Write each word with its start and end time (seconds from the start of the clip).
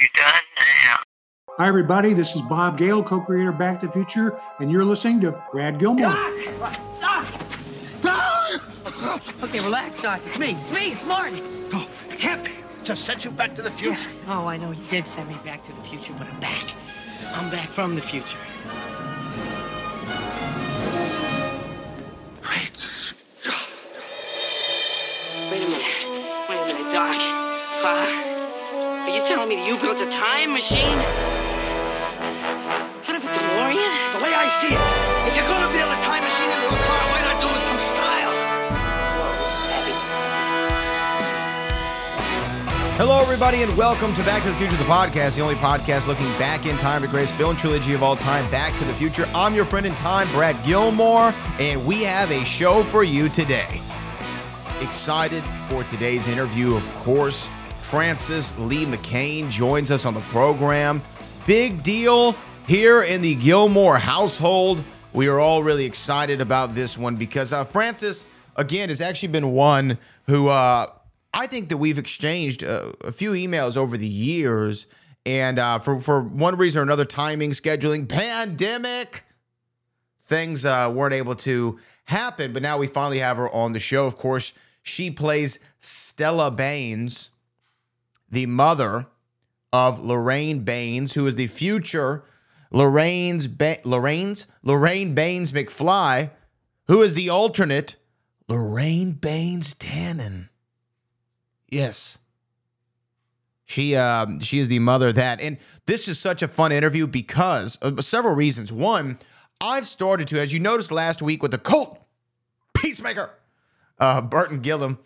you 0.00 0.08
done 0.14 0.42
now? 0.86 0.96
Hi, 1.58 1.68
everybody. 1.68 2.14
This 2.14 2.34
is 2.34 2.40
Bob 2.42 2.78
Gale, 2.78 3.02
co 3.02 3.20
creator 3.20 3.50
of 3.50 3.58
Back 3.58 3.80
to 3.80 3.86
the 3.86 3.92
Future, 3.92 4.40
and 4.58 4.72
you're 4.72 4.84
listening 4.84 5.20
to 5.20 5.44
Brad 5.52 5.78
Gilmore. 5.78 6.08
Doc! 6.08 6.32
Doc! 7.00 7.26
Doc! 8.00 9.42
Okay, 9.44 9.60
relax, 9.60 10.00
Doc. 10.00 10.22
It's 10.24 10.38
me. 10.38 10.52
It's 10.52 10.74
me. 10.74 10.92
It's 10.92 11.04
Martin. 11.04 11.38
Oh, 11.74 11.86
it 12.08 12.18
can't 12.18 12.42
be. 12.42 12.52
Just 12.82 13.04
sent 13.04 13.26
you 13.26 13.30
back 13.30 13.54
to 13.56 13.62
the 13.62 13.70
future. 13.70 14.10
Yeah. 14.26 14.38
Oh, 14.38 14.46
I 14.46 14.56
know 14.56 14.70
you 14.70 14.82
did 14.88 15.06
send 15.06 15.28
me 15.28 15.36
back 15.44 15.62
to 15.64 15.72
the 15.72 15.82
future, 15.82 16.14
but 16.16 16.26
I'm 16.26 16.40
back. 16.40 16.64
I'm 17.34 17.50
back 17.50 17.68
from 17.68 17.94
the 17.94 18.00
future. 18.00 18.38
Me 29.50 29.56
that 29.56 29.66
you 29.66 29.76
built 29.82 29.98
a 29.98 30.06
time 30.06 30.52
machine? 30.52 30.94
Out 33.02 33.16
of 33.18 33.24
a 33.24 33.26
DeLorean? 33.26 33.90
The 34.14 34.22
way 34.22 34.30
I 34.30 34.46
see 34.62 34.70
it, 34.70 34.78
if 35.26 35.34
you're 35.34 35.50
gonna 35.50 35.66
build 35.74 35.90
a 35.90 35.98
time 36.06 36.22
machine 36.22 36.46
into 36.54 36.70
a 36.70 36.78
car, 36.86 37.02
why 37.10 37.18
not 37.26 37.42
do 37.42 37.50
it 37.50 37.58
with 37.58 37.66
some 37.66 37.82
style? 37.82 38.30
Whoa, 38.30 39.34
this 39.42 39.50
is 39.50 39.66
heavy. 39.74 39.90
Hello, 42.94 43.20
everybody, 43.20 43.64
and 43.64 43.76
welcome 43.76 44.14
to 44.14 44.22
Back 44.22 44.44
to 44.44 44.50
the 44.50 44.54
Future, 44.54 44.76
the 44.76 44.84
podcast, 44.84 45.34
the 45.34 45.42
only 45.42 45.56
podcast 45.56 46.06
looking 46.06 46.30
back 46.38 46.64
in 46.64 46.76
time 46.76 47.00
to 47.00 47.08
the 47.08 47.10
greatest 47.10 47.34
film 47.34 47.56
trilogy 47.56 47.92
of 47.92 48.04
all 48.04 48.14
time, 48.14 48.48
Back 48.52 48.76
to 48.76 48.84
the 48.84 48.94
Future. 48.94 49.26
I'm 49.34 49.56
your 49.56 49.64
friend 49.64 49.84
in 49.84 49.96
time, 49.96 50.28
Brad 50.30 50.64
Gilmore, 50.64 51.34
and 51.58 51.84
we 51.84 52.04
have 52.04 52.30
a 52.30 52.44
show 52.44 52.84
for 52.84 53.02
you 53.02 53.28
today. 53.28 53.80
Excited 54.80 55.42
for 55.68 55.82
today's 55.82 56.28
interview, 56.28 56.76
of 56.76 56.88
course. 56.98 57.48
Frances 57.90 58.56
Lee 58.56 58.86
McCain 58.86 59.50
joins 59.50 59.90
us 59.90 60.04
on 60.04 60.14
the 60.14 60.20
program. 60.20 61.02
Big 61.44 61.82
deal 61.82 62.36
here 62.68 63.02
in 63.02 63.20
the 63.20 63.34
Gilmore 63.34 63.98
household. 63.98 64.84
We 65.12 65.26
are 65.26 65.40
all 65.40 65.64
really 65.64 65.86
excited 65.86 66.40
about 66.40 66.76
this 66.76 66.96
one 66.96 67.16
because 67.16 67.52
uh, 67.52 67.64
Frances, 67.64 68.26
again, 68.54 68.90
has 68.90 69.00
actually 69.00 69.30
been 69.30 69.50
one 69.50 69.98
who 70.28 70.50
uh, 70.50 70.86
I 71.34 71.48
think 71.48 71.68
that 71.70 71.78
we've 71.78 71.98
exchanged 71.98 72.62
uh, 72.62 72.92
a 73.00 73.10
few 73.10 73.32
emails 73.32 73.76
over 73.76 73.96
the 73.96 74.06
years. 74.06 74.86
And 75.26 75.58
uh, 75.58 75.80
for, 75.80 76.00
for 76.00 76.22
one 76.22 76.56
reason 76.56 76.78
or 76.78 76.82
another, 76.84 77.04
timing, 77.04 77.50
scheduling, 77.50 78.08
pandemic, 78.08 79.24
things 80.20 80.64
uh, 80.64 80.92
weren't 80.94 81.14
able 81.14 81.34
to 81.34 81.80
happen. 82.04 82.52
But 82.52 82.62
now 82.62 82.78
we 82.78 82.86
finally 82.86 83.18
have 83.18 83.36
her 83.36 83.50
on 83.50 83.72
the 83.72 83.80
show. 83.80 84.06
Of 84.06 84.16
course, 84.16 84.52
she 84.84 85.10
plays 85.10 85.58
Stella 85.80 86.52
Baines, 86.52 87.30
the 88.30 88.46
mother 88.46 89.06
of 89.72 89.98
Lorraine 89.98 90.60
Baines, 90.60 91.14
who 91.14 91.26
is 91.26 91.36
the 91.36 91.46
future 91.46 92.24
Lorraine's 92.70 93.46
ba- 93.46 93.78
Lorraine's 93.84 94.46
Lorraine 94.62 95.14
Baines 95.14 95.52
McFly, 95.52 96.30
who 96.86 97.02
is 97.02 97.14
the 97.14 97.28
alternate 97.28 97.96
Lorraine 98.48 99.12
Baines 99.12 99.74
Tannen. 99.74 100.48
Yes. 101.68 102.18
She 103.64 103.94
um 103.94 104.40
she 104.40 104.58
is 104.58 104.68
the 104.68 104.80
mother 104.80 105.08
of 105.08 105.14
that. 105.14 105.40
And 105.40 105.58
this 105.86 106.08
is 106.08 106.18
such 106.18 106.42
a 106.42 106.48
fun 106.48 106.72
interview 106.72 107.06
because 107.06 107.76
of 107.76 108.04
several 108.04 108.34
reasons. 108.34 108.72
One, 108.72 109.18
I've 109.60 109.86
started 109.86 110.26
to, 110.28 110.40
as 110.40 110.52
you 110.52 110.58
noticed 110.58 110.90
last 110.90 111.22
week 111.22 111.42
with 111.42 111.52
the 111.52 111.58
Colt 111.58 112.00
Peacemaker, 112.74 113.30
uh, 113.98 114.22
Burton 114.22 114.60
Gilliam. 114.60 114.98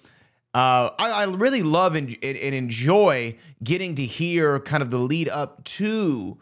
Uh, 0.54 0.90
I, 0.98 1.10
I 1.10 1.24
really 1.24 1.62
love 1.62 1.96
and, 1.96 2.16
and 2.22 2.54
enjoy 2.54 3.36
getting 3.62 3.96
to 3.96 4.04
hear 4.04 4.60
kind 4.60 4.82
of 4.84 4.90
the 4.92 4.98
lead 4.98 5.28
up 5.28 5.64
to 5.64 6.38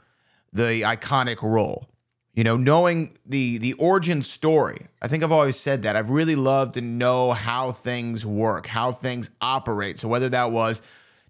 the 0.52 0.82
iconic 0.82 1.40
role. 1.42 1.88
You 2.34 2.44
know, 2.44 2.56
knowing 2.56 3.16
the 3.26 3.58
the 3.58 3.74
origin 3.74 4.22
story. 4.22 4.86
I 5.02 5.08
think 5.08 5.22
I've 5.22 5.32
always 5.32 5.58
said 5.58 5.82
that. 5.82 5.96
I've 5.96 6.08
really 6.08 6.36
loved 6.36 6.74
to 6.74 6.80
know 6.80 7.32
how 7.32 7.72
things 7.72 8.24
work, 8.24 8.66
how 8.66 8.90
things 8.90 9.30
operate. 9.40 9.98
So 9.98 10.08
whether 10.08 10.30
that 10.30 10.50
was 10.50 10.80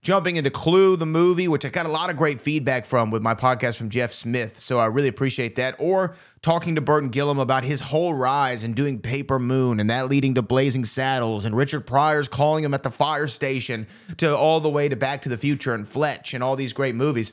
jumping 0.03 0.35
into 0.35 0.51
Clue, 0.51 0.97
the 0.97 1.07
movie, 1.07 1.47
which 1.47 1.65
I 1.65 1.69
got 1.69 1.87
a 1.87 1.91
lot 1.91 2.11
of 2.11 2.17
great 2.17 2.41
feedback 2.41 2.85
from 2.85 3.13
with 3.13 3.23
my 3.23 3.37
podcast 3.37 3.79
from 3.79 3.89
Jeff 3.89 4.13
Smith. 4.13 4.59
So 4.59 4.81
I 4.81 4.87
really 4.87 5.09
appreciate 5.09 5.55
that. 5.57 5.77
Or 5.79 6.17
talking 6.43 6.75
to 6.75 6.81
Burton 6.81 7.09
Gilliam 7.09 7.39
about 7.39 7.63
his 7.63 7.81
whole 7.81 8.13
rise 8.13 8.65
and 8.65 8.75
doing 8.75 8.99
Paper 8.99 9.39
Moon 9.39 9.79
and 9.79 9.89
that 9.91 10.09
leading 10.09 10.35
to 10.35 10.43
Blazing 10.43 10.85
Saddles 10.85 11.45
and 11.45 11.57
Richard 11.57 11.87
Pryor's 11.87 12.27
calling 12.27 12.65
him 12.65 12.75
at 12.75 12.83
the 12.83 12.91
fire 12.91 13.29
station 13.29 13.87
to 14.17 14.37
all 14.37 14.59
the 14.59 14.69
way 14.69 14.89
to 14.89 14.97
Back 14.97 15.23
to 15.23 15.29
the 15.29 15.39
Future 15.39 15.73
and 15.73 15.87
Fletch 15.87 16.35
and 16.35 16.43
all 16.43 16.57
these 16.57 16.73
great 16.73 16.97
movies. 16.97 17.33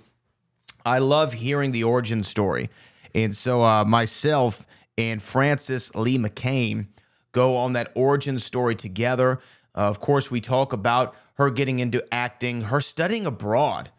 I 0.85 0.99
love 0.99 1.33
hearing 1.33 1.71
the 1.71 1.83
origin 1.83 2.23
story. 2.23 2.69
And 3.15 3.35
so 3.35 3.63
uh, 3.63 3.83
myself 3.83 4.67
and 4.95 5.23
Frances 5.23 5.93
Lee 5.95 6.19
McCain 6.19 6.87
go 7.31 7.55
on 7.55 7.73
that 7.73 7.91
origin 7.95 8.37
story 8.37 8.75
together. 8.75 9.39
Uh, 9.75 9.81
of 9.81 9.99
course, 9.99 10.29
we 10.29 10.39
talk 10.39 10.71
about 10.71 11.15
her 11.39 11.49
getting 11.49 11.79
into 11.79 12.03
acting, 12.13 12.63
her 12.63 12.81
studying 12.81 13.25
abroad 13.25 13.89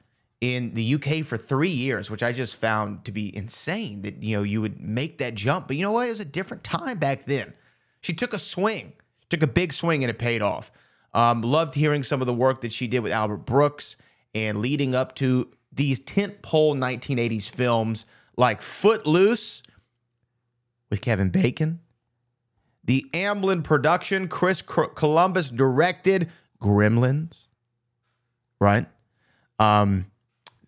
in 0.42 0.74
the 0.74 0.94
UK 0.94 1.24
for 1.24 1.38
three 1.38 1.70
years, 1.70 2.10
which 2.10 2.22
I 2.22 2.32
just 2.32 2.54
found 2.54 3.06
to 3.06 3.12
be 3.12 3.34
insane 3.34 4.02
that 4.02 4.22
you 4.22 4.36
know 4.36 4.42
you 4.42 4.60
would 4.60 4.78
make 4.78 5.18
that 5.18 5.34
jump. 5.34 5.66
But 5.66 5.76
you 5.76 5.82
know 5.82 5.92
what? 5.92 6.06
It 6.06 6.12
was 6.12 6.20
a 6.20 6.26
different 6.26 6.62
time 6.64 6.98
back 6.98 7.24
then. 7.24 7.54
She 8.02 8.12
took 8.12 8.34
a 8.34 8.38
swing, 8.38 8.92
took 9.30 9.42
a 9.42 9.46
big 9.46 9.72
swing, 9.72 10.04
and 10.04 10.10
it 10.10 10.18
paid 10.18 10.42
off. 10.42 10.70
Um, 11.14 11.40
loved 11.40 11.74
hearing 11.74 12.02
some 12.02 12.20
of 12.20 12.26
the 12.26 12.34
work 12.34 12.60
that 12.60 12.72
she 12.72 12.86
did 12.86 13.00
with 13.00 13.10
Albert 13.10 13.46
Brooks 13.46 13.96
and 14.34 14.60
leading 14.60 14.94
up 14.94 15.14
to 15.16 15.50
these 15.72 15.98
tentpole 15.98 16.76
1980s 16.76 17.48
films 17.48 18.04
like 18.36 18.60
Footloose 18.60 19.62
with 20.90 21.00
Kevin 21.00 21.30
Bacon, 21.30 21.80
the 22.84 23.06
Amblin 23.14 23.64
production, 23.64 24.28
Chris 24.28 24.60
Columbus 24.62 25.48
directed 25.48 26.30
Gremlins, 26.60 27.46
right? 28.60 28.86
Um, 29.58 30.06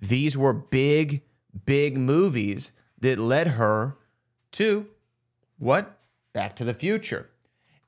these 0.01 0.37
were 0.37 0.53
big, 0.53 1.23
big 1.65 1.97
movies 1.97 2.73
that 3.01 3.19
led 3.19 3.49
her 3.49 3.97
to 4.53 4.87
what? 5.59 5.99
Back 6.33 6.57
to 6.57 6.65
the 6.65 6.75
Future. 6.75 7.31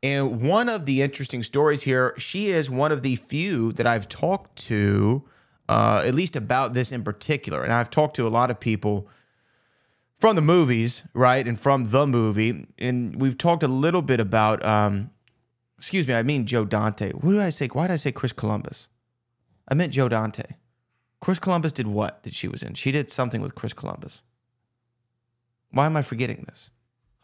And 0.02 0.42
one 0.42 0.68
of 0.68 0.84
the 0.84 1.00
interesting 1.00 1.42
stories 1.42 1.82
here, 1.82 2.14
she 2.18 2.48
is 2.48 2.70
one 2.70 2.92
of 2.92 3.02
the 3.02 3.16
few 3.16 3.72
that 3.72 3.86
I've 3.86 4.08
talked 4.08 4.56
to, 4.66 5.24
uh, 5.68 6.02
at 6.04 6.14
least 6.14 6.36
about 6.36 6.74
this 6.74 6.92
in 6.92 7.02
particular. 7.02 7.62
And 7.64 7.72
I've 7.72 7.88
talked 7.88 8.16
to 8.16 8.26
a 8.26 8.28
lot 8.28 8.50
of 8.50 8.60
people 8.60 9.08
from 10.18 10.36
the 10.36 10.42
movies, 10.42 11.04
right, 11.14 11.46
and 11.48 11.58
from 11.58 11.90
the 11.90 12.06
movie, 12.06 12.66
and 12.78 13.20
we've 13.20 13.38
talked 13.38 13.62
a 13.62 13.68
little 13.68 14.02
bit 14.02 14.20
about. 14.20 14.64
Um, 14.64 15.10
excuse 15.84 16.08
me, 16.08 16.14
I 16.14 16.22
mean 16.22 16.46
Joe 16.46 16.64
Dante. 16.64 17.12
What 17.12 17.32
did 17.32 17.42
I 17.42 17.50
say? 17.50 17.68
Why 17.68 17.86
did 17.86 17.92
I 17.92 17.96
say 17.96 18.10
Chris 18.10 18.32
Columbus? 18.32 18.88
I 19.68 19.74
meant 19.74 19.92
Joe 19.92 20.08
Dante. 20.08 20.44
Chris 21.20 21.38
Columbus 21.38 21.72
did 21.72 21.86
what 21.86 22.22
that 22.22 22.32
she 22.32 22.48
was 22.48 22.62
in? 22.62 22.72
She 22.72 22.90
did 22.90 23.10
something 23.10 23.42
with 23.42 23.54
Chris 23.54 23.74
Columbus. 23.74 24.22
Why 25.72 25.84
am 25.84 25.94
I 25.94 26.00
forgetting 26.00 26.46
this? 26.48 26.70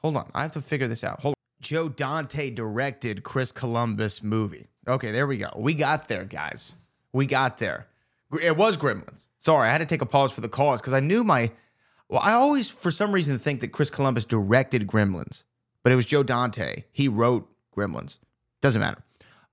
Hold 0.03 0.19
on, 0.19 0.31
I 0.35 0.43
have 0.43 0.53
to 0.53 0.61
figure 0.61 0.89
this 0.89 1.03
out. 1.03 1.21
Hold. 1.21 1.33
On. 1.33 1.37
Joe 1.63 1.89
Dante 1.89 2.51
directed 2.51 3.23
Chris 3.23 3.51
Columbus 3.51 4.23
movie. 4.23 4.67
Okay, 4.87 5.11
there 5.11 5.27
we 5.27 5.39
go. 5.39 5.51
We 5.57 5.73
got 5.73 6.09
there, 6.09 6.25
guys. 6.25 6.75
We 7.13 7.25
got 7.25 7.57
there. 7.57 7.87
It 8.43 8.57
was 8.59 8.77
Gremlins. 8.77 9.29
Sorry, 9.39 9.69
I 9.69 9.73
had 9.73 9.79
to 9.79 9.87
take 9.87 10.03
a 10.03 10.07
pause 10.07 10.33
for 10.33 10.43
the 10.43 10.49
cause 10.51 10.83
because 10.83 10.93
I 10.93 11.01
knew 11.01 11.25
my 11.25 11.51
well, 12.11 12.21
I 12.23 12.33
always, 12.33 12.69
for 12.69 12.91
some 12.91 13.13
reason, 13.13 13.39
think 13.39 13.61
that 13.61 13.69
Chris 13.69 13.89
Columbus 13.89 14.25
directed 14.25 14.87
Gremlins, 14.87 15.45
but 15.85 15.93
it 15.93 15.97
was 15.97 16.05
Joe 16.05 16.25
Dante. 16.25 16.85
He 16.93 17.07
wrote 17.09 17.49
Gremlins. 17.75 18.19
Doesn't 18.61 18.81
matter. 18.81 19.03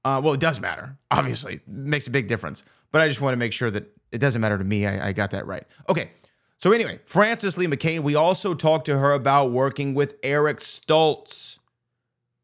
Uh, 0.03 0.21
well, 0.23 0.33
it 0.33 0.39
does 0.39 0.59
matter. 0.59 0.97
Obviously, 1.11 1.55
it 1.55 1.67
makes 1.67 2.07
a 2.07 2.11
big 2.11 2.27
difference. 2.27 2.63
But 2.91 3.01
I 3.01 3.07
just 3.07 3.21
want 3.21 3.33
to 3.33 3.37
make 3.37 3.53
sure 3.53 3.69
that 3.71 3.95
it 4.11 4.19
doesn't 4.19 4.41
matter 4.41 4.57
to 4.57 4.63
me. 4.63 4.85
I, 4.85 5.09
I 5.09 5.13
got 5.13 5.31
that 5.31 5.45
right. 5.45 5.63
Okay. 5.89 6.11
So 6.59 6.71
anyway, 6.71 6.99
Frances 7.05 7.57
Lee 7.57 7.67
McCain. 7.67 8.01
We 8.01 8.15
also 8.15 8.53
talked 8.53 8.85
to 8.85 8.97
her 8.97 9.13
about 9.13 9.51
working 9.51 9.93
with 9.93 10.15
Eric 10.23 10.59
Stoltz, 10.59 11.59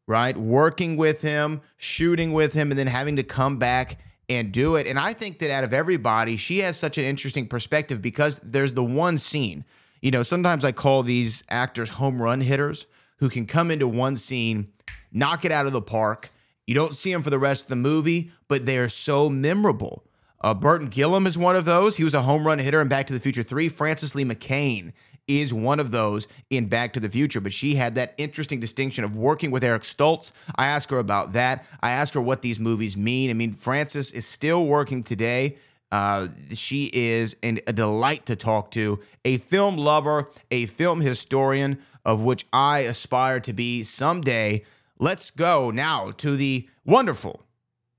right? 0.06 0.36
Working 0.36 0.96
with 0.96 1.22
him, 1.22 1.62
shooting 1.76 2.32
with 2.32 2.52
him, 2.52 2.70
and 2.70 2.78
then 2.78 2.86
having 2.86 3.16
to 3.16 3.22
come 3.22 3.58
back 3.58 3.98
and 4.28 4.52
do 4.52 4.76
it. 4.76 4.86
And 4.86 4.98
I 4.98 5.14
think 5.14 5.40
that 5.40 5.50
out 5.50 5.64
of 5.64 5.74
everybody, 5.74 6.36
she 6.36 6.60
has 6.60 6.76
such 6.76 6.96
an 6.96 7.04
interesting 7.04 7.48
perspective 7.48 8.00
because 8.00 8.38
there's 8.42 8.74
the 8.74 8.84
one 8.84 9.18
scene 9.18 9.64
you 10.04 10.10
know, 10.10 10.22
sometimes 10.22 10.66
I 10.66 10.72
call 10.72 11.02
these 11.02 11.42
actors 11.48 11.88
home 11.88 12.20
run 12.20 12.42
hitters 12.42 12.86
who 13.20 13.30
can 13.30 13.46
come 13.46 13.70
into 13.70 13.88
one 13.88 14.16
scene, 14.16 14.70
knock 15.10 15.46
it 15.46 15.50
out 15.50 15.64
of 15.64 15.72
the 15.72 15.80
park. 15.80 16.30
You 16.66 16.74
don't 16.74 16.94
see 16.94 17.12
them 17.12 17.22
for 17.22 17.30
the 17.30 17.38
rest 17.38 17.64
of 17.64 17.68
the 17.68 17.76
movie, 17.76 18.30
but 18.48 18.66
they 18.66 18.78
are 18.78 18.88
so 18.88 19.28
memorable. 19.28 20.04
Uh, 20.40 20.54
Burton 20.54 20.88
Gilliam 20.88 21.26
is 21.26 21.38
one 21.38 21.56
of 21.56 21.64
those. 21.64 21.96
He 21.96 22.04
was 22.04 22.14
a 22.14 22.22
home 22.22 22.46
run 22.46 22.58
hitter 22.58 22.80
in 22.80 22.88
Back 22.88 23.06
to 23.08 23.12
the 23.14 23.20
Future 23.20 23.42
3. 23.42 23.68
Frances 23.68 24.14
Lee 24.14 24.24
McCain 24.24 24.92
is 25.26 25.54
one 25.54 25.80
of 25.80 25.90
those 25.90 26.28
in 26.50 26.66
Back 26.66 26.92
to 26.92 27.00
the 27.00 27.08
Future, 27.08 27.40
but 27.40 27.52
she 27.52 27.76
had 27.76 27.94
that 27.94 28.12
interesting 28.18 28.60
distinction 28.60 29.04
of 29.04 29.16
working 29.16 29.50
with 29.50 29.64
Eric 29.64 29.82
Stoltz. 29.82 30.32
I 30.56 30.66
asked 30.66 30.90
her 30.90 30.98
about 30.98 31.32
that. 31.32 31.64
I 31.80 31.92
asked 31.92 32.12
her 32.12 32.20
what 32.20 32.42
these 32.42 32.58
movies 32.60 32.94
mean. 32.96 33.30
I 33.30 33.32
mean, 33.32 33.52
Frances 33.52 34.12
is 34.12 34.26
still 34.26 34.66
working 34.66 35.02
today 35.02 35.56
Uh, 35.92 36.26
she 36.52 36.90
is 36.92 37.36
an, 37.44 37.60
a 37.68 37.72
delight 37.72 38.26
to 38.26 38.34
talk 38.34 38.70
to, 38.72 38.98
a 39.24 39.36
film 39.38 39.76
lover, 39.76 40.28
a 40.50 40.66
film 40.66 41.00
historian, 41.00 41.78
of 42.04 42.20
which 42.20 42.44
I 42.52 42.80
aspire 42.80 43.38
to 43.40 43.52
be 43.52 43.84
someday. 43.84 44.64
Let's 45.00 45.32
go 45.32 45.72
now 45.72 46.12
to 46.18 46.36
the 46.36 46.68
wonderful 46.84 47.46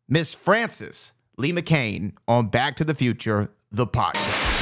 Miss 0.08 0.34
Frances 0.34 1.12
Lee 1.38 1.52
McCain 1.52 2.14
on 2.26 2.48
Back 2.48 2.78
to 2.78 2.86
the 2.86 2.96
Future, 2.96 3.52
the 3.70 3.86
podcast. 3.86 4.54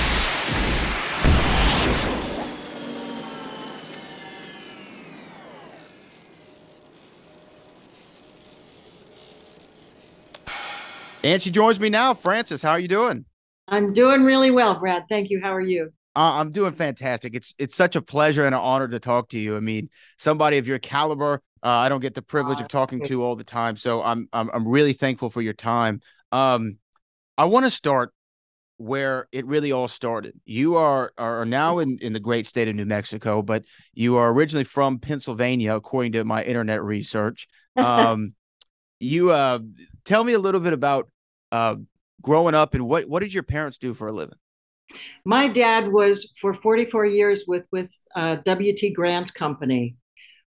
And 11.24 11.40
she 11.40 11.52
joins 11.52 11.80
me 11.80 11.90
now. 11.90 12.16
Frances, 12.16 12.64
how 12.64 12.72
are 12.72 12.80
you 12.80 12.88
doing? 12.88 13.26
I'm 13.68 13.94
doing 13.94 14.24
really 14.24 14.50
well, 14.50 14.74
Brad. 14.80 15.04
Thank 15.08 15.30
you. 15.30 15.40
How 15.40 15.54
are 15.54 15.62
you? 15.62 15.94
Uh, 16.16 16.34
I'm 16.34 16.52
doing 16.52 16.74
fantastic. 16.74 17.36
It's 17.36 17.56
it's 17.58 17.76
such 17.76 17.96
a 17.96 18.02
pleasure 18.02 18.46
and 18.46 18.54
an 18.54 18.62
honor 18.62 18.88
to 18.88 19.00
talk 19.00 19.30
to 19.30 19.40
you. 19.40 19.58
I 19.58 19.60
mean, 19.60 19.90
somebody 20.18 20.58
of 20.60 20.68
your 20.68 20.78
caliber, 20.78 21.42
uh, 21.64 21.70
I 21.70 21.90
don't 21.90 22.02
get 22.02 22.14
the 22.14 22.22
privilege 22.22 22.62
of 22.62 22.68
talking 22.68 23.04
to 23.06 23.24
all 23.24 23.36
the 23.36 23.44
time, 23.44 23.78
so 23.78 24.04
I'm 24.04 24.28
I'm 24.32 24.50
I'm 24.54 24.68
really 24.68 24.94
thankful 24.94 25.32
for 25.32 25.42
your 25.42 25.54
time. 25.54 26.02
Um, 26.32 26.78
I 27.38 27.46
want 27.46 27.66
to 27.66 27.72
start 27.72 28.14
where 28.78 29.28
it 29.32 29.46
really 29.48 29.72
all 29.72 29.88
started. 29.88 30.40
You 30.46 30.76
are 30.76 31.14
are 31.18 31.46
now 31.46 31.80
in 31.80 31.98
in 32.00 32.14
the 32.14 32.20
great 32.20 32.46
state 32.46 32.68
of 32.68 32.76
New 32.76 32.86
Mexico, 32.86 33.42
but 33.42 33.66
you 33.94 34.18
are 34.18 34.32
originally 34.32 34.66
from 34.66 35.00
Pennsylvania, 35.00 35.76
according 35.76 36.12
to 36.12 36.24
my 36.24 36.44
internet 36.44 36.84
research. 36.84 37.48
Um, 37.76 38.36
you 39.00 39.32
uh, 39.32 39.60
tell 40.06 40.24
me 40.24 40.34
a 40.34 40.40
little 40.40 40.62
bit 40.62 40.74
about 40.74 41.10
uh, 41.52 41.76
growing 42.22 42.54
up 42.54 42.76
and 42.76 42.86
what 42.86 43.10
what 43.10 43.22
did 43.22 43.34
your 43.34 43.44
parents 43.44 43.80
do 43.80 43.96
for 43.96 44.08
a 44.08 44.12
living? 44.12 44.38
My 45.26 45.48
dad 45.48 45.92
was 45.92 46.34
for 46.40 46.54
44 46.54 47.06
years 47.06 47.46
with 47.48 47.68
with 47.72 47.92
uh, 48.16 48.38
W.T. 48.44 48.92
Grant 48.94 49.34
Company, 49.34 49.96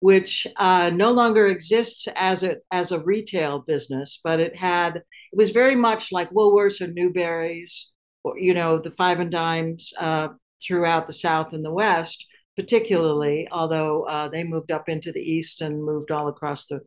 which 0.00 0.46
uh, 0.56 0.90
no 0.92 1.12
longer 1.12 1.46
exists 1.46 2.08
as 2.16 2.42
a 2.42 2.56
as 2.70 2.92
a 2.92 3.00
retail 3.00 3.60
business, 3.60 4.20
but 4.22 4.40
it 4.40 4.56
had 4.56 4.96
it 4.96 5.36
was 5.36 5.50
very 5.50 5.76
much 5.76 6.12
like 6.12 6.30
Woolworths 6.30 6.80
or 6.80 6.88
Newberry's, 6.88 7.90
or, 8.24 8.38
you 8.38 8.54
know, 8.54 8.78
the 8.78 8.90
five 8.90 9.20
and 9.20 9.30
dimes 9.30 9.92
uh, 9.98 10.28
throughout 10.66 11.06
the 11.06 11.12
South 11.12 11.52
and 11.52 11.64
the 11.64 11.72
West, 11.72 12.26
particularly. 12.56 13.48
Although 13.50 14.04
uh, 14.04 14.28
they 14.28 14.44
moved 14.44 14.70
up 14.70 14.88
into 14.88 15.12
the 15.12 15.22
East 15.22 15.62
and 15.62 15.82
moved 15.82 16.10
all 16.10 16.28
across 16.28 16.66
the 16.66 16.80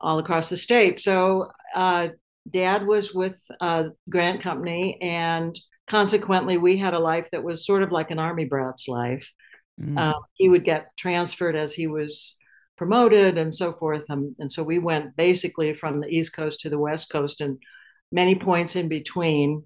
all 0.00 0.18
across 0.18 0.50
the 0.50 0.56
state. 0.56 0.98
So 0.98 1.50
uh, 1.74 2.08
dad 2.48 2.86
was 2.86 3.14
with 3.14 3.40
uh, 3.60 3.84
Grant 4.08 4.42
Company, 4.42 4.98
and 5.00 5.58
consequently, 5.86 6.56
we 6.56 6.78
had 6.78 6.94
a 6.94 6.98
life 6.98 7.30
that 7.32 7.44
was 7.44 7.66
sort 7.66 7.82
of 7.82 7.92
like 7.92 8.10
an 8.10 8.18
army 8.18 8.44
brat's 8.44 8.88
life. 8.88 9.30
Mm. 9.80 9.98
Um, 9.98 10.22
he 10.34 10.48
would 10.48 10.64
get 10.64 10.96
transferred 10.96 11.56
as 11.56 11.72
he 11.72 11.86
was 11.86 12.36
promoted 12.76 13.38
and 13.38 13.52
so 13.52 13.72
forth. 13.72 14.04
Um, 14.10 14.34
and 14.38 14.50
so 14.50 14.62
we 14.62 14.78
went 14.78 15.16
basically 15.16 15.74
from 15.74 16.00
the 16.00 16.08
East 16.08 16.34
Coast 16.34 16.60
to 16.60 16.70
the 16.70 16.78
West 16.78 17.10
Coast 17.10 17.40
and 17.40 17.58
many 18.10 18.34
points 18.34 18.76
in 18.76 18.88
between 18.88 19.64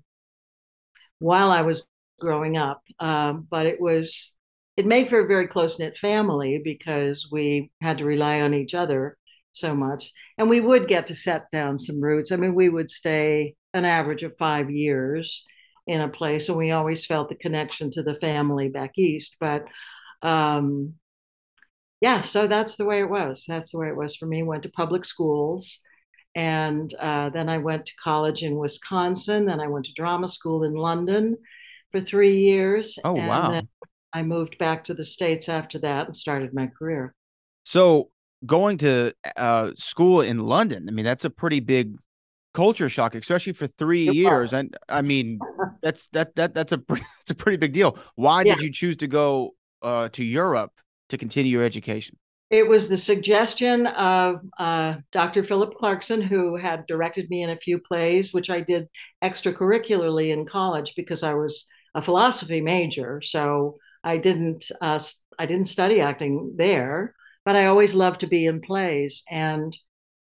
while 1.18 1.50
I 1.50 1.62
was 1.62 1.84
growing 2.20 2.56
up. 2.56 2.82
Um, 2.98 3.46
but 3.50 3.66
it 3.66 3.80
was, 3.80 4.34
it 4.76 4.86
made 4.86 5.08
for 5.08 5.20
a 5.20 5.26
very 5.26 5.46
close 5.46 5.78
knit 5.78 5.96
family 5.96 6.60
because 6.62 7.28
we 7.30 7.70
had 7.80 7.98
to 7.98 8.04
rely 8.04 8.40
on 8.40 8.54
each 8.54 8.74
other 8.74 9.16
so 9.52 9.74
much. 9.74 10.12
And 10.36 10.48
we 10.48 10.60
would 10.60 10.88
get 10.88 11.08
to 11.08 11.14
set 11.14 11.50
down 11.50 11.78
some 11.78 12.00
roots. 12.00 12.32
I 12.32 12.36
mean, 12.36 12.54
we 12.54 12.68
would 12.68 12.90
stay 12.90 13.56
an 13.74 13.84
average 13.84 14.22
of 14.22 14.38
five 14.38 14.70
years 14.70 15.44
in 15.88 16.02
a 16.02 16.08
place, 16.08 16.48
and 16.48 16.58
we 16.58 16.70
always 16.70 17.04
felt 17.04 17.30
the 17.30 17.34
connection 17.34 17.90
to 17.90 18.02
the 18.02 18.14
family 18.14 18.68
back 18.68 18.92
east. 18.96 19.36
But 19.40 19.64
um, 20.22 20.94
yeah, 22.00 22.22
so 22.22 22.46
that's 22.46 22.76
the 22.76 22.84
way 22.84 23.00
it 23.00 23.10
was. 23.10 23.44
That's 23.48 23.72
the 23.72 23.78
way 23.78 23.88
it 23.88 23.96
was 23.96 24.14
for 24.14 24.26
me. 24.26 24.42
Went 24.42 24.62
to 24.64 24.70
public 24.70 25.04
schools. 25.04 25.80
And 26.34 26.94
uh, 26.94 27.30
then 27.30 27.48
I 27.48 27.58
went 27.58 27.86
to 27.86 27.92
college 28.04 28.42
in 28.42 28.56
Wisconsin. 28.56 29.46
Then 29.46 29.60
I 29.60 29.66
went 29.66 29.86
to 29.86 29.92
drama 29.94 30.28
school 30.28 30.62
in 30.62 30.74
London 30.74 31.36
for 31.90 32.00
three 32.00 32.36
years. 32.36 32.98
Oh, 33.02 33.16
and 33.16 33.28
wow. 33.28 33.62
I 34.12 34.22
moved 34.22 34.58
back 34.58 34.84
to 34.84 34.94
the 34.94 35.04
States 35.04 35.48
after 35.48 35.78
that 35.80 36.06
and 36.06 36.14
started 36.14 36.54
my 36.54 36.68
career. 36.78 37.14
So, 37.64 38.10
going 38.46 38.78
to 38.78 39.12
uh, 39.36 39.72
school 39.76 40.20
in 40.20 40.38
London, 40.38 40.86
I 40.88 40.92
mean, 40.92 41.04
that's 41.04 41.24
a 41.24 41.30
pretty 41.30 41.60
big 41.60 41.96
culture 42.58 42.88
shock, 42.88 43.14
especially 43.14 43.52
for 43.52 43.68
three 43.68 44.10
years. 44.10 44.52
And 44.52 44.76
I 44.88 45.00
mean, 45.00 45.38
that's 45.82 46.08
that 46.08 46.34
that 46.34 46.54
that's 46.54 46.72
a 46.72 46.82
that's 46.88 47.30
a 47.30 47.34
pretty 47.34 47.56
big 47.56 47.72
deal. 47.72 47.96
Why 48.16 48.42
yeah. 48.42 48.54
did 48.54 48.64
you 48.64 48.72
choose 48.72 48.96
to 48.96 49.06
go 49.06 49.54
uh, 49.80 50.08
to 50.10 50.24
Europe 50.24 50.72
to 51.10 51.16
continue 51.16 51.52
your 51.52 51.62
education? 51.62 52.16
It 52.50 52.66
was 52.66 52.88
the 52.88 52.98
suggestion 52.98 53.86
of 53.86 54.40
uh, 54.58 54.94
Dr. 55.12 55.42
Philip 55.44 55.74
Clarkson, 55.74 56.20
who 56.20 56.56
had 56.56 56.86
directed 56.86 57.30
me 57.30 57.42
in 57.42 57.50
a 57.50 57.56
few 57.56 57.78
plays, 57.78 58.32
which 58.32 58.50
I 58.50 58.60
did 58.60 58.88
extracurricularly 59.22 60.32
in 60.32 60.46
college 60.46 60.94
because 60.96 61.22
I 61.22 61.34
was 61.34 61.66
a 61.94 62.02
philosophy 62.02 62.60
major. 62.60 63.20
So 63.20 63.76
I 64.02 64.16
didn't 64.16 64.64
uh, 64.80 64.98
I 65.38 65.46
didn't 65.46 65.66
study 65.66 66.00
acting 66.00 66.54
there 66.56 67.14
but 67.48 67.56
I 67.56 67.64
always 67.64 67.94
loved 67.94 68.20
to 68.20 68.26
be 68.26 68.44
in 68.44 68.60
plays. 68.60 69.24
And 69.30 69.74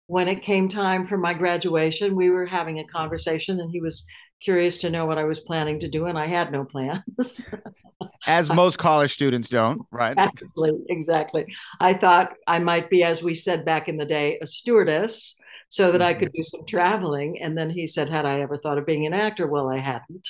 when 0.06 0.28
it 0.28 0.42
came 0.42 0.68
time 0.68 1.04
for 1.04 1.16
my 1.16 1.34
graduation, 1.34 2.16
we 2.16 2.30
were 2.30 2.46
having 2.46 2.78
a 2.78 2.86
conversation, 2.86 3.60
and 3.60 3.70
he 3.70 3.80
was 3.80 4.04
curious 4.42 4.78
to 4.78 4.90
know 4.90 5.06
what 5.06 5.18
I 5.18 5.24
was 5.24 5.40
planning 5.40 5.80
to 5.80 5.88
do, 5.88 6.06
and 6.06 6.18
I 6.18 6.26
had 6.26 6.50
no 6.50 6.64
plans. 6.64 7.48
as 8.26 8.50
most 8.50 8.78
college 8.78 9.12
students 9.12 9.48
don't, 9.48 9.82
right? 9.90 10.16
Exactly, 10.18 10.72
exactly. 10.88 11.46
I 11.80 11.94
thought 11.94 12.34
I 12.46 12.58
might 12.58 12.90
be, 12.90 13.04
as 13.04 13.22
we 13.22 13.34
said 13.34 13.64
back 13.64 13.88
in 13.88 13.96
the 13.96 14.04
day, 14.04 14.38
a 14.40 14.46
stewardess 14.46 15.36
so 15.68 15.92
that 15.92 16.00
mm-hmm. 16.00 16.08
I 16.08 16.14
could 16.14 16.32
do 16.32 16.42
some 16.42 16.66
traveling. 16.66 17.40
And 17.40 17.56
then 17.56 17.70
he 17.70 17.86
said, 17.86 18.08
Had 18.08 18.26
I 18.26 18.40
ever 18.40 18.58
thought 18.58 18.78
of 18.78 18.86
being 18.86 19.06
an 19.06 19.14
actor? 19.14 19.46
Well, 19.46 19.68
I 19.68 19.78
hadn't. 19.78 20.28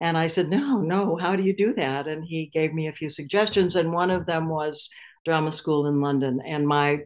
And 0.00 0.18
I 0.18 0.26
said, 0.26 0.48
No, 0.48 0.78
no, 0.78 1.16
how 1.16 1.36
do 1.36 1.42
you 1.42 1.54
do 1.54 1.74
that? 1.74 2.08
And 2.08 2.24
he 2.24 2.46
gave 2.46 2.74
me 2.74 2.88
a 2.88 2.92
few 2.92 3.08
suggestions. 3.08 3.76
And 3.76 3.92
one 3.92 4.10
of 4.10 4.26
them 4.26 4.48
was 4.48 4.90
drama 5.24 5.52
school 5.52 5.86
in 5.86 6.00
London, 6.00 6.40
and 6.44 6.66
my 6.66 6.98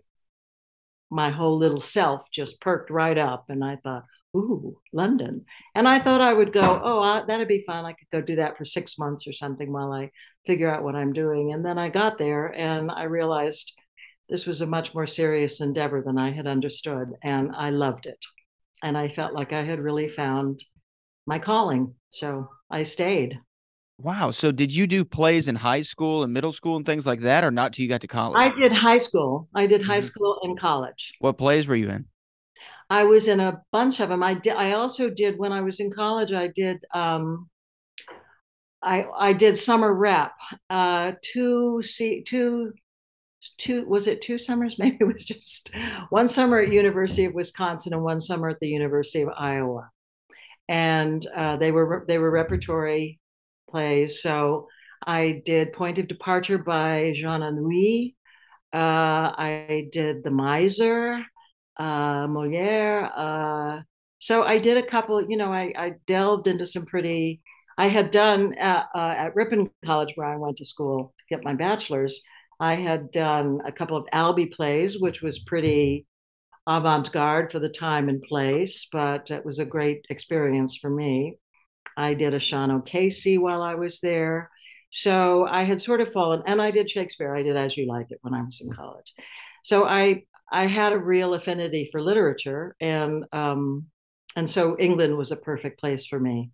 my 1.10 1.30
whole 1.30 1.58
little 1.58 1.80
self 1.80 2.30
just 2.32 2.60
perked 2.60 2.90
right 2.90 3.16
up, 3.18 3.46
and 3.48 3.64
I 3.64 3.76
thought, 3.76 4.04
"Ooh, 4.36 4.78
London!" 4.92 5.44
And 5.74 5.88
I 5.88 5.98
thought 5.98 6.20
I 6.20 6.32
would 6.32 6.52
go, 6.52 6.80
"Oh, 6.82 7.02
I, 7.02 7.24
that'd 7.24 7.48
be 7.48 7.62
fun. 7.66 7.84
I 7.84 7.92
could 7.92 8.10
go 8.10 8.20
do 8.20 8.36
that 8.36 8.56
for 8.56 8.64
six 8.64 8.98
months 8.98 9.26
or 9.26 9.32
something 9.32 9.72
while 9.72 9.92
I 9.92 10.10
figure 10.46 10.70
out 10.70 10.82
what 10.82 10.96
I'm 10.96 11.12
doing." 11.12 11.52
And 11.52 11.64
then 11.64 11.78
I 11.78 11.88
got 11.88 12.18
there, 12.18 12.48
and 12.54 12.90
I 12.90 13.04
realized 13.04 13.72
this 14.28 14.46
was 14.46 14.60
a 14.60 14.66
much 14.66 14.94
more 14.94 15.06
serious 15.06 15.60
endeavor 15.60 16.02
than 16.02 16.18
I 16.18 16.32
had 16.32 16.46
understood, 16.46 17.12
and 17.22 17.54
I 17.54 17.70
loved 17.70 18.06
it, 18.06 18.24
and 18.82 18.98
I 18.98 19.08
felt 19.08 19.32
like 19.34 19.52
I 19.52 19.62
had 19.62 19.80
really 19.80 20.08
found 20.08 20.62
my 21.26 21.38
calling. 21.38 21.94
So 22.10 22.48
I 22.70 22.82
stayed. 22.84 23.38
Wow. 23.98 24.30
So 24.30 24.52
did 24.52 24.74
you 24.74 24.86
do 24.86 25.04
plays 25.04 25.48
in 25.48 25.54
high 25.54 25.82
school 25.82 26.22
and 26.22 26.32
middle 26.32 26.52
school 26.52 26.76
and 26.76 26.84
things 26.84 27.06
like 27.06 27.20
that, 27.20 27.44
or 27.44 27.50
not 27.50 27.72
till 27.72 27.82
you 27.82 27.88
got 27.88 28.02
to 28.02 28.08
college? 28.08 28.38
I 28.38 28.54
did 28.54 28.72
high 28.72 28.98
school. 28.98 29.48
I 29.54 29.66
did 29.66 29.82
high 29.82 29.98
mm-hmm. 29.98 30.06
school 30.06 30.38
and 30.42 30.58
college. 30.58 31.14
What 31.20 31.38
plays 31.38 31.66
were 31.66 31.76
you 31.76 31.88
in? 31.88 32.06
I 32.90 33.04
was 33.04 33.26
in 33.26 33.40
a 33.40 33.62
bunch 33.72 34.00
of 34.00 34.10
them. 34.10 34.22
I 34.22 34.34
did. 34.34 34.54
I 34.54 34.72
also 34.72 35.10
did 35.10 35.38
when 35.38 35.52
I 35.52 35.62
was 35.62 35.80
in 35.80 35.90
college. 35.90 36.32
I 36.32 36.48
did. 36.48 36.84
Um, 36.92 37.48
I 38.82 39.06
I 39.16 39.32
did 39.32 39.56
summer 39.56 39.92
rep. 39.92 40.32
Uh, 40.68 41.12
two 41.22 41.82
see 41.82 42.22
two 42.22 42.72
two 43.58 43.84
was 43.86 44.06
it 44.06 44.22
two 44.22 44.38
summers 44.38 44.78
maybe 44.78 44.98
it 45.00 45.04
was 45.04 45.24
just 45.24 45.70
one 46.10 46.28
summer 46.28 46.58
at 46.58 46.72
university 46.72 47.24
of 47.24 47.34
wisconsin 47.34 47.92
and 47.92 48.02
one 48.02 48.20
summer 48.20 48.48
at 48.48 48.58
the 48.60 48.68
university 48.68 49.22
of 49.22 49.28
iowa 49.36 49.88
and 50.68 51.26
uh, 51.34 51.56
they 51.56 51.70
were 51.70 52.04
they 52.08 52.18
were 52.18 52.30
repertory 52.30 53.20
plays. 53.68 54.22
So 54.22 54.68
I 55.06 55.42
did 55.44 55.72
Point 55.72 55.98
of 55.98 56.08
Departure 56.08 56.58
by 56.58 57.12
Jean 57.14 57.40
Anouilh. 57.40 58.14
Uh, 58.72 59.32
I 59.36 59.88
did 59.92 60.24
The 60.24 60.30
Miser, 60.30 61.24
uh, 61.76 62.26
Moliere. 62.26 63.10
Uh, 63.14 63.80
so 64.18 64.42
I 64.44 64.58
did 64.58 64.76
a 64.76 64.86
couple, 64.86 65.28
you 65.28 65.36
know, 65.36 65.52
I, 65.52 65.72
I 65.76 65.92
delved 66.06 66.48
into 66.48 66.66
some 66.66 66.86
pretty, 66.86 67.40
I 67.78 67.88
had 67.88 68.10
done 68.10 68.54
at, 68.54 68.88
uh, 68.94 69.14
at 69.16 69.36
Ripon 69.36 69.70
College 69.84 70.12
where 70.16 70.26
I 70.26 70.36
went 70.36 70.56
to 70.58 70.66
school 70.66 71.14
to 71.18 71.24
get 71.28 71.44
my 71.44 71.54
bachelor's. 71.54 72.22
I 72.58 72.74
had 72.74 73.10
done 73.10 73.60
a 73.64 73.72
couple 73.72 73.96
of 73.96 74.06
Albee 74.12 74.46
plays, 74.46 74.98
which 74.98 75.22
was 75.22 75.38
pretty 75.38 76.06
avant 76.66 77.12
garde 77.12 77.52
for 77.52 77.58
the 77.58 77.68
time 77.68 78.08
and 78.08 78.22
place, 78.22 78.88
but 78.90 79.30
it 79.30 79.44
was 79.44 79.58
a 79.58 79.64
great 79.64 80.04
experience 80.10 80.76
for 80.76 80.90
me. 80.90 81.36
I 81.96 82.14
did 82.14 82.34
a 82.34 82.38
Sean 82.38 82.70
O'Casey 82.70 83.38
while 83.38 83.62
I 83.62 83.74
was 83.74 84.00
there. 84.00 84.50
So 84.90 85.46
I 85.46 85.64
had 85.64 85.80
sort 85.80 86.00
of 86.00 86.12
fallen, 86.12 86.42
and 86.46 86.62
I 86.62 86.70
did 86.70 86.90
Shakespeare. 86.90 87.34
I 87.34 87.42
did 87.42 87.56
As 87.56 87.76
You 87.76 87.86
Like 87.86 88.10
It 88.10 88.18
when 88.22 88.34
I 88.34 88.42
was 88.42 88.60
in 88.60 88.72
college. 88.72 89.12
So 89.62 89.84
I 89.84 90.24
I 90.50 90.66
had 90.66 90.92
a 90.92 90.98
real 90.98 91.34
affinity 91.34 91.88
for 91.90 92.00
literature, 92.00 92.76
and 92.80 93.24
um, 93.32 93.86
and 94.36 94.48
so 94.48 94.76
England 94.78 95.16
was 95.16 95.32
a 95.32 95.36
perfect 95.36 95.80
place 95.80 96.06
for 96.06 96.20
me. 96.20 96.52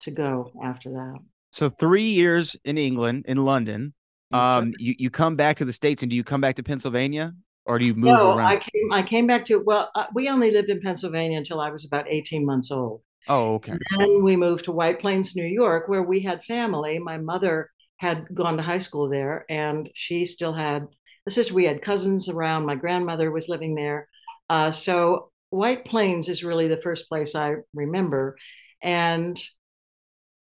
to 0.00 0.10
go 0.10 0.52
after 0.64 0.90
that. 0.90 1.18
So 1.52 1.68
three 1.68 2.02
years 2.02 2.56
in 2.64 2.76
England, 2.78 3.26
in 3.28 3.44
London. 3.44 3.94
Um, 4.32 4.74
you, 4.78 4.94
you 4.98 5.08
come 5.08 5.36
back 5.36 5.56
to 5.58 5.64
the 5.64 5.72
States 5.72 6.02
and 6.02 6.10
do 6.10 6.16
you 6.16 6.24
come 6.24 6.40
back 6.40 6.56
to 6.56 6.62
Pennsylvania 6.62 7.32
or 7.64 7.78
do 7.78 7.84
you 7.84 7.94
move 7.94 8.06
no, 8.06 8.36
around? 8.36 8.46
I 8.46 8.56
came, 8.56 8.92
I 8.92 9.02
came 9.02 9.26
back 9.26 9.44
to, 9.46 9.58
well, 9.58 9.90
uh, 9.94 10.06
we 10.14 10.28
only 10.28 10.50
lived 10.50 10.68
in 10.68 10.80
Pennsylvania 10.80 11.38
until 11.38 11.60
I 11.60 11.70
was 11.70 11.84
about 11.84 12.06
18 12.08 12.44
months 12.44 12.70
old. 12.70 13.02
Oh, 13.28 13.54
okay. 13.54 13.72
And 13.72 14.00
then 14.00 14.22
we 14.22 14.36
moved 14.36 14.64
to 14.66 14.72
White 14.72 15.00
Plains, 15.00 15.34
New 15.36 15.44
York, 15.46 15.88
where 15.88 16.02
we 16.02 16.20
had 16.20 16.44
family. 16.44 16.98
My 16.98 17.18
mother 17.18 17.70
had 17.98 18.26
gone 18.34 18.56
to 18.56 18.62
high 18.62 18.78
school 18.78 19.08
there 19.08 19.44
and 19.48 19.88
she 19.94 20.26
still 20.26 20.52
had 20.52 20.86
a 21.26 21.30
sister. 21.30 21.54
We 21.54 21.64
had 21.64 21.82
cousins 21.82 22.28
around. 22.28 22.66
My 22.66 22.74
grandmother 22.74 23.30
was 23.30 23.48
living 23.48 23.74
there. 23.74 24.08
Uh, 24.48 24.70
so 24.70 25.30
White 25.50 25.84
Plains 25.84 26.28
is 26.28 26.44
really 26.44 26.68
the 26.68 26.76
first 26.76 27.08
place 27.08 27.34
I 27.34 27.56
remember. 27.74 28.36
And 28.82 29.40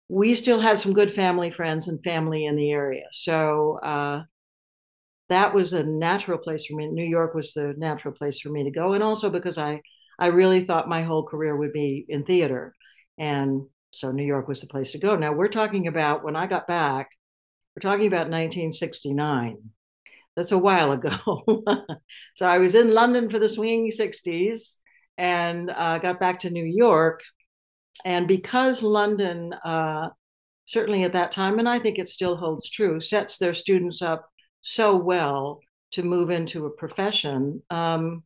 we 0.08 0.34
still 0.34 0.60
had 0.60 0.78
some 0.78 0.92
good 0.92 1.12
family 1.12 1.50
friends 1.50 1.88
and 1.88 2.02
family 2.02 2.44
in 2.44 2.56
the 2.56 2.70
area. 2.70 3.06
So 3.12 3.78
uh, 3.82 4.22
that 5.28 5.54
was 5.54 5.72
a 5.72 5.82
natural 5.82 6.38
place 6.38 6.66
for 6.66 6.76
me. 6.76 6.86
New 6.86 7.04
York 7.04 7.34
was 7.34 7.52
the 7.52 7.74
natural 7.76 8.14
place 8.14 8.38
for 8.40 8.48
me 8.48 8.64
to 8.64 8.70
go. 8.70 8.92
And 8.92 9.02
also 9.02 9.28
because 9.30 9.58
I, 9.58 9.80
I 10.18 10.26
really 10.26 10.64
thought 10.64 10.88
my 10.88 11.02
whole 11.02 11.24
career 11.24 11.56
would 11.56 11.72
be 11.72 12.04
in 12.08 12.24
theater. 12.24 12.74
And 13.18 13.62
so 13.92 14.12
New 14.12 14.24
York 14.24 14.48
was 14.48 14.60
the 14.60 14.66
place 14.66 14.92
to 14.92 14.98
go. 14.98 15.16
Now 15.16 15.32
we're 15.32 15.48
talking 15.48 15.86
about 15.86 16.24
when 16.24 16.36
I 16.36 16.46
got 16.46 16.66
back, 16.66 17.10
we're 17.74 17.88
talking 17.88 18.06
about 18.06 18.30
1969. 18.30 19.58
That's 20.34 20.52
a 20.52 20.58
while 20.58 20.92
ago. 20.92 21.16
so 22.34 22.46
I 22.46 22.58
was 22.58 22.74
in 22.74 22.92
London 22.92 23.28
for 23.28 23.38
the 23.38 23.48
swinging 23.48 23.90
60s 23.90 24.78
and 25.16 25.70
uh, 25.70 25.98
got 25.98 26.20
back 26.20 26.40
to 26.40 26.50
New 26.50 26.64
York 26.64 27.22
and 28.04 28.28
because 28.28 28.82
London, 28.82 29.52
uh, 29.52 30.10
certainly 30.66 31.04
at 31.04 31.14
that 31.14 31.32
time, 31.32 31.58
and 31.58 31.68
I 31.68 31.78
think 31.78 31.98
it 31.98 32.08
still 32.08 32.36
holds 32.36 32.68
true, 32.70 33.00
sets 33.00 33.38
their 33.38 33.54
students 33.54 34.02
up 34.02 34.28
so 34.62 34.96
well 34.96 35.60
to 35.92 36.02
move 36.02 36.30
into 36.30 36.66
a 36.66 36.70
profession, 36.70 37.62
um, 37.70 38.24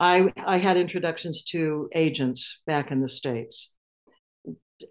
I, 0.00 0.32
I 0.44 0.58
had 0.58 0.76
introductions 0.76 1.44
to 1.44 1.88
agents 1.94 2.62
back 2.66 2.90
in 2.90 3.00
the 3.00 3.08
States. 3.08 3.74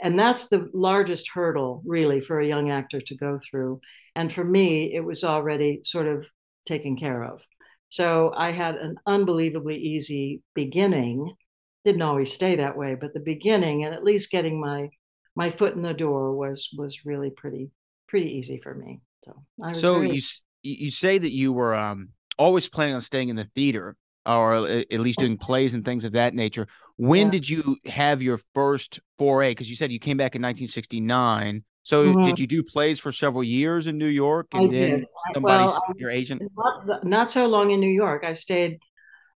And 0.01 0.17
that's 0.17 0.47
the 0.47 0.69
largest 0.73 1.29
hurdle, 1.33 1.83
really, 1.85 2.21
for 2.21 2.39
a 2.39 2.47
young 2.47 2.71
actor 2.71 3.01
to 3.01 3.15
go 3.15 3.37
through. 3.37 3.81
And 4.15 4.31
for 4.31 4.43
me, 4.43 4.93
it 4.93 5.03
was 5.03 5.23
already 5.23 5.81
sort 5.83 6.07
of 6.07 6.25
taken 6.65 6.97
care 6.97 7.23
of. 7.23 7.41
So 7.89 8.33
I 8.35 8.51
had 8.51 8.75
an 8.75 8.95
unbelievably 9.05 9.77
easy 9.77 10.41
beginning 10.55 11.35
didn't 11.83 12.01
always 12.01 12.31
stay 12.31 12.55
that 12.55 12.77
way, 12.77 12.95
but 12.95 13.13
the 13.13 13.19
beginning 13.19 13.83
and 13.83 13.93
at 13.93 14.03
least 14.03 14.31
getting 14.31 14.59
my 14.59 14.89
my 15.35 15.49
foot 15.49 15.75
in 15.75 15.81
the 15.81 15.93
door 15.93 16.35
was 16.35 16.69
was 16.77 17.05
really 17.05 17.29
pretty 17.29 17.71
pretty 18.07 18.31
easy 18.37 18.59
for 18.59 18.73
me. 18.73 19.01
So 19.23 19.43
so 19.73 19.99
very- 19.99 20.15
you 20.15 20.21
you 20.63 20.91
say 20.91 21.17
that 21.17 21.31
you 21.31 21.51
were 21.51 21.75
um, 21.75 22.09
always 22.37 22.69
planning 22.69 22.95
on 22.95 23.01
staying 23.01 23.29
in 23.29 23.35
the 23.35 23.49
theater 23.55 23.95
or 24.25 24.55
at 24.55 24.99
least 24.99 25.19
doing 25.19 25.37
plays 25.37 25.73
and 25.73 25.83
things 25.83 26.05
of 26.05 26.13
that 26.13 26.33
nature. 26.33 26.67
When 26.97 27.27
yeah. 27.27 27.31
did 27.31 27.49
you 27.49 27.77
have 27.85 28.21
your 28.21 28.39
first 28.53 28.99
foray? 29.17 29.51
Because 29.51 29.69
you 29.69 29.75
said 29.75 29.91
you 29.91 29.99
came 29.99 30.17
back 30.17 30.35
in 30.35 30.41
1969. 30.41 31.63
So 31.83 32.05
mm-hmm. 32.05 32.23
did 32.23 32.39
you 32.39 32.47
do 32.47 32.63
plays 32.63 32.99
for 32.99 33.11
several 33.11 33.43
years 33.43 33.87
in 33.87 33.97
New 33.97 34.07
York? 34.07 34.47
And 34.53 34.69
I 34.69 34.71
then 34.71 35.05
somebody, 35.33 35.65
well, 35.65 35.83
your 35.97 36.09
agent? 36.09 36.41
Not, 36.55 37.05
not, 37.05 37.29
so 37.29 37.45
long 37.47 37.71
in 37.71 37.81
New 37.81 37.91
York. 37.91 38.23
I 38.23 38.33
stayed 38.33 38.79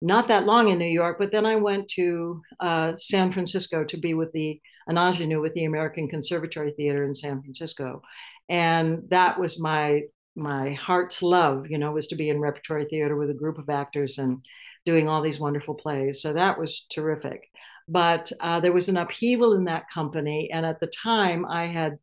not 0.03 0.29
that 0.29 0.45
long 0.45 0.69
in 0.69 0.79
New 0.79 0.85
York, 0.85 1.19
but 1.19 1.33
then 1.33 1.47
I 1.47 1.57
went 1.57 1.89
to 1.93 2.43
uh, 2.61 2.93
San 2.99 3.33
Francisco 3.33 3.85
to 3.85 3.97
be 3.97 4.13
with 4.13 4.31
the 4.33 4.61
an 4.87 4.99
ingenue 4.99 5.41
with 5.41 5.55
the 5.55 5.65
American 5.65 6.09
Conservatory 6.09 6.73
Theater 6.73 7.05
in 7.05 7.15
San 7.15 7.41
Francisco, 7.41 8.03
and 8.51 9.05
that 9.09 9.41
was 9.41 9.59
my 9.59 10.03
my 10.37 10.73
heart's 10.73 11.23
love. 11.23 11.71
You 11.71 11.79
know, 11.79 11.93
was 11.93 12.09
to 12.09 12.17
be 12.17 12.29
in 12.29 12.39
repertory 12.39 12.85
theater 12.85 13.17
with 13.17 13.31
a 13.31 13.35
group 13.35 13.57
of 13.57 13.71
actors 13.71 14.19
and 14.19 14.45
doing 14.85 15.09
all 15.09 15.23
these 15.23 15.41
wonderful 15.41 15.75
plays. 15.75 16.23
So 16.23 16.33
that 16.33 16.59
was 16.59 16.87
terrific. 16.91 17.49
But 17.89 18.33
uh, 18.41 18.61
there 18.61 18.73
was 18.73 18.89
an 18.89 18.97
upheaval 18.97 19.55
in 19.55 19.65
that 19.65 19.91
company, 19.93 20.51
and 20.53 20.65
at 20.65 20.81
the 20.81 20.87
time 20.87 21.45
I 21.47 21.67
had. 21.67 21.99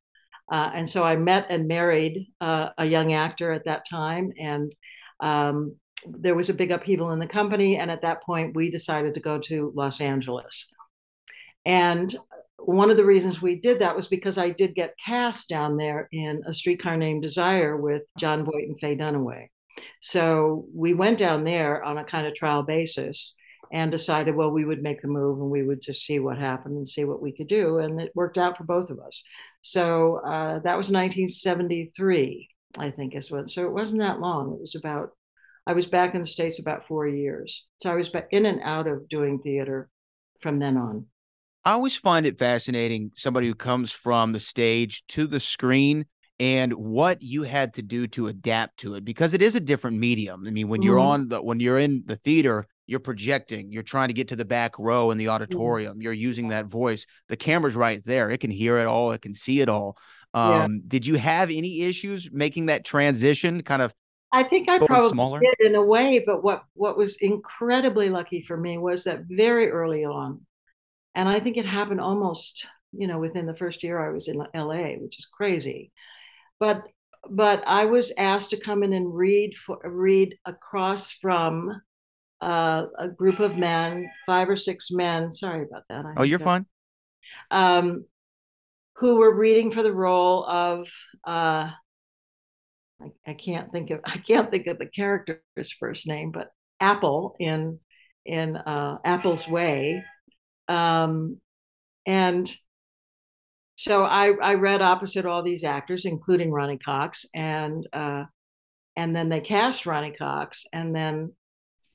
Uh, 0.51 0.69
and 0.75 0.89
so 0.89 1.01
I 1.03 1.15
met 1.15 1.47
and 1.50 1.65
married 1.65 2.27
uh, 2.41 2.69
a 2.77 2.85
young 2.85 3.13
actor 3.13 3.53
at 3.53 3.63
that 3.65 3.85
time, 3.89 4.33
and 4.38 4.75
um, 5.21 5.77
there 6.05 6.35
was 6.35 6.50
a 6.50 6.53
big 6.53 6.71
upheaval 6.71 7.11
in 7.11 7.19
the 7.19 7.27
company. 7.27 7.77
And 7.77 7.89
at 7.89 8.01
that 8.01 8.23
point, 8.23 8.55
we 8.55 8.69
decided 8.69 9.13
to 9.13 9.21
go 9.21 9.39
to 9.39 9.71
Los 9.75 10.01
Angeles. 10.01 10.73
And 11.65 12.13
one 12.57 12.91
of 12.91 12.97
the 12.97 13.05
reasons 13.05 13.41
we 13.41 13.55
did 13.55 13.79
that 13.79 13.95
was 13.95 14.07
because 14.07 14.38
I 14.38 14.50
did 14.50 14.75
get 14.75 14.95
cast 15.03 15.50
down 15.50 15.77
there 15.77 16.07
in 16.11 16.43
A 16.45 16.53
Streetcar 16.53 16.97
Named 16.97 17.21
Desire 17.21 17.75
with 17.77 18.03
Jon 18.17 18.45
Voight 18.45 18.67
and 18.67 18.79
Faye 18.79 18.95
Dunaway. 18.95 19.47
So 20.00 20.65
we 20.73 20.93
went 20.93 21.17
down 21.17 21.43
there 21.43 21.83
on 21.83 21.97
a 21.97 22.03
kind 22.03 22.27
of 22.27 22.35
trial 22.35 22.63
basis 22.63 23.35
and 23.71 23.91
decided, 23.91 24.35
well, 24.35 24.51
we 24.51 24.65
would 24.65 24.83
make 24.83 25.01
the 25.01 25.07
move 25.07 25.39
and 25.39 25.50
we 25.50 25.63
would 25.63 25.81
just 25.81 26.05
see 26.05 26.19
what 26.19 26.38
happened 26.38 26.75
and 26.75 26.88
see 26.88 27.05
what 27.05 27.21
we 27.21 27.31
could 27.31 27.47
do. 27.47 27.79
And 27.79 28.01
it 28.01 28.11
worked 28.15 28.38
out 28.38 28.57
for 28.57 28.63
both 28.63 28.89
of 28.89 29.00
us. 29.00 29.23
So 29.61 30.17
uh, 30.25 30.59
that 30.59 30.77
was 30.77 30.91
1973, 30.91 32.50
I 32.77 32.89
think 32.89 33.15
is 33.15 33.31
what. 33.31 33.50
So 33.50 33.65
it 33.65 33.71
wasn't 33.71 34.01
that 34.01 34.19
long. 34.19 34.53
It 34.53 34.61
was 34.61 34.75
about 34.75 35.11
I 35.67 35.73
was 35.73 35.85
back 35.85 36.15
in 36.15 36.21
the 36.21 36.27
States 36.27 36.59
about 36.59 36.85
four 36.85 37.05
years. 37.07 37.67
So 37.81 37.91
I 37.91 37.95
was 37.95 38.11
in 38.31 38.45
and 38.45 38.61
out 38.63 38.88
of 38.88 39.07
doing 39.07 39.39
theater 39.39 39.89
from 40.39 40.59
then 40.59 40.75
on. 40.75 41.05
I 41.63 41.73
always 41.73 41.95
find 41.95 42.25
it 42.25 42.39
fascinating 42.39 43.11
somebody 43.15 43.47
who 43.47 43.53
comes 43.53 43.91
from 43.91 44.33
the 44.33 44.39
stage 44.39 45.05
to 45.09 45.27
the 45.27 45.39
screen 45.39 46.05
and 46.41 46.74
what 46.74 47.21
you 47.21 47.43
had 47.43 47.75
to 47.75 47.83
do 47.83 48.07
to 48.07 48.25
adapt 48.25 48.77
to 48.77 48.95
it 48.95 49.05
because 49.05 49.36
it 49.36 49.43
is 49.43 49.55
a 49.55 49.60
different 49.60 50.00
medium. 50.00 50.43
I 50.48 50.50
mean, 50.50 50.69
when 50.69 50.81
you're 50.81 50.98
mm-hmm. 50.98 51.07
on 51.07 51.29
the 51.29 51.39
when 51.39 51.60
you're 51.60 51.77
in 51.77 52.01
the 52.07 52.15
theater, 52.15 52.65
you're 52.88 53.00
projecting, 53.00 53.71
you're 53.71 53.83
trying 53.83 54.07
to 54.07 54.15
get 54.15 54.29
to 54.29 54.36
the 54.36 54.43
back 54.43 54.79
row 54.79 55.12
in 55.12 55.19
the 55.19 55.25
mm-hmm. 55.25 55.36
auditorium, 55.36 55.93
mm-hmm. 55.93 56.01
you're 56.01 56.13
using 56.13 56.48
that 56.48 56.65
voice. 56.65 57.05
The 57.29 57.38
camera's 57.38 57.75
right 57.75 58.03
there. 58.03 58.31
It 58.31 58.39
can 58.39 58.50
hear 58.50 58.79
it 58.79 58.88
all, 58.88 59.12
it 59.12 59.21
can 59.21 59.36
see 59.36 59.62
it 59.62 59.69
all. 59.69 59.98
Um, 60.33 60.51
yeah. 60.51 60.79
did 60.88 61.05
you 61.05 61.15
have 61.15 61.51
any 61.51 61.81
issues 61.81 62.29
making 62.31 62.67
that 62.67 62.86
transition 62.86 63.62
kind 63.62 63.83
of 63.83 63.93
I 64.31 64.43
think 64.43 64.67
I 64.67 64.79
probably 64.79 65.10
smaller? 65.10 65.41
did 65.41 65.67
in 65.67 65.75
a 65.75 65.83
way, 65.83 66.24
but 66.25 66.43
what 66.43 66.63
what 66.74 66.98
was 66.98 67.17
incredibly 67.17 68.10
lucky 68.10 68.41
for 68.41 68.57
me 68.57 68.79
was 68.79 69.03
that 69.03 69.25
very 69.29 69.69
early 69.69 70.05
on, 70.05 70.41
and 71.13 71.29
I 71.29 71.39
think 71.39 71.57
it 71.57 71.67
happened 71.67 72.01
almost 72.01 72.65
you 72.93 73.07
know 73.07 73.19
within 73.19 73.45
the 73.45 73.55
first 73.55 73.83
year 73.83 74.00
I 74.03 74.12
was 74.12 74.27
in 74.27 74.38
LA, 74.38 74.93
which 74.93 75.19
is 75.19 75.25
crazy, 75.25 75.91
but 76.62 76.84
but 77.30 77.63
I 77.68 77.86
was 77.86 78.13
asked 78.18 78.51
to 78.51 78.60
come 78.60 78.84
in 78.84 78.94
and 78.94 79.13
read 79.13 79.58
for 79.58 79.80
read 79.84 80.38
across 80.46 81.12
from 81.12 81.82
uh, 82.39 82.86
a 82.98 83.08
group 83.10 83.39
of 83.39 83.58
men, 83.58 84.10
five 84.25 84.48
or 84.48 84.56
six 84.56 84.91
men. 84.91 85.32
Sorry 85.34 85.63
about 85.63 85.84
that. 85.89 86.06
I 86.06 86.13
oh, 86.18 86.24
you're 86.24 86.39
fine. 86.39 86.65
Um, 87.50 88.06
who 88.96 89.18
were 89.18 89.36
reading 89.36 89.72
for 89.72 89.84
the 89.84 89.91
role 89.91 90.46
of 90.46 90.88
uh, 91.25 91.72
I, 93.01 93.12
I 93.25 93.34
can't 93.34 93.72
think 93.72 93.89
of 93.89 94.01
I 94.06 94.20
can't 94.20 94.51
think 94.51 94.68
of 94.68 94.77
the 94.77 94.86
character's 94.86 95.72
first 95.80 96.08
name, 96.08 96.32
but 96.32 96.51
Apple 96.80 97.36
in 97.39 97.80
in 98.24 98.56
uh, 98.56 98.98
Apple's 99.03 99.48
Way, 99.48 100.03
um, 100.68 101.41
and 102.06 102.48
so 103.81 104.03
I 104.05 104.33
I 104.43 104.53
read 104.53 104.83
opposite 104.83 105.25
all 105.25 105.41
these 105.41 105.63
actors, 105.63 106.05
including 106.05 106.51
Ronny 106.51 106.77
Cox, 106.77 107.25
and 107.33 107.88
uh, 107.91 108.25
and 108.95 109.15
then 109.15 109.27
they 109.27 109.39
cast 109.39 109.88
Ronny 109.88 110.11
Cox, 110.11 110.67
and 110.71 110.95
then 110.95 111.31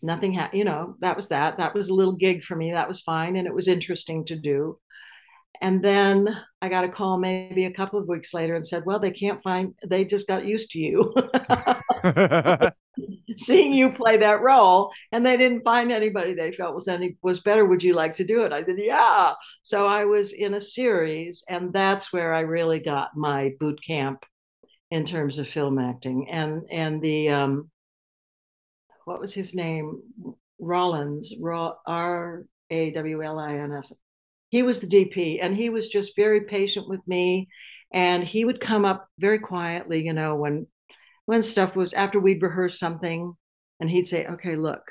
nothing 0.03 0.33
happened. 0.33 0.59
You 0.59 0.65
know, 0.65 0.97
that 1.01 1.15
was 1.17 1.29
that. 1.29 1.59
That 1.59 1.75
was 1.75 1.89
a 1.89 1.95
little 1.95 2.15
gig 2.15 2.43
for 2.43 2.57
me. 2.57 2.73
That 2.73 2.89
was 2.89 3.03
fine, 3.03 3.37
and 3.37 3.47
it 3.47 3.55
was 3.55 3.69
interesting 3.69 4.25
to 4.25 4.35
do. 4.35 4.81
And 5.61 5.83
then 5.83 6.29
I 6.61 6.69
got 6.69 6.85
a 6.85 6.89
call 6.89 7.19
maybe 7.19 7.65
a 7.65 7.73
couple 7.73 7.99
of 7.99 8.09
weeks 8.09 8.35
later 8.35 8.55
and 8.55 8.67
said, 8.67 8.85
Well, 8.87 8.99
they 8.99 9.11
can't 9.11 9.43
find, 9.43 9.75
they 9.87 10.05
just 10.05 10.29
got 10.29 10.45
used 10.45 10.71
to 10.73 10.79
you. 10.79 11.15
Seeing 13.37 13.75
you 13.75 13.91
play 13.91 14.17
that 14.19 14.41
role, 14.41 14.93
and 15.13 15.25
they 15.25 15.37
didn't 15.37 15.63
find 15.63 15.93
anybody 15.93 16.35
they 16.35 16.53
felt 16.53 16.75
was 16.75 16.89
any 16.89 17.17
was 17.23 17.41
better. 17.41 17.65
Would 17.65 17.83
you 17.83 17.95
like 17.95 18.15
to 18.15 18.25
do 18.25 18.45
it? 18.45 18.53
I 18.53 18.65
said, 18.65 18.77
Yeah. 18.79 19.35
So 19.63 19.87
I 19.87 20.05
was 20.05 20.33
in 20.33 20.55
a 20.55 20.61
series, 20.61 21.45
and 21.49 21.73
that's 21.73 22.13
where 22.13 22.33
I 22.33 22.41
really 22.41 22.81
got 22.81 23.17
my 23.17 23.53
boot 23.61 23.81
camp 23.87 24.25
in 24.91 25.05
terms 25.05 25.39
of 25.39 25.49
film 25.49 25.79
acting. 25.79 26.31
And 26.31 26.63
and 26.71 27.03
the 27.03 27.29
um 27.31 27.71
what 29.05 29.21
was 29.21 29.35
his 29.35 29.55
name? 29.55 30.03
Rawlins, 30.59 31.35
R 31.87 32.45
A 32.71 32.91
W 32.91 33.23
L 33.23 33.39
I 33.39 33.57
N 33.57 33.73
S 33.73 33.93
he 34.49 34.63
was 34.63 34.81
the 34.81 34.87
DP 34.89 35.39
and 35.41 35.55
he 35.55 35.71
was 35.71 35.89
just 35.89 36.17
very 36.17 36.43
patient 36.43 36.89
with 36.89 37.07
me. 37.07 37.49
And 37.93 38.25
he 38.25 38.45
would 38.45 38.61
come 38.61 38.85
up 38.85 39.09
very 39.19 39.39
quietly, 39.39 40.05
you 40.05 40.13
know, 40.13 40.35
when 40.37 40.67
when 41.25 41.43
stuff 41.43 41.75
was 41.75 41.93
after 41.93 42.21
we'd 42.21 42.43
rehearsed 42.43 42.79
something, 42.79 43.35
and 43.81 43.91
he'd 43.91 44.07
say, 44.07 44.27
Okay, 44.27 44.57
look, 44.57 44.83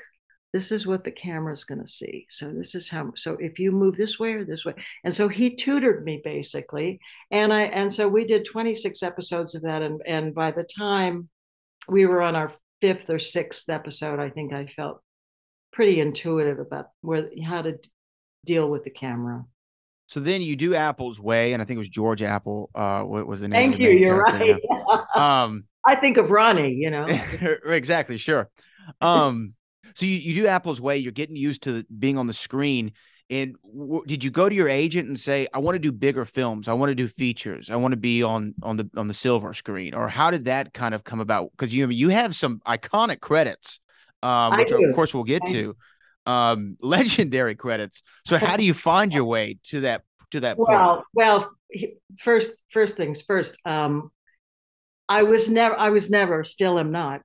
this 0.52 0.72
is 0.72 0.86
what 0.86 1.04
the 1.04 1.10
camera's 1.10 1.64
going 1.64 1.80
to 1.80 1.86
see. 1.86 2.26
So 2.30 2.50
this 2.52 2.74
is 2.74 2.88
how. 2.88 3.12
So 3.16 3.36
if 3.40 3.58
you 3.58 3.72
move 3.72 3.96
this 3.96 4.18
way 4.18 4.32
or 4.32 4.44
this 4.44 4.64
way, 4.64 4.74
and 5.04 5.14
so 5.14 5.28
he 5.28 5.54
tutored 5.54 6.04
me 6.04 6.20
basically, 6.24 7.00
and 7.30 7.52
I 7.52 7.64
and 7.64 7.92
so 7.92 8.08
we 8.08 8.24
did 8.24 8.44
26 8.44 9.02
episodes 9.02 9.54
of 9.54 9.62
that, 9.62 9.82
and 9.82 10.00
and 10.06 10.34
by 10.34 10.52
the 10.52 10.64
time 10.64 11.28
we 11.88 12.06
were 12.06 12.22
on 12.22 12.36
our 12.36 12.52
fifth 12.80 13.10
or 13.10 13.18
sixth 13.18 13.68
episode, 13.68 14.18
I 14.18 14.30
think 14.30 14.52
I 14.52 14.66
felt 14.66 15.02
pretty 15.72 16.00
intuitive 16.00 16.58
about 16.58 16.86
where 17.02 17.28
how 17.44 17.62
to 17.62 17.78
deal 18.46 18.68
with 18.68 18.84
the 18.84 18.90
camera. 18.90 19.44
So 20.06 20.20
then 20.20 20.40
you 20.40 20.56
do 20.56 20.74
Apple's 20.74 21.20
Way, 21.20 21.52
and 21.52 21.60
I 21.60 21.64
think 21.64 21.76
it 21.76 21.78
was 21.78 21.88
George 21.88 22.22
Apple. 22.22 22.70
Uh, 22.74 23.02
what 23.02 23.26
was 23.26 23.40
the 23.40 23.48
name? 23.48 23.72
Thank 23.72 23.80
you. 23.80 23.90
You're 23.90 24.22
right. 24.22 24.60
um, 25.14 25.64
I 25.84 25.96
think 25.96 26.16
of 26.16 26.30
Ronny. 26.30 26.72
You 26.72 26.90
know. 26.90 27.06
exactly. 27.66 28.16
Sure. 28.16 28.48
Um, 29.00 29.54
so 29.94 30.06
you, 30.06 30.16
you 30.16 30.34
do 30.34 30.46
Apple's 30.46 30.80
Way. 30.80 30.98
You're 30.98 31.12
getting 31.12 31.36
used 31.36 31.64
to 31.64 31.84
being 31.98 32.18
on 32.18 32.28
the 32.28 32.34
screen. 32.34 32.92
And 33.28 33.56
w- 33.76 34.04
did 34.06 34.22
you 34.22 34.30
go 34.30 34.48
to 34.48 34.54
your 34.54 34.68
agent 34.68 35.08
and 35.08 35.18
say, 35.18 35.48
"I 35.52 35.58
want 35.58 35.74
to 35.74 35.80
do 35.80 35.90
bigger 35.90 36.24
films. 36.24 36.68
I 36.68 36.74
want 36.74 36.90
to 36.90 36.94
do 36.94 37.08
features. 37.08 37.68
I 37.68 37.76
want 37.76 37.90
to 37.92 37.96
be 37.96 38.22
on 38.22 38.54
on 38.62 38.76
the 38.76 38.88
on 38.96 39.08
the 39.08 39.14
silver 39.14 39.54
screen"? 39.54 39.92
Or 39.94 40.08
how 40.08 40.30
did 40.30 40.44
that 40.44 40.72
kind 40.72 40.94
of 40.94 41.02
come 41.02 41.18
about? 41.18 41.50
Because 41.50 41.74
you 41.74 41.88
you 41.88 42.10
have 42.10 42.36
some 42.36 42.60
iconic 42.64 43.18
credits, 43.18 43.80
um, 44.22 44.56
which 44.56 44.70
of 44.70 44.94
course 44.94 45.12
we'll 45.12 45.24
get 45.24 45.42
I 45.48 45.52
to 45.52 45.76
um, 46.26 46.76
legendary 46.82 47.54
credits. 47.54 48.02
So 48.24 48.36
how 48.36 48.56
do 48.56 48.64
you 48.64 48.74
find 48.74 49.12
your 49.12 49.24
way 49.24 49.58
to 49.64 49.80
that 49.80 50.02
to 50.32 50.40
that 50.40 50.58
well, 50.58 50.96
point? 50.96 51.06
Well, 51.14 51.50
first 52.18 52.62
first 52.70 52.96
things 52.96 53.22
first. 53.22 53.58
Um, 53.64 54.10
I 55.08 55.22
was 55.22 55.48
never 55.48 55.76
I 55.76 55.90
was 55.90 56.10
never 56.10 56.44
still 56.44 56.78
am 56.78 56.90
not 56.90 57.22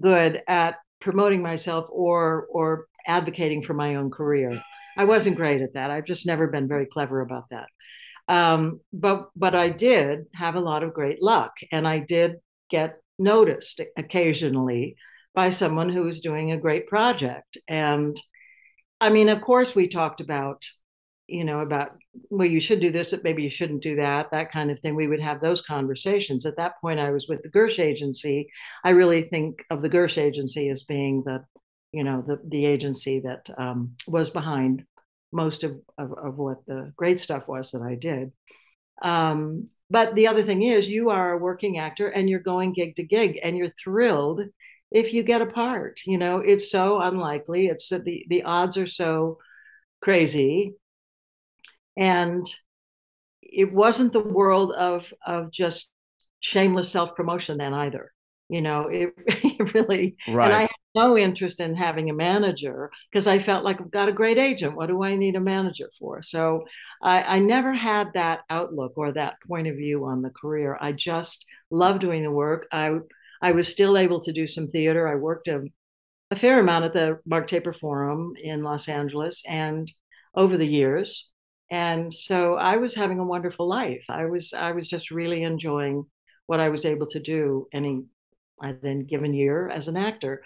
good 0.00 0.42
at 0.46 0.76
promoting 1.00 1.42
myself 1.42 1.86
or 1.90 2.46
or 2.50 2.86
advocating 3.06 3.62
for 3.62 3.74
my 3.74 3.96
own 3.96 4.10
career. 4.10 4.62
I 4.96 5.04
wasn't 5.04 5.36
great 5.36 5.60
at 5.60 5.74
that. 5.74 5.90
I've 5.90 6.06
just 6.06 6.26
never 6.26 6.46
been 6.46 6.68
very 6.68 6.86
clever 6.86 7.20
about 7.20 7.44
that. 7.50 7.68
Um, 8.28 8.80
but 8.92 9.28
but 9.36 9.54
I 9.54 9.68
did 9.68 10.26
have 10.34 10.54
a 10.54 10.60
lot 10.60 10.82
of 10.82 10.94
great 10.94 11.22
luck, 11.22 11.52
and 11.72 11.86
I 11.86 11.98
did 11.98 12.36
get 12.70 12.96
noticed 13.18 13.80
occasionally 13.96 14.96
by 15.34 15.50
someone 15.50 15.88
who 15.88 16.02
was 16.02 16.20
doing 16.20 16.52
a 16.52 16.56
great 16.56 16.86
project. 16.86 17.58
And 17.68 18.18
I 19.00 19.10
mean, 19.10 19.28
of 19.28 19.40
course, 19.40 19.74
we 19.74 19.88
talked 19.88 20.20
about, 20.20 20.64
you 21.26 21.44
know, 21.44 21.60
about, 21.60 21.92
well, 22.30 22.48
you 22.48 22.60
should 22.60 22.80
do 22.80 22.90
this, 22.90 23.10
but 23.10 23.24
maybe 23.24 23.42
you 23.42 23.50
shouldn't 23.50 23.82
do 23.82 23.96
that, 23.96 24.30
that 24.30 24.52
kind 24.52 24.70
of 24.70 24.78
thing. 24.78 24.94
We 24.94 25.08
would 25.08 25.20
have 25.20 25.40
those 25.40 25.62
conversations. 25.62 26.46
At 26.46 26.56
that 26.56 26.80
point, 26.80 27.00
I 27.00 27.10
was 27.10 27.28
with 27.28 27.42
the 27.42 27.50
Gersh 27.50 27.78
Agency. 27.78 28.48
I 28.84 28.90
really 28.90 29.22
think 29.22 29.64
of 29.70 29.82
the 29.82 29.90
Gersh 29.90 30.16
Agency 30.16 30.68
as 30.68 30.84
being 30.84 31.22
the, 31.24 31.44
you 31.92 32.04
know, 32.04 32.24
the, 32.26 32.40
the 32.46 32.66
agency 32.66 33.20
that 33.20 33.48
um, 33.58 33.96
was 34.06 34.30
behind 34.30 34.84
most 35.32 35.64
of, 35.64 35.80
of, 35.98 36.12
of 36.12 36.38
what 36.38 36.64
the 36.66 36.92
great 36.96 37.20
stuff 37.20 37.48
was 37.48 37.72
that 37.72 37.82
I 37.82 37.96
did. 37.96 38.32
Um, 39.02 39.68
but 39.90 40.14
the 40.14 40.28
other 40.28 40.42
thing 40.42 40.62
is, 40.62 40.88
you 40.88 41.10
are 41.10 41.32
a 41.32 41.38
working 41.38 41.78
actor 41.78 42.08
and 42.08 42.30
you're 42.30 42.38
going 42.38 42.72
gig 42.72 42.96
to 42.96 43.02
gig 43.02 43.40
and 43.42 43.56
you're 43.56 43.72
thrilled 43.82 44.40
if 44.94 45.12
you 45.12 45.24
get 45.24 45.42
a 45.42 45.46
part. 45.46 46.00
You 46.06 46.16
know, 46.16 46.38
it's 46.38 46.70
so 46.70 47.00
unlikely. 47.00 47.66
It's 47.66 47.90
the 47.90 48.24
the 48.28 48.44
odds 48.44 48.78
are 48.78 48.86
so 48.86 49.38
crazy, 50.00 50.74
and 51.96 52.46
it 53.42 53.72
wasn't 53.72 54.12
the 54.12 54.20
world 54.20 54.72
of 54.72 55.12
of 55.26 55.50
just 55.50 55.90
shameless 56.40 56.90
self 56.90 57.14
promotion 57.16 57.58
then 57.58 57.74
either. 57.74 58.12
You 58.48 58.62
know, 58.62 58.88
it, 58.88 59.14
it 59.26 59.74
really. 59.74 60.16
Right. 60.28 60.46
And 60.46 60.54
I 60.54 60.60
had 60.62 60.70
no 60.94 61.18
interest 61.18 61.60
in 61.60 61.74
having 61.74 62.08
a 62.08 62.14
manager 62.14 62.90
because 63.10 63.26
I 63.26 63.40
felt 63.40 63.64
like 63.64 63.80
I've 63.80 63.90
got 63.90 64.08
a 64.08 64.12
great 64.12 64.38
agent. 64.38 64.76
What 64.76 64.86
do 64.86 65.02
I 65.02 65.16
need 65.16 65.34
a 65.34 65.40
manager 65.40 65.90
for? 65.98 66.22
So 66.22 66.66
I, 67.02 67.22
I 67.22 67.38
never 67.40 67.72
had 67.72 68.12
that 68.12 68.42
outlook 68.48 68.92
or 68.96 69.12
that 69.12 69.38
point 69.48 69.66
of 69.66 69.76
view 69.76 70.04
on 70.04 70.22
the 70.22 70.30
career. 70.30 70.78
I 70.80 70.92
just 70.92 71.46
love 71.70 71.98
doing 71.98 72.22
the 72.22 72.30
work. 72.30 72.68
I 72.70 72.98
I 73.44 73.52
was 73.52 73.68
still 73.68 73.98
able 73.98 74.20
to 74.20 74.32
do 74.32 74.46
some 74.46 74.68
theater. 74.68 75.06
I 75.06 75.16
worked 75.16 75.48
a, 75.48 75.64
a 76.30 76.36
fair 76.36 76.58
amount 76.60 76.86
at 76.86 76.94
the 76.94 77.18
Mark 77.26 77.46
Taper 77.46 77.74
Forum 77.74 78.32
in 78.42 78.62
Los 78.62 78.88
Angeles 78.88 79.42
and 79.46 79.92
over 80.34 80.56
the 80.56 80.66
years. 80.66 81.30
And 81.70 82.12
so 82.12 82.54
I 82.54 82.78
was 82.78 82.94
having 82.94 83.18
a 83.18 83.24
wonderful 83.24 83.68
life. 83.68 84.06
I 84.08 84.24
was 84.24 84.54
I 84.54 84.72
was 84.72 84.88
just 84.88 85.10
really 85.10 85.42
enjoying 85.42 86.06
what 86.46 86.58
I 86.58 86.70
was 86.70 86.86
able 86.86 87.06
to 87.08 87.20
do 87.20 87.68
any 87.70 88.04
then 88.80 89.04
given 89.04 89.34
year 89.34 89.68
as 89.68 89.88
an 89.88 89.98
actor. 89.98 90.42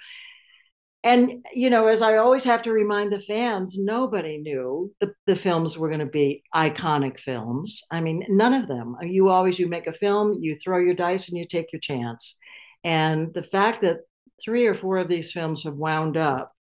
And 1.04 1.46
you 1.54 1.70
know, 1.70 1.86
as 1.86 2.02
I 2.02 2.16
always 2.16 2.42
have 2.42 2.62
to 2.62 2.72
remind 2.72 3.12
the 3.12 3.20
fans, 3.20 3.78
nobody 3.78 4.38
knew 4.38 4.92
the, 5.00 5.14
the 5.26 5.36
films 5.36 5.78
were 5.78 5.88
going 5.88 6.00
to 6.00 6.06
be 6.06 6.42
iconic 6.52 7.20
films. 7.20 7.84
I 7.92 8.00
mean, 8.00 8.26
none 8.28 8.54
of 8.54 8.66
them. 8.66 8.96
You 9.02 9.28
always 9.28 9.56
you 9.60 9.68
make 9.68 9.86
a 9.86 9.92
film, 9.92 10.34
you 10.40 10.56
throw 10.56 10.78
your 10.78 10.94
dice 10.94 11.28
and 11.28 11.38
you 11.38 11.46
take 11.46 11.72
your 11.72 11.80
chance. 11.80 12.36
And 12.84 13.32
the 13.34 13.42
fact 13.42 13.80
that 13.82 14.00
three 14.42 14.66
or 14.66 14.74
four 14.74 14.98
of 14.98 15.08
these 15.08 15.32
films 15.32 15.64
have 15.64 15.74
wound 15.74 16.16
up 16.16 16.52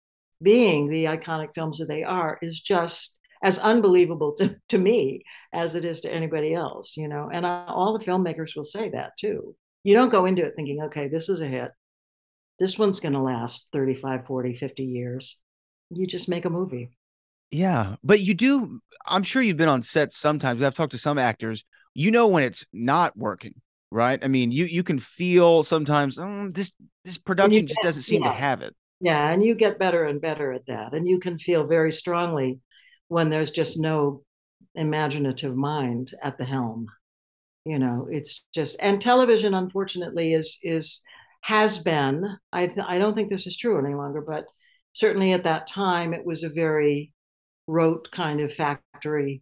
being 0.41 0.87
the 0.87 1.05
iconic 1.05 1.53
films 1.53 1.79
that 1.79 1.87
they 1.87 2.03
are 2.03 2.37
is 2.41 2.59
just 2.59 3.15
as 3.43 3.59
unbelievable 3.59 4.33
to, 4.33 4.55
to 4.69 4.77
me 4.77 5.23
as 5.53 5.75
it 5.75 5.85
is 5.85 6.01
to 6.01 6.11
anybody 6.11 6.53
else, 6.53 6.97
you 6.97 7.07
know. 7.07 7.29
And 7.31 7.45
I, 7.45 7.65
all 7.67 7.97
the 7.97 8.03
filmmakers 8.03 8.55
will 8.55 8.63
say 8.63 8.89
that 8.89 9.11
too. 9.19 9.55
You 9.83 9.93
don't 9.93 10.09
go 10.09 10.25
into 10.25 10.43
it 10.43 10.53
thinking, 10.55 10.83
okay, 10.83 11.07
this 11.07 11.29
is 11.29 11.41
a 11.41 11.47
hit. 11.47 11.71
This 12.59 12.77
one's 12.77 12.99
going 12.99 13.13
to 13.13 13.21
last 13.21 13.69
35, 13.71 14.25
40, 14.25 14.55
50 14.55 14.83
years. 14.83 15.39
You 15.91 16.07
just 16.07 16.27
make 16.27 16.45
a 16.45 16.49
movie. 16.49 16.89
Yeah. 17.51 17.95
But 18.03 18.19
you 18.19 18.33
do, 18.33 18.81
I'm 19.05 19.23
sure 19.23 19.41
you've 19.41 19.57
been 19.57 19.69
on 19.69 19.83
set 19.83 20.11
sometimes. 20.11 20.61
I've 20.61 20.75
talked 20.75 20.91
to 20.91 20.97
some 20.97 21.17
actors. 21.17 21.63
You 21.93 22.11
know 22.11 22.27
when 22.27 22.43
it's 22.43 22.65
not 22.73 23.15
working 23.15 23.61
right? 23.91 24.23
I 24.23 24.27
mean, 24.27 24.51
you 24.51 24.65
you 24.65 24.83
can 24.83 24.99
feel 24.99 25.63
sometimes 25.63 26.19
oh, 26.19 26.49
this 26.49 26.73
this 27.03 27.17
production 27.17 27.61
get, 27.61 27.69
just 27.69 27.81
doesn't 27.81 28.03
seem 28.03 28.23
yeah. 28.23 28.29
to 28.29 28.35
have 28.35 28.61
it. 28.61 28.75
Yeah, 28.99 29.29
and 29.29 29.43
you 29.43 29.55
get 29.55 29.79
better 29.79 30.05
and 30.05 30.19
better 30.19 30.51
at 30.51 30.65
that, 30.67 30.93
and 30.93 31.07
you 31.07 31.19
can 31.19 31.37
feel 31.37 31.65
very 31.65 31.91
strongly 31.91 32.59
when 33.07 33.29
there's 33.29 33.51
just 33.51 33.79
no 33.79 34.23
imaginative 34.75 35.55
mind 35.55 36.11
at 36.21 36.37
the 36.37 36.45
helm. 36.45 36.87
You 37.65 37.79
know, 37.79 38.07
it's 38.09 38.45
just 38.53 38.77
and 38.79 39.01
television, 39.01 39.53
unfortunately, 39.53 40.33
is 40.33 40.57
is 40.63 41.01
has 41.41 41.77
been. 41.77 42.37
I 42.51 42.67
th- 42.67 42.85
I 42.87 42.97
don't 42.97 43.15
think 43.15 43.29
this 43.29 43.47
is 43.47 43.57
true 43.57 43.77
any 43.79 43.95
longer, 43.95 44.21
but 44.21 44.45
certainly 44.93 45.33
at 45.33 45.43
that 45.43 45.67
time, 45.67 46.13
it 46.13 46.25
was 46.25 46.43
a 46.43 46.49
very 46.49 47.11
rote 47.67 48.09
kind 48.11 48.39
of 48.41 48.53
factory 48.53 49.41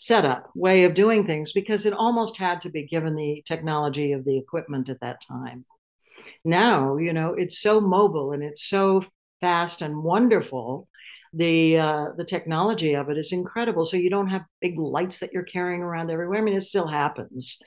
setup 0.00 0.50
way 0.54 0.84
of 0.84 0.94
doing 0.94 1.26
things 1.26 1.52
because 1.52 1.86
it 1.86 1.92
almost 1.92 2.36
had 2.36 2.60
to 2.62 2.70
be 2.70 2.86
given 2.86 3.14
the 3.14 3.42
technology 3.46 4.12
of 4.12 4.24
the 4.24 4.38
equipment 4.38 4.88
at 4.88 5.00
that 5.00 5.20
time. 5.26 5.64
Now 6.44 6.96
you 6.96 7.12
know 7.12 7.34
it's 7.34 7.58
so 7.60 7.80
mobile 7.80 8.32
and 8.32 8.42
it's 8.42 8.64
so 8.64 9.04
fast 9.40 9.82
and 9.82 10.02
wonderful 10.02 10.88
the 11.32 11.78
uh, 11.78 12.06
the 12.16 12.24
technology 12.24 12.94
of 12.94 13.08
it 13.08 13.16
is 13.16 13.32
incredible. 13.32 13.84
So 13.84 13.96
you 13.96 14.10
don't 14.10 14.28
have 14.28 14.42
big 14.60 14.78
lights 14.78 15.20
that 15.20 15.32
you're 15.32 15.42
carrying 15.44 15.82
around 15.82 16.10
everywhere. 16.10 16.38
I 16.38 16.42
mean 16.42 16.56
it 16.56 16.62
still 16.62 16.88
happens 16.88 17.58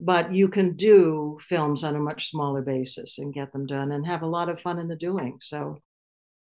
but 0.00 0.32
you 0.32 0.48
can 0.48 0.76
do 0.76 1.38
films 1.40 1.82
on 1.82 1.96
a 1.96 2.00
much 2.00 2.30
smaller 2.30 2.62
basis 2.62 3.18
and 3.18 3.34
get 3.34 3.52
them 3.52 3.66
done 3.66 3.90
and 3.90 4.06
have 4.06 4.22
a 4.22 4.26
lot 4.26 4.48
of 4.48 4.60
fun 4.60 4.78
in 4.78 4.88
the 4.88 4.96
doing. 4.96 5.38
So 5.42 5.82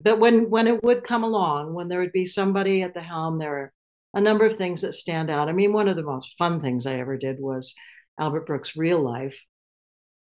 but 0.01 0.19
when 0.19 0.51
when 0.51 0.67
it 0.67 0.83
would 0.83 1.05
come 1.05 1.25
along 1.25 1.75
when 1.75 1.89
there 1.89 2.01
would 2.01 2.13
be 2.13 2.27
somebody 2.27 2.83
at 2.83 2.95
the 2.95 3.01
helm 3.01 3.39
there 3.39 3.73
a 4.15 4.21
number 4.21 4.45
of 4.45 4.57
things 4.57 4.83
that 4.83 4.95
stand 4.95 5.31
out. 5.31 5.49
I 5.49 5.53
mean, 5.53 5.73
one 5.73 5.89
of 5.89 5.97
the 5.97 6.03
most 6.03 6.35
fun 6.39 6.61
things 6.61 6.87
I 6.87 6.99
ever 6.99 7.17
did 7.17 7.37
was 7.41 7.75
Albert 8.19 8.47
Brooks' 8.47 8.77
Real 8.77 9.01
Life, 9.01 9.39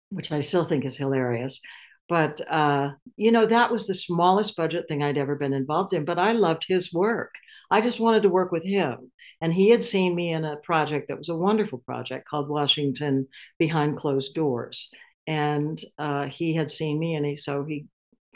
which 0.09 0.31
I 0.31 0.41
still 0.41 0.65
think 0.65 0.85
is 0.85 0.97
hilarious. 0.97 1.61
But, 2.09 2.41
uh, 2.49 2.91
you 3.15 3.31
know, 3.31 3.45
that 3.45 3.71
was 3.71 3.87
the 3.87 3.95
smallest 3.95 4.57
budget 4.57 4.87
thing 4.87 5.01
I'd 5.01 5.17
ever 5.17 5.35
been 5.35 5.53
involved 5.53 5.93
in, 5.93 6.03
but 6.03 6.19
I 6.19 6.33
loved 6.33 6.65
his 6.67 6.93
work. 6.93 7.33
I 7.69 7.79
just 7.79 8.01
wanted 8.01 8.23
to 8.23 8.29
work 8.29 8.51
with 8.51 8.63
him. 8.63 9.11
And 9.39 9.53
he 9.53 9.69
had 9.69 9.83
seen 9.83 10.13
me 10.13 10.31
in 10.31 10.43
a 10.43 10.57
project 10.57 11.07
that 11.07 11.17
was 11.17 11.29
a 11.29 11.35
wonderful 11.35 11.79
project 11.79 12.27
called 12.27 12.49
Washington 12.49 13.27
Behind 13.57 13.95
Closed 13.95 14.35
Doors. 14.35 14.91
And 15.25 15.81
uh, 15.97 16.25
he 16.25 16.53
had 16.53 16.69
seen 16.69 16.99
me, 16.99 17.15
and 17.15 17.25
he 17.25 17.35
so 17.35 17.63
he 17.63 17.85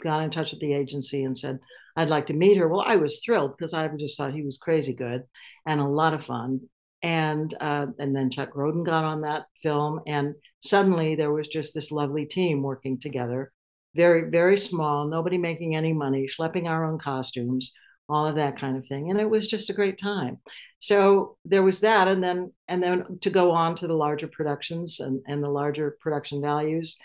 got 0.02 0.22
in 0.22 0.30
touch 0.30 0.52
with 0.52 0.60
the 0.60 0.74
agency 0.74 1.24
and 1.24 1.36
said, 1.36 1.58
I'd 1.96 2.10
like 2.10 2.26
to 2.26 2.34
meet 2.34 2.58
her. 2.58 2.68
Well, 2.68 2.84
I 2.86 2.96
was 2.96 3.20
thrilled 3.24 3.54
because 3.56 3.72
I 3.72 3.88
just 3.88 4.16
thought 4.16 4.34
he 4.34 4.42
was 4.42 4.58
crazy 4.58 4.94
good 4.94 5.22
and 5.66 5.80
a 5.80 5.86
lot 5.86 6.14
of 6.14 6.24
fun. 6.24 6.60
And 7.02 7.54
uh, 7.60 7.86
and 7.98 8.16
then 8.16 8.30
Chuck 8.30 8.54
Grodin 8.54 8.84
got 8.84 9.04
on 9.04 9.20
that 9.20 9.44
film, 9.62 10.00
and 10.06 10.34
suddenly 10.60 11.14
there 11.14 11.30
was 11.30 11.46
just 11.46 11.74
this 11.74 11.92
lovely 11.92 12.24
team 12.24 12.62
working 12.62 12.98
together. 12.98 13.52
Very 13.94 14.30
very 14.30 14.56
small, 14.56 15.06
nobody 15.06 15.36
making 15.36 15.76
any 15.76 15.92
money, 15.92 16.26
schlepping 16.26 16.66
our 16.66 16.84
own 16.84 16.98
costumes, 16.98 17.74
all 18.08 18.26
of 18.26 18.36
that 18.36 18.58
kind 18.58 18.76
of 18.78 18.86
thing, 18.86 19.10
and 19.10 19.20
it 19.20 19.28
was 19.28 19.46
just 19.46 19.68
a 19.68 19.74
great 19.74 19.98
time. 19.98 20.38
So 20.78 21.36
there 21.44 21.62
was 21.62 21.80
that, 21.80 22.08
and 22.08 22.24
then 22.24 22.52
and 22.66 22.82
then 22.82 23.18
to 23.20 23.30
go 23.30 23.50
on 23.50 23.76
to 23.76 23.86
the 23.86 23.94
larger 23.94 24.26
productions 24.26 24.98
and 24.98 25.22
and 25.28 25.44
the 25.44 25.50
larger 25.50 25.98
production 26.00 26.40
values. 26.40 26.96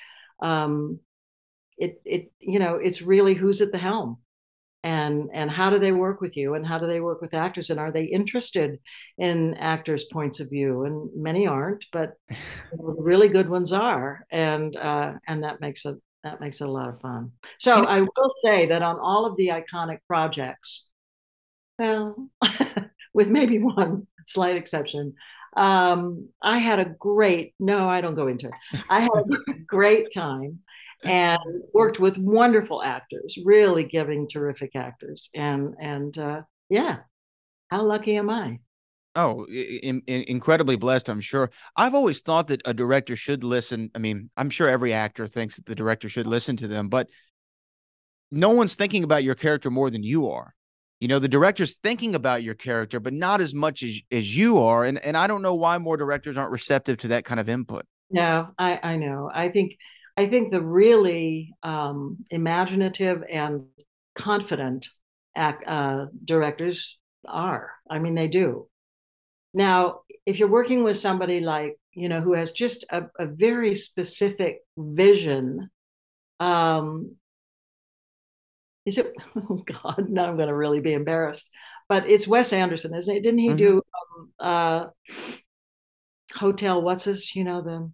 Um, 0.42 1.00
it 1.82 2.02
it 2.06 2.32
you 2.40 2.60
know 2.60 2.76
it's 2.76 3.02
really 3.02 3.34
who's 3.34 3.62
at 3.62 3.72
the 3.72 3.78
helm 3.78 4.18
and 4.84 5.30
and 5.34 5.52
how 5.52 5.70
do 5.70 5.80
they 5.80 5.92
work 5.92 6.22
with 6.22 6.36
you 6.36 6.54
and 6.56 6.66
how 6.66 6.78
do 6.78 6.88
they 6.88 7.00
work 7.00 7.22
with 7.22 7.34
actors 7.34 7.70
and 7.70 7.80
are 7.80 7.92
they 7.92 8.04
interested 8.04 8.80
in 9.18 9.54
actors 9.56 10.06
points 10.06 10.40
of 10.40 10.50
view? 10.50 10.86
And 10.86 11.10
many 11.16 11.48
aren't 11.48 11.86
but 11.92 12.14
you 12.30 12.38
know, 12.78 12.96
the 12.96 13.02
really 13.02 13.28
good 13.28 13.50
ones 13.50 13.74
are 13.74 14.26
and 14.32 14.76
uh, 14.76 15.14
and 15.28 15.44
that 15.44 15.62
makes 15.62 15.86
it 15.86 15.98
that 16.24 16.40
makes 16.40 16.62
it 16.62 16.68
a 16.68 16.72
lot 16.72 16.90
of 16.90 17.02
fun. 17.02 17.32
So 17.60 17.74
i 17.74 18.02
will 18.02 18.32
say 18.44 18.68
that 18.68 18.84
on 18.84 19.00
all 19.00 19.26
of 19.26 19.36
the 19.38 19.50
iconic 19.50 20.00
projects 20.08 20.88
well 21.78 22.30
with 23.14 23.28
maybe 23.28 23.60
one 23.60 24.08
slight 24.28 24.56
exception 24.56 25.14
um, 25.58 26.30
i 26.42 26.58
had 26.58 26.80
a 26.80 26.86
great 26.86 27.54
no 27.60 27.90
i 27.90 28.02
don't 28.02 28.16
go 28.16 28.28
into 28.28 28.48
it. 28.48 28.54
I 28.90 29.02
had 29.02 29.12
a 29.12 29.54
great 29.68 30.14
time 30.14 30.60
and 31.04 31.40
worked 31.74 32.00
with 32.00 32.18
wonderful 32.18 32.84
actors, 32.84 33.38
really 33.44 33.84
giving 33.84 34.28
terrific 34.28 34.76
actors. 34.76 35.30
And 35.36 35.76
and 35.80 36.18
uh, 36.18 36.42
yeah, 36.70 36.98
how 37.70 37.84
lucky 37.84 38.16
am 38.18 38.30
I? 38.30 38.60
Oh, 39.14 39.46
in, 39.46 40.02
in, 40.08 40.24
incredibly 40.30 40.78
blessed, 40.78 41.10
I'm 41.10 41.20
sure. 41.20 41.52
I've 41.76 41.94
always 41.96 42.22
thought 42.22 42.48
that 42.48 42.62
a 42.64 42.74
director 42.74 43.18
should 43.18 43.44
listen. 43.44 43.92
I 43.94 44.00
mean, 44.00 44.30
I'm 44.38 44.50
sure 44.50 44.70
every 44.70 44.94
actor 44.94 45.28
thinks 45.28 45.58
that 45.58 45.66
the 45.66 45.76
director 45.76 46.08
should 46.08 46.28
listen 46.28 46.56
to 46.58 46.68
them, 46.68 46.88
but 46.88 47.10
no 48.32 48.52
one's 48.52 48.76
thinking 48.76 49.04
about 49.04 49.26
your 49.26 49.36
character 49.36 49.70
more 49.70 49.90
than 49.90 50.04
you 50.04 50.30
are. 50.30 50.54
You 51.02 51.08
know, 51.10 51.20
the 51.20 51.28
director's 51.28 51.76
thinking 51.76 52.16
about 52.16 52.44
your 52.44 52.54
character, 52.54 53.00
but 53.00 53.12
not 53.12 53.42
as 53.42 53.54
much 53.54 53.84
as, 53.84 54.00
as 54.12 54.38
you 54.38 54.60
are. 54.60 54.84
And 54.86 55.04
and 55.04 55.18
I 55.18 55.28
don't 55.28 55.42
know 55.42 55.56
why 55.56 55.78
more 55.78 55.98
directors 55.98 56.38
aren't 56.38 56.52
receptive 56.52 56.98
to 57.00 57.10
that 57.10 57.26
kind 57.26 57.40
of 57.40 57.50
input. 57.50 57.86
No, 58.12 58.50
I, 58.58 58.80
I 58.82 58.96
know. 58.98 59.30
I 59.34 59.50
think 59.50 59.78
I 60.18 60.28
think 60.28 60.52
the 60.52 60.62
really 60.62 61.54
um, 61.64 62.18
imaginative 62.30 63.24
and 63.32 63.66
confident 64.16 64.88
act, 65.36 65.68
uh, 65.68 66.08
directors 66.24 66.98
are. 67.28 67.72
I 67.90 68.00
mean, 68.00 68.16
they 68.16 68.28
do. 68.28 68.68
Now, 69.54 70.02
if 70.26 70.40
you're 70.40 70.48
working 70.48 70.84
with 70.84 71.00
somebody 71.00 71.40
like, 71.40 71.78
you 71.94 72.10
know, 72.10 72.22
who 72.22 72.34
has 72.34 72.52
just 72.52 72.86
a, 72.90 73.04
a 73.20 73.26
very 73.26 73.76
specific 73.76 74.60
vision, 74.78 75.70
um, 76.40 77.16
is 78.86 78.98
it, 78.98 79.14
oh 79.36 79.64
God, 79.66 80.08
now 80.10 80.26
I'm 80.26 80.36
going 80.36 80.48
to 80.48 80.56
really 80.56 80.80
be 80.80 80.94
embarrassed, 80.94 81.52
but 81.90 82.08
it's 82.08 82.28
Wes 82.28 82.54
Anderson, 82.54 82.94
isn't 82.96 83.16
it? 83.16 83.22
Didn't 83.22 83.40
he 83.40 83.50
mm-hmm. 83.50 83.58
do 83.58 83.82
um, 84.20 84.30
uh, 84.40 84.86
Hotel, 86.36 86.82
what's 86.82 87.04
this, 87.04 87.36
you 87.36 87.44
know, 87.44 87.62
the, 87.62 87.92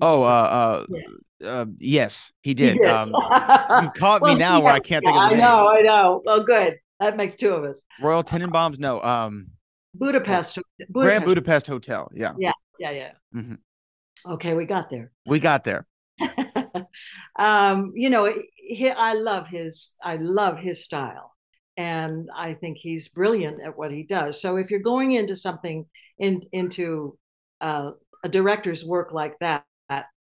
Oh, 0.00 0.22
uh, 0.22 0.26
uh, 0.26 0.86
yeah. 0.88 1.48
uh, 1.48 1.66
yes, 1.78 2.32
he 2.42 2.54
did. 2.54 2.74
He 2.74 2.78
did. 2.78 2.88
Um, 2.88 3.08
you 3.10 3.90
caught 3.96 4.20
well, 4.20 4.34
me 4.34 4.38
now 4.38 4.58
yeah, 4.58 4.64
where 4.64 4.72
I 4.72 4.80
can't 4.80 5.04
think 5.04 5.16
of 5.16 5.22
the 5.22 5.26
I 5.26 5.30
name. 5.30 5.38
know, 5.38 5.68
I 5.68 5.80
know. 5.80 6.22
Well, 6.24 6.42
good. 6.42 6.78
That 7.00 7.16
makes 7.16 7.36
two 7.36 7.50
of 7.50 7.64
us. 7.64 7.80
Royal 8.00 8.22
Tenenbaums? 8.22 8.78
No. 8.78 9.02
Um, 9.02 9.48
Budapest. 9.94 10.58
Budapest. 10.78 10.92
Grand 10.92 11.24
Budapest 11.24 11.66
Hotel. 11.66 12.10
Yeah. 12.14 12.34
Yeah. 12.38 12.52
Yeah. 12.78 12.90
Yeah. 12.90 13.10
Mm-hmm. 13.34 14.32
Okay, 14.32 14.54
we 14.54 14.64
got 14.64 14.90
there. 14.90 15.12
We 15.26 15.40
got 15.40 15.64
there. 15.64 15.86
um, 17.38 17.92
you 17.94 18.10
know, 18.10 18.32
he, 18.56 18.90
I 18.90 19.14
love 19.14 19.46
his. 19.46 19.96
I 20.02 20.16
love 20.16 20.58
his 20.58 20.84
style, 20.84 21.34
and 21.76 22.28
I 22.34 22.54
think 22.54 22.78
he's 22.78 23.08
brilliant 23.08 23.62
at 23.62 23.76
what 23.76 23.92
he 23.92 24.02
does. 24.02 24.40
So 24.40 24.56
if 24.56 24.70
you're 24.70 24.80
going 24.80 25.12
into 25.12 25.36
something 25.36 25.86
in 26.18 26.42
into 26.52 27.16
uh, 27.60 27.92
a 28.24 28.28
director's 28.28 28.84
work 28.84 29.12
like 29.12 29.38
that, 29.40 29.64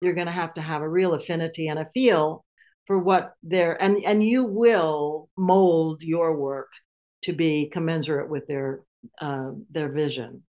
you're 0.02 0.14
going 0.14 0.28
to 0.28 0.34
have 0.34 0.54
to 0.56 0.62
have 0.62 0.82
a 0.82 0.90
real 0.90 1.14
affinity 1.14 1.68
and 1.68 1.80
a 1.80 1.90
feel 1.94 2.46
for 2.86 3.00
what 3.00 3.34
they're 3.42 3.82
and 3.82 4.04
and 4.06 4.24
you 4.26 4.44
will 4.46 5.30
mold 5.38 6.04
your 6.04 6.38
work 6.38 6.72
to 7.24 7.34
be 7.34 7.70
commensurate 7.72 8.30
with 8.30 8.46
their 8.48 8.82
uh, 9.20 9.52
their 9.72 9.90
vision. 9.92 10.44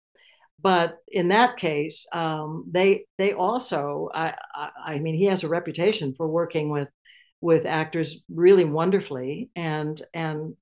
But 0.59 0.97
in 1.07 1.27
that 1.29 1.57
case 1.57 2.07
um, 2.13 2.65
they 2.71 3.05
they 3.17 3.33
also 3.33 4.09
I, 4.13 4.33
I, 4.55 4.69
I 4.85 4.99
mean 4.99 5.15
he 5.15 5.25
has 5.25 5.43
a 5.43 5.49
reputation 5.49 6.15
for 6.15 6.27
working 6.27 6.69
with 6.69 6.89
with 7.43 7.65
actors 7.65 8.23
really 8.29 8.63
wonderfully 8.63 9.49
and 9.53 10.01
and 10.13 10.55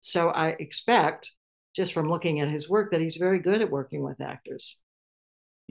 so 0.00 0.28
i 0.28 0.50
expect 0.60 1.32
just 1.74 1.92
from 1.92 2.08
looking 2.08 2.40
at 2.40 2.48
his 2.48 2.70
work 2.70 2.92
that 2.92 3.00
he's 3.00 3.16
very 3.16 3.40
good 3.40 3.60
at 3.60 3.70
working 3.70 4.04
with 4.04 4.20
actors 4.20 4.80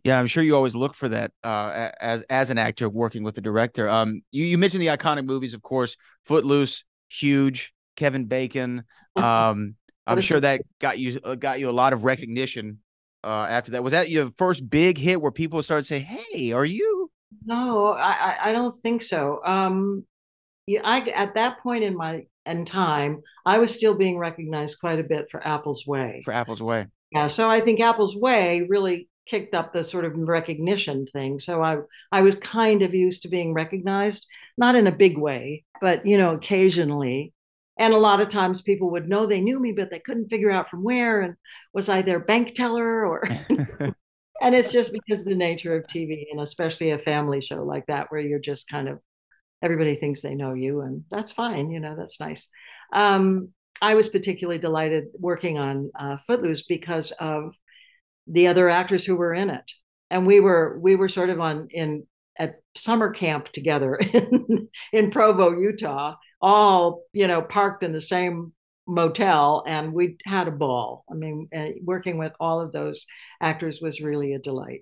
yeah, 0.03 0.19
I'm 0.19 0.27
sure 0.27 0.43
you 0.43 0.55
always 0.55 0.75
look 0.75 0.95
for 0.95 1.09
that 1.09 1.31
uh, 1.43 1.89
as 1.99 2.23
as 2.29 2.49
an 2.49 2.57
actor 2.57 2.89
working 2.89 3.23
with 3.23 3.35
the 3.35 3.41
director. 3.41 3.89
Um, 3.89 4.21
you 4.31 4.45
you 4.45 4.57
mentioned 4.57 4.81
the 4.81 4.87
iconic 4.87 5.25
movies, 5.25 5.53
of 5.53 5.61
course, 5.61 5.97
Footloose, 6.25 6.83
huge, 7.09 7.73
Kevin 7.95 8.25
Bacon. 8.25 8.83
Um, 9.15 9.75
I'm 10.07 10.21
sure 10.21 10.39
that 10.39 10.61
got 10.79 10.97
you 10.97 11.19
uh, 11.23 11.35
got 11.35 11.59
you 11.59 11.69
a 11.69 11.71
lot 11.71 11.91
of 11.91 12.05
recognition 12.05 12.79
uh, 13.23 13.47
after 13.49 13.71
that. 13.71 13.83
Was 13.83 13.91
that 13.91 14.09
your 14.09 14.31
first 14.31 14.69
big 14.69 14.97
hit 14.97 15.21
where 15.21 15.31
people 15.31 15.61
started 15.61 15.85
saying, 15.85 16.03
"Hey, 16.03 16.53
are 16.53 16.63
you?" 16.63 17.11
No, 17.45 17.87
I 17.87 18.37
I 18.45 18.51
don't 18.53 18.75
think 18.81 19.03
so. 19.03 19.41
Um, 19.43 20.05
yeah, 20.67 20.81
I 20.83 21.01
at 21.09 21.35
that 21.35 21.59
point 21.59 21.83
in 21.83 21.97
my 21.97 22.23
in 22.45 22.65
time, 22.65 23.21
I 23.45 23.59
was 23.59 23.73
still 23.73 23.95
being 23.95 24.17
recognized 24.17 24.79
quite 24.79 24.99
a 24.99 25.03
bit 25.03 25.29
for 25.29 25.45
Apple's 25.45 25.85
Way. 25.85 26.21
For 26.23 26.31
Apple's 26.31 26.61
Way. 26.61 26.87
Yeah, 27.11 27.27
so 27.27 27.49
I 27.49 27.59
think 27.59 27.79
Apple's 27.79 28.15
Way 28.15 28.65
really 28.69 29.09
kicked 29.29 29.53
up 29.53 29.71
the 29.71 29.83
sort 29.83 30.05
of 30.05 30.13
recognition 30.15 31.05
thing. 31.07 31.39
So 31.39 31.63
I 31.63 31.77
I 32.11 32.21
was 32.21 32.35
kind 32.35 32.81
of 32.81 32.93
used 32.95 33.23
to 33.23 33.29
being 33.29 33.53
recognized, 33.53 34.27
not 34.57 34.75
in 34.75 34.87
a 34.87 34.91
big 34.91 35.17
way, 35.17 35.63
but 35.81 36.05
you 36.05 36.17
know, 36.17 36.33
occasionally. 36.33 37.33
And 37.77 37.93
a 37.93 37.97
lot 37.97 38.19
of 38.19 38.27
times 38.27 38.61
people 38.61 38.91
would 38.91 39.07
know 39.07 39.25
they 39.25 39.39
knew 39.39 39.57
me, 39.57 39.71
but 39.71 39.89
they 39.89 39.99
couldn't 39.99 40.27
figure 40.27 40.51
out 40.51 40.69
from 40.69 40.83
where. 40.83 41.21
And 41.21 41.35
was 41.73 41.87
I 41.87 42.01
their 42.01 42.19
bank 42.19 42.53
teller 42.53 43.05
or 43.05 43.23
and 44.41 44.55
it's 44.55 44.71
just 44.71 44.91
because 44.91 45.21
of 45.21 45.27
the 45.27 45.35
nature 45.35 45.75
of 45.75 45.87
TV 45.87 46.25
and 46.31 46.41
especially 46.41 46.91
a 46.91 46.99
family 46.99 47.41
show 47.41 47.63
like 47.63 47.85
that 47.87 48.07
where 48.09 48.21
you're 48.21 48.39
just 48.39 48.69
kind 48.69 48.89
of 48.89 49.01
everybody 49.61 49.95
thinks 49.95 50.21
they 50.21 50.35
know 50.35 50.53
you 50.53 50.81
and 50.81 51.03
that's 51.11 51.31
fine, 51.31 51.69
you 51.69 51.79
know, 51.79 51.95
that's 51.97 52.19
nice. 52.19 52.49
Um, 52.93 53.49
I 53.81 53.95
was 53.95 54.09
particularly 54.09 54.59
delighted 54.59 55.07
working 55.13 55.57
on 55.57 55.91
uh, 55.97 56.17
Footloose 56.27 56.63
because 56.63 57.11
of 57.11 57.55
the 58.29 58.47
other 58.47 58.69
actors 58.69 59.05
who 59.05 59.15
were 59.15 59.33
in 59.33 59.49
it 59.49 59.71
and 60.09 60.25
we 60.25 60.39
were 60.39 60.77
we 60.79 60.95
were 60.95 61.09
sort 61.09 61.29
of 61.29 61.39
on 61.39 61.67
in 61.71 62.05
at 62.37 62.61
summer 62.75 63.11
camp 63.11 63.49
together 63.49 63.95
in 64.13 64.69
in 64.93 65.11
Provo, 65.11 65.57
Utah, 65.59 66.15
all 66.41 67.03
you 67.13 67.27
know 67.27 67.41
parked 67.41 67.83
in 67.83 67.93
the 67.93 68.01
same 68.01 68.53
motel, 68.87 69.63
and 69.67 69.93
we 69.93 70.17
had 70.25 70.47
a 70.47 70.51
ball. 70.51 71.03
I 71.09 71.13
mean, 71.13 71.49
working 71.83 72.17
with 72.17 72.33
all 72.39 72.59
of 72.61 72.71
those 72.71 73.05
actors 73.41 73.79
was 73.81 74.01
really 74.01 74.33
a 74.33 74.39
delight. 74.39 74.81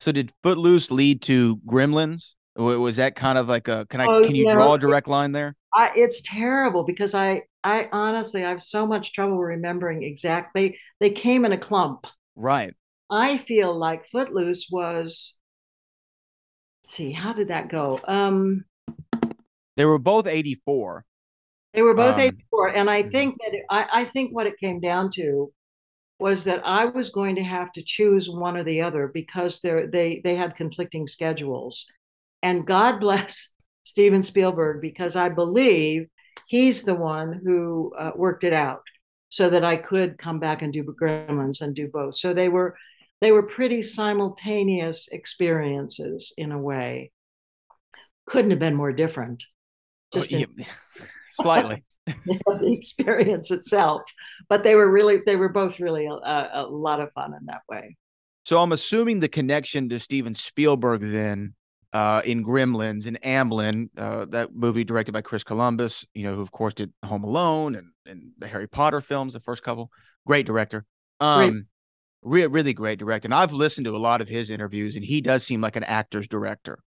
So, 0.00 0.12
did 0.12 0.32
Footloose 0.42 0.90
lead 0.90 1.22
to 1.22 1.58
Gremlins? 1.58 2.32
Was 2.56 2.96
that 2.96 3.16
kind 3.16 3.36
of 3.36 3.48
like 3.48 3.68
a 3.68 3.86
can 3.86 4.00
I 4.00 4.06
oh, 4.06 4.24
can 4.24 4.34
you, 4.34 4.50
draw 4.50 4.74
a 4.74 4.78
direct 4.78 5.08
line 5.08 5.32
there? 5.32 5.54
I, 5.74 5.92
it's 5.94 6.22
terrible 6.22 6.84
because 6.84 7.14
I 7.14 7.42
I 7.62 7.88
honestly 7.92 8.44
I 8.44 8.48
have 8.48 8.62
so 8.62 8.86
much 8.86 9.12
trouble 9.12 9.38
remembering 9.38 10.02
exactly. 10.02 10.78
They 10.98 11.10
came 11.10 11.44
in 11.44 11.52
a 11.52 11.58
clump. 11.58 12.06
Right. 12.36 12.74
I 13.10 13.38
feel 13.38 13.76
like 13.76 14.08
Footloose 14.10 14.68
was. 14.70 15.38
see, 16.84 17.12
how 17.12 17.32
did 17.32 17.48
that 17.48 17.68
go? 17.68 17.98
Um, 18.06 18.64
they 19.76 19.84
were 19.84 19.98
both 19.98 20.26
84. 20.26 21.04
They 21.74 21.82
were 21.82 21.94
both 21.94 22.14
um, 22.14 22.20
84. 22.20 22.68
And 22.76 22.90
I 22.90 23.02
mm-hmm. 23.02 23.10
think 23.10 23.36
that 23.40 23.54
it, 23.54 23.64
I, 23.70 23.86
I 23.92 24.04
think 24.04 24.34
what 24.34 24.46
it 24.46 24.58
came 24.58 24.80
down 24.80 25.10
to 25.12 25.52
was 26.18 26.44
that 26.44 26.66
I 26.66 26.86
was 26.86 27.10
going 27.10 27.36
to 27.36 27.42
have 27.42 27.72
to 27.72 27.82
choose 27.82 28.30
one 28.30 28.56
or 28.56 28.64
the 28.64 28.80
other 28.80 29.08
because 29.08 29.60
they 29.60 29.86
they 29.86 30.20
they 30.24 30.34
had 30.34 30.56
conflicting 30.56 31.06
schedules. 31.06 31.86
And 32.42 32.66
God 32.66 33.00
bless 33.00 33.50
Steven 33.82 34.22
Spielberg 34.22 34.80
because 34.80 35.16
I 35.16 35.28
believe 35.28 36.08
he's 36.48 36.84
the 36.84 36.94
one 36.94 37.40
who 37.44 37.92
uh, 37.98 38.12
worked 38.16 38.44
it 38.44 38.52
out 38.52 38.82
so 39.28 39.50
that 39.50 39.64
I 39.64 39.76
could 39.76 40.18
come 40.18 40.38
back 40.38 40.62
and 40.62 40.72
do 40.72 40.84
Gremlins 40.84 41.60
and 41.60 41.74
do 41.74 41.88
both. 41.88 42.14
So 42.14 42.32
they 42.32 42.48
were 42.48 42.76
they 43.20 43.32
were 43.32 43.42
pretty 43.42 43.82
simultaneous 43.82 45.08
experiences 45.08 46.32
in 46.36 46.52
a 46.52 46.58
way. 46.58 47.10
Couldn't 48.26 48.50
have 48.50 48.60
been 48.60 48.74
more 48.74 48.92
different. 48.92 49.44
Oh, 50.14 50.20
Just 50.20 50.34
oh, 50.34 50.38
in- 50.38 50.66
slightly. 51.30 51.84
the 52.06 52.72
experience 52.78 53.50
itself, 53.50 54.02
but 54.48 54.62
they 54.62 54.76
were 54.76 54.88
really 54.88 55.22
they 55.26 55.34
were 55.34 55.48
both 55.48 55.80
really 55.80 56.06
a, 56.06 56.50
a 56.52 56.66
lot 56.68 57.00
of 57.00 57.10
fun 57.12 57.34
in 57.34 57.46
that 57.46 57.62
way. 57.68 57.96
So 58.44 58.58
I'm 58.58 58.70
assuming 58.70 59.18
the 59.18 59.28
connection 59.28 59.88
to 59.88 59.98
Steven 59.98 60.36
Spielberg 60.36 61.00
then 61.00 61.54
uh, 61.96 62.20
in 62.26 62.44
Gremlins 62.44 63.06
and 63.06 63.18
Amblin, 63.22 63.88
uh, 63.96 64.26
that 64.26 64.54
movie 64.54 64.84
directed 64.84 65.12
by 65.12 65.22
Chris 65.22 65.42
Columbus, 65.42 66.04
you 66.12 66.24
know, 66.24 66.34
who 66.34 66.42
of 66.42 66.52
course 66.52 66.74
did 66.74 66.92
Home 67.02 67.24
Alone 67.24 67.74
and, 67.74 67.86
and 68.04 68.32
the 68.36 68.48
Harry 68.48 68.68
Potter 68.68 69.00
films, 69.00 69.32
the 69.32 69.40
first 69.40 69.62
couple. 69.62 69.90
Great 70.26 70.44
director. 70.44 70.84
Um, 71.20 71.50
Great. 71.50 71.64
Re- 72.22 72.46
really 72.48 72.74
great 72.74 72.98
director. 72.98 73.26
And 73.26 73.34
I've 73.34 73.54
listened 73.54 73.86
to 73.86 73.96
a 73.96 73.98
lot 73.98 74.20
of 74.20 74.28
his 74.28 74.50
interviews, 74.50 74.94
and 74.96 75.06
he 75.06 75.22
does 75.22 75.42
seem 75.42 75.62
like 75.62 75.76
an 75.76 75.84
actor's 75.84 76.28
director. 76.28 76.80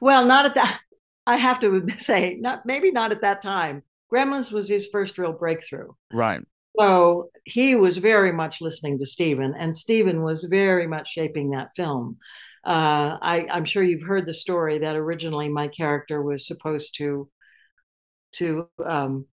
Well, 0.00 0.24
not 0.24 0.46
at 0.46 0.54
that. 0.54 0.80
I 1.26 1.36
have 1.36 1.60
to 1.60 1.86
say, 1.98 2.38
not 2.40 2.64
maybe 2.64 2.90
not 2.90 3.12
at 3.12 3.20
that 3.20 3.42
time, 3.42 3.82
Gremlins 4.10 4.50
was 4.50 4.70
his 4.70 4.88
first 4.90 5.18
real 5.18 5.32
breakthrough. 5.32 5.88
Right. 6.14 6.40
So 6.78 7.28
he 7.44 7.74
was 7.74 7.98
very 7.98 8.32
much 8.32 8.62
listening 8.62 9.00
to 9.00 9.06
Steven, 9.06 9.52
and 9.58 9.76
Steven 9.76 10.22
was 10.22 10.44
very 10.44 10.86
much 10.86 11.10
shaping 11.10 11.50
that 11.50 11.74
film. 11.76 12.16
Uh, 12.64 13.16
I, 13.22 13.46
I'm 13.50 13.64
sure 13.64 13.82
you've 13.82 14.02
heard 14.02 14.26
the 14.26 14.34
story 14.34 14.78
that 14.78 14.96
originally 14.96 15.48
my 15.48 15.68
character 15.68 16.22
was 16.22 16.46
supposed 16.46 16.96
to 16.98 17.28
to 18.32 18.68
um, 18.84 19.26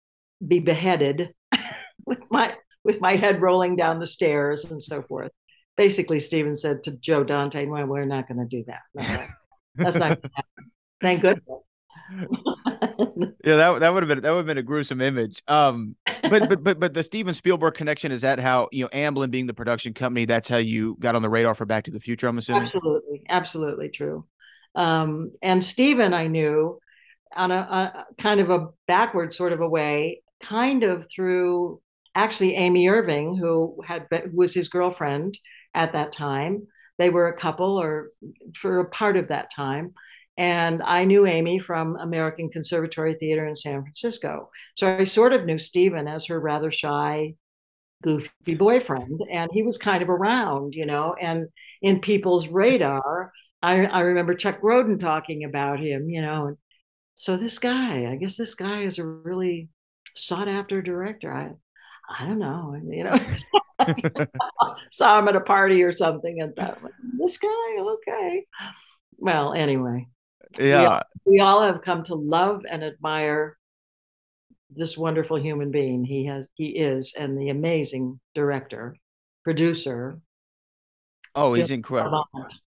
be 0.46 0.60
beheaded 0.60 1.34
with 2.06 2.20
my 2.30 2.54
with 2.84 3.00
my 3.00 3.16
head 3.16 3.42
rolling 3.42 3.76
down 3.76 3.98
the 3.98 4.06
stairs 4.06 4.70
and 4.70 4.80
so 4.80 5.02
forth. 5.02 5.32
Basically, 5.76 6.20
Steven 6.20 6.54
said 6.54 6.84
to 6.84 6.98
Joe 7.00 7.24
Dante, 7.24 7.66
"Well, 7.66 7.86
we're 7.86 8.04
not 8.04 8.28
going 8.28 8.38
to 8.38 8.46
do 8.46 8.64
that. 8.68 8.80
No, 8.94 9.24
that's 9.74 9.96
not. 9.96 10.20
Thank 11.00 11.22
goodness." 11.22 11.65
yeah, 13.44 13.56
that 13.56 13.80
that 13.80 13.94
would 13.94 14.02
have 14.02 14.08
been 14.08 14.22
that 14.22 14.30
would 14.30 14.38
have 14.38 14.46
been 14.46 14.58
a 14.58 14.62
gruesome 14.62 15.00
image. 15.00 15.42
Um, 15.48 15.96
but 16.22 16.48
but 16.48 16.62
but 16.62 16.80
but 16.80 16.94
the 16.94 17.02
Steven 17.02 17.34
Spielberg 17.34 17.74
connection 17.74 18.12
is 18.12 18.20
that 18.22 18.38
how 18.38 18.68
you 18.72 18.84
know 18.84 18.90
Amblin 18.90 19.30
being 19.30 19.46
the 19.46 19.54
production 19.54 19.94
company, 19.94 20.24
that's 20.24 20.48
how 20.48 20.58
you 20.58 20.96
got 21.00 21.14
on 21.14 21.22
the 21.22 21.28
radar 21.28 21.54
for 21.54 21.66
Back 21.66 21.84
to 21.84 21.90
the 21.90 22.00
Future. 22.00 22.28
I'm 22.28 22.38
assuming. 22.38 22.62
Absolutely, 22.62 23.22
absolutely 23.28 23.88
true. 23.88 24.26
Um, 24.74 25.32
and 25.42 25.64
Steven, 25.64 26.12
I 26.12 26.26
knew 26.26 26.78
on 27.34 27.50
a, 27.50 27.56
a 27.56 28.22
kind 28.22 28.40
of 28.40 28.50
a 28.50 28.68
backward 28.86 29.32
sort 29.32 29.52
of 29.52 29.60
a 29.60 29.68
way, 29.68 30.22
kind 30.40 30.84
of 30.84 31.06
through 31.10 31.80
actually 32.14 32.54
Amy 32.54 32.88
Irving, 32.88 33.36
who 33.36 33.82
had 33.86 34.08
been, 34.08 34.30
was 34.34 34.54
his 34.54 34.68
girlfriend 34.68 35.38
at 35.74 35.92
that 35.92 36.12
time. 36.12 36.66
They 36.98 37.10
were 37.10 37.28
a 37.28 37.36
couple, 37.36 37.78
or 37.80 38.10
for 38.54 38.80
a 38.80 38.88
part 38.88 39.16
of 39.16 39.28
that 39.28 39.50
time. 39.54 39.92
And 40.36 40.82
I 40.82 41.04
knew 41.04 41.26
Amy 41.26 41.58
from 41.58 41.96
American 41.96 42.50
Conservatory 42.50 43.14
Theater 43.14 43.46
in 43.46 43.54
San 43.54 43.82
Francisco. 43.82 44.50
So 44.76 44.96
I 44.98 45.04
sort 45.04 45.32
of 45.32 45.44
knew 45.44 45.58
Steven 45.58 46.06
as 46.06 46.26
her 46.26 46.38
rather 46.38 46.70
shy, 46.70 47.34
goofy 48.02 48.54
boyfriend. 48.54 49.22
And 49.30 49.50
he 49.52 49.62
was 49.62 49.78
kind 49.78 50.02
of 50.02 50.10
around, 50.10 50.74
you 50.74 50.86
know, 50.86 51.14
and 51.18 51.48
in 51.80 52.00
people's 52.00 52.48
radar. 52.48 53.32
I, 53.62 53.86
I 53.86 54.00
remember 54.00 54.34
Chuck 54.34 54.60
Grodin 54.60 55.00
talking 55.00 55.44
about 55.44 55.80
him, 55.80 56.10
you 56.10 56.20
know. 56.20 56.48
And 56.48 56.56
so 57.14 57.36
this 57.36 57.58
guy, 57.58 58.10
I 58.10 58.16
guess 58.16 58.36
this 58.36 58.54
guy 58.54 58.82
is 58.82 58.98
a 58.98 59.06
really 59.06 59.70
sought 60.14 60.48
after 60.48 60.82
director. 60.82 61.32
I 61.32 61.52
I 62.08 62.26
don't 62.26 62.38
know, 62.38 62.80
you 62.88 63.04
know. 63.04 63.18
saw 64.90 65.18
him 65.18 65.28
at 65.28 65.36
a 65.36 65.40
party 65.40 65.82
or 65.82 65.92
something 65.92 66.40
and 66.40 66.54
thought, 66.54 66.78
this 67.18 67.38
guy, 67.38 67.78
okay. 67.78 68.46
Well, 69.18 69.54
anyway, 69.54 70.06
yeah 70.58 71.02
we, 71.24 71.34
we 71.34 71.40
all 71.40 71.62
have 71.62 71.82
come 71.82 72.02
to 72.02 72.14
love 72.14 72.64
and 72.68 72.84
admire 72.84 73.56
this 74.70 74.96
wonderful 74.96 75.38
human 75.38 75.70
being 75.70 76.04
he 76.04 76.26
has 76.26 76.48
he 76.54 76.68
is 76.68 77.14
and 77.18 77.38
the 77.38 77.48
amazing 77.48 78.18
director 78.34 78.96
producer 79.44 80.18
oh 81.34 81.54
he's 81.54 81.70
incredible 81.70 82.24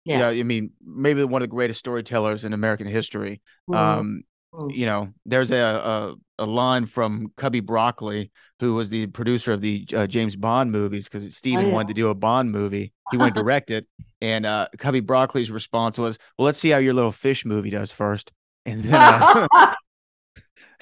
yeah. 0.05 0.31
yeah. 0.31 0.39
i 0.39 0.43
mean 0.43 0.71
maybe 0.83 1.23
one 1.23 1.41
of 1.41 1.49
the 1.49 1.55
greatest 1.55 1.79
storytellers 1.79 2.43
in 2.45 2.53
american 2.53 2.88
history 2.88 3.41
mm-hmm. 3.69 3.99
um 3.99 4.23
mm-hmm. 4.53 4.69
you 4.69 4.85
know 4.85 5.09
there's 5.25 5.51
a, 5.51 5.57
a, 5.57 6.15
a 6.39 6.45
line 6.45 6.85
from 6.85 7.31
cubby 7.37 7.59
broccoli 7.59 8.31
who 8.59 8.75
was 8.75 8.89
the 8.89 9.07
producer 9.07 9.51
of 9.51 9.61
the 9.61 9.85
uh, 9.95 10.07
james 10.07 10.35
bond 10.35 10.71
movies 10.71 11.09
because 11.09 11.35
steven 11.35 11.65
oh, 11.65 11.67
yeah. 11.67 11.73
wanted 11.73 11.89
to 11.89 11.93
do 11.93 12.09
a 12.09 12.15
bond 12.15 12.51
movie 12.51 12.93
he 13.11 13.17
wanted 13.17 13.35
to 13.35 13.41
direct 13.43 13.71
it 13.71 13.87
and 14.23 14.45
uh, 14.45 14.69
Cubby 14.77 15.01
Broccoli's 15.01 15.51
response 15.51 15.97
was, 15.97 16.17
"Well, 16.39 16.45
let's 16.45 16.57
see 16.57 16.69
how 16.69 16.77
your 16.77 16.93
little 16.93 17.11
fish 17.11 17.43
movie 17.43 17.69
does 17.69 17.91
first. 17.91 18.31
And 18.65 18.81
then 18.81 18.93
uh, 18.95 19.47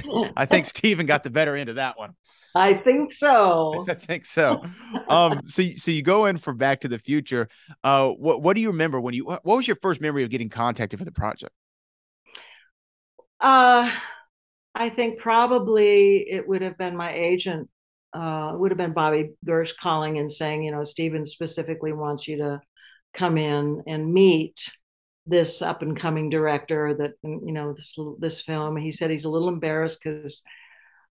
I 0.38 0.46
think 0.46 0.66
Steven 0.66 1.08
got 1.08 1.24
the 1.24 1.32
better 1.32 1.56
end 1.56 1.68
of 1.68 1.76
that 1.76 1.98
one. 1.98 2.12
I 2.54 2.76
think 2.76 3.12
so. 3.12 3.84
I 3.90 3.96
think 3.96 4.26
so. 4.26 4.62
Um, 5.10 5.42
so 5.48 5.64
so 5.76 5.90
you 5.90 6.04
go 6.04 6.26
in 6.28 6.38
for 6.38 6.54
Back 6.54 6.82
to 6.82 6.88
the 6.88 7.00
Future. 7.00 7.48
Uh, 7.84 8.10
what 8.10 8.44
what 8.44 8.54
do 8.54 8.62
you 8.62 8.68
remember 8.68 9.02
when 9.02 9.16
you? 9.16 9.26
What 9.26 9.44
was 9.44 9.68
your 9.68 9.78
first 9.78 10.02
memory 10.02 10.24
of 10.24 10.30
getting 10.30 10.50
contacted 10.50 11.00
for 11.00 11.06
the 11.06 11.12
project? 11.12 11.54
Uh, 13.42 13.92
I 14.76 14.90
think 14.90 15.20
probably 15.20 16.30
it 16.30 16.48
would 16.48 16.62
have 16.62 16.78
been 16.78 16.96
my 16.96 17.14
agent. 17.14 17.70
Uh, 18.14 18.54
would 18.56 18.72
have 18.72 18.78
been 18.78 18.94
Bobby 18.94 19.32
Gersh 19.46 19.72
calling 19.78 20.18
and 20.18 20.32
saying, 20.32 20.64
you 20.64 20.72
know, 20.72 20.84
Steven 20.84 21.26
specifically 21.26 21.94
wants 21.94 22.28
you 22.28 22.38
to 22.38 22.62
come 23.14 23.38
in 23.38 23.84
and 23.88 24.14
meet 24.14 24.70
this 25.28 25.62
up 25.62 25.82
and 25.82 26.00
coming 26.00 26.30
director 26.30 26.94
that 26.96 27.14
you 27.24 27.52
know 27.52 27.74
this 27.74 27.96
this 28.20 28.42
film 28.42 28.76
he 28.76 28.92
said 28.92 29.12
he's 29.12 29.26
a 29.26 29.30
little 29.30 29.50
embarrassed 29.50 30.00
because 30.04 30.42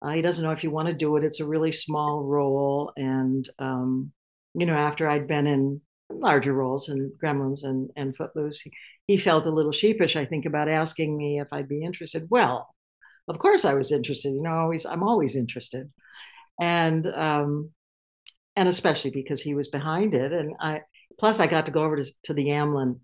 uh, 0.01 0.09
he 0.09 0.21
doesn't 0.21 0.43
know 0.43 0.51
if 0.51 0.63
you 0.63 0.71
want 0.71 0.87
to 0.87 0.93
do 0.93 1.15
it 1.15 1.23
it's 1.23 1.39
a 1.39 1.45
really 1.45 1.71
small 1.71 2.23
role 2.23 2.91
and 2.97 3.47
um, 3.59 4.11
you 4.55 4.65
know 4.65 4.73
after 4.73 5.07
i'd 5.07 5.27
been 5.27 5.45
in 5.45 5.79
larger 6.09 6.53
roles 6.53 6.89
in 6.89 7.11
gremlins 7.21 7.63
and 7.63 7.91
and 7.95 8.15
footloose 8.15 8.61
he, 8.61 8.71
he 9.09 9.17
felt 9.17 9.45
a 9.45 9.51
little 9.57 9.71
sheepish 9.71 10.15
i 10.15 10.25
think 10.25 10.45
about 10.45 10.69
asking 10.69 11.17
me 11.17 11.39
if 11.39 11.51
i'd 11.51 11.67
be 11.67 11.83
interested. 11.83 12.27
Well 12.29 12.57
of 13.27 13.37
course 13.39 13.63
i 13.65 13.73
was 13.73 13.91
interested 13.91 14.31
you 14.33 14.41
know 14.41 14.57
always 14.63 14.85
i'm 14.85 15.03
always 15.03 15.35
interested. 15.35 15.91
And 16.61 17.07
um 17.07 17.71
and 18.55 18.67
especially 18.67 19.11
because 19.11 19.41
he 19.41 19.55
was 19.55 19.69
behind 19.69 20.13
it 20.13 20.31
and 20.33 20.53
i 20.59 20.81
plus 21.19 21.39
I 21.39 21.47
got 21.47 21.65
to 21.65 21.71
go 21.71 21.83
over 21.83 21.97
to, 21.97 22.05
to 22.23 22.33
the 22.33 22.47
Amblin 22.47 22.99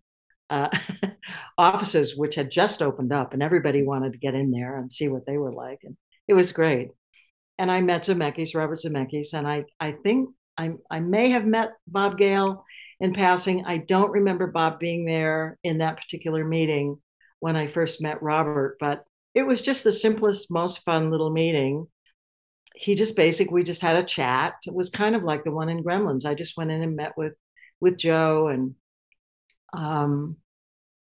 uh, 0.50 0.70
offices, 1.58 2.16
which 2.16 2.36
had 2.36 2.50
just 2.50 2.82
opened 2.82 3.12
up, 3.12 3.34
and 3.34 3.44
everybody 3.44 3.84
wanted 3.84 4.14
to 4.14 4.20
get 4.20 4.36
in 4.36 4.52
there 4.52 4.78
and 4.78 4.92
see 4.92 5.08
what 5.08 5.26
they 5.26 5.38
were 5.38 5.54
like, 5.54 5.80
and 5.84 5.98
it 6.28 6.34
was 6.34 6.52
great. 6.52 6.90
And 7.58 7.72
I 7.72 7.82
met 7.82 8.04
Zemeckis, 8.04 8.56
Robert 8.56 8.80
Zemeckis, 8.80 9.34
and 9.34 9.48
I 9.48 9.66
I 9.80 9.92
think 9.92 10.30
I 10.58 10.72
I 10.90 11.00
may 11.00 11.30
have 11.30 11.46
met 11.46 11.70
Bob 11.88 12.18
Gale 12.18 12.64
in 13.00 13.14
passing. 13.14 13.66
I 13.66 13.78
don't 13.78 14.12
remember 14.12 14.48
Bob 14.48 14.80
being 14.80 15.06
there 15.06 15.58
in 15.64 15.80
that 15.80 15.98
particular 15.98 16.44
meeting 16.44 17.00
when 17.40 17.56
I 17.56 17.68
first 17.68 18.02
met 18.02 18.24
Robert, 18.24 18.78
but 18.80 19.04
it 19.34 19.44
was 19.44 19.62
just 19.62 19.84
the 19.84 19.92
simplest, 19.92 20.50
most 20.50 20.84
fun 20.86 21.12
little 21.12 21.32
meeting. 21.32 21.88
He 22.76 22.96
just 22.96 23.16
basically 23.16 23.54
we 23.54 23.64
just 23.64 23.82
had 23.82 23.96
a 23.96 24.04
chat. 24.04 24.56
It 24.66 24.74
was 24.74 24.90
kind 24.90 25.16
of 25.16 25.24
like 25.24 25.44
the 25.44 25.52
one 25.52 25.70
in 25.70 25.84
Gremlins. 25.84 26.26
I 26.26 26.34
just 26.34 26.58
went 26.58 26.72
in 26.72 26.82
and 26.82 26.96
met 26.96 27.18
with 27.18 27.34
with 27.80 27.98
Joe 27.98 28.48
and 28.48 28.76
um, 29.74 30.38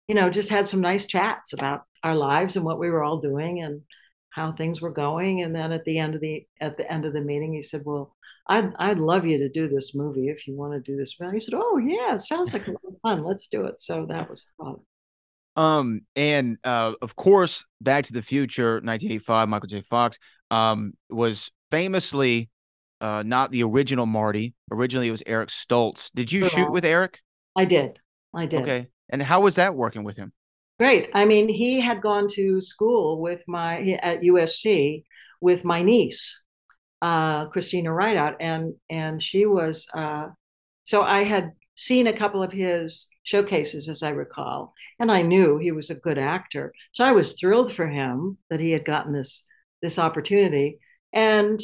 you 0.09 0.15
know, 0.15 0.31
just 0.31 0.51
had 0.51 0.67
some 0.67 0.81
nice 0.81 1.07
chats 1.07 1.53
about 1.53 1.85
our 2.03 2.15
lives 2.15 2.57
and 2.57 2.65
what 2.65 2.79
we 2.79 2.91
were 2.91 3.03
all 3.03 3.19
doing 3.19 3.63
and 3.63 3.83
how 4.31 4.53
things 4.53 4.81
were 4.81 4.91
going. 4.91 5.43
And 5.43 5.55
then 5.55 5.73
at 5.73 5.85
the 5.85 5.99
end 5.99 6.15
of 6.15 6.21
the 6.21 6.47
at 6.61 6.77
the 6.77 6.91
end 6.91 7.05
of 7.05 7.13
the 7.13 7.21
meeting, 7.21 7.53
he 7.53 7.63
said, 7.63 7.83
"Well, 7.85 8.15
I'd 8.49 8.73
I'd 8.79 8.99
love 8.99 9.25
you 9.25 9.39
to 9.39 9.49
do 9.49 9.69
this 9.69 9.95
movie 9.95 10.29
if 10.29 10.47
you 10.47 10.57
want 10.57 10.73
to 10.73 10.81
do 10.81 10.97
this." 10.97 11.15
And 11.21 11.35
he 11.35 11.41
said, 11.41 11.55
"Oh 11.57 11.79
yeah, 11.79 12.15
it 12.15 12.21
sounds 12.21 12.53
like 12.53 12.67
a 12.67 12.73
lot 12.73 12.81
of 12.87 12.95
fun. 13.03 13.25
Let's 13.25 13.49
do 13.49 13.67
it." 13.67 13.81
So 13.81 14.07
that 14.07 14.31
was 14.31 14.51
fun. 14.59 14.77
Um, 15.55 16.03
and 16.17 16.59
uh, 16.65 16.95
of 17.03 17.15
course, 17.17 17.65
Back 17.81 18.07
to 18.07 18.13
the 18.13 18.23
Future, 18.23 18.75
1985, 18.75 19.49
Michael 19.49 19.69
J. 19.69 19.83
Fox, 19.83 20.19
um, 20.51 20.95
was 21.11 21.51
famously 21.71 22.51
uh, 23.01 23.23
not 23.27 23.51
the 23.51 23.63
original 23.63 24.07
Marty. 24.07 24.55
Originally, 24.71 25.09
it 25.09 25.13
was 25.13 25.23
Eric 25.27 25.51
Stoltz. 25.51 26.11
Did 26.15 26.33
you 26.33 26.49
shoot 26.49 26.71
with 26.71 26.85
Eric? 26.85 27.21
I 27.57 27.65
did. 27.65 28.01
I 28.35 28.47
did. 28.47 28.63
Okay. 28.63 28.87
And 29.11 29.23
how 29.23 29.43
was 29.43 29.57
that 29.57 29.75
working 29.75 30.05
with 30.05 30.17
him? 30.17 30.33
Great. 30.79 31.11
I 31.15 31.27
mean, 31.27 31.49
he 31.49 31.81
had 31.81 32.01
gone 32.01 32.29
to 32.33 32.61
school 32.61 33.21
with 33.21 33.45
my 33.47 33.99
at 34.03 34.23
USC 34.23 35.05
with 35.41 35.65
my 35.65 35.83
niece, 35.83 36.42
uh, 37.03 37.47
Christina 37.47 37.93
Rideout, 37.93 38.37
and 38.41 38.75
and 38.89 39.23
she 39.23 39.45
was. 39.45 39.89
Uh, 39.93 40.29
so 40.85 41.03
I 41.03 41.25
had 41.25 41.53
seen 41.75 42.07
a 42.07 42.17
couple 42.17 42.43
of 42.43 42.53
his 42.53 43.09
showcases, 43.25 43.89
as 43.89 44.03
I 44.03 44.11
recall, 44.11 44.73
and 45.01 45.11
I 45.11 45.23
knew 45.23 45.59
he 45.59 45.73
was 45.73 45.91
a 45.91 45.97
good 45.97 46.19
actor. 46.19 46.73
So 46.93 47.05
I 47.05 47.13
was 47.13 47.33
thrilled 47.33 47.73
for 47.73 47.89
him 47.89 48.39
that 48.51 48.61
he 48.61 48.71
had 48.71 48.85
gotten 48.85 49.13
this 49.13 49.45
this 49.83 49.99
opportunity. 49.99 50.79
And 51.13 51.61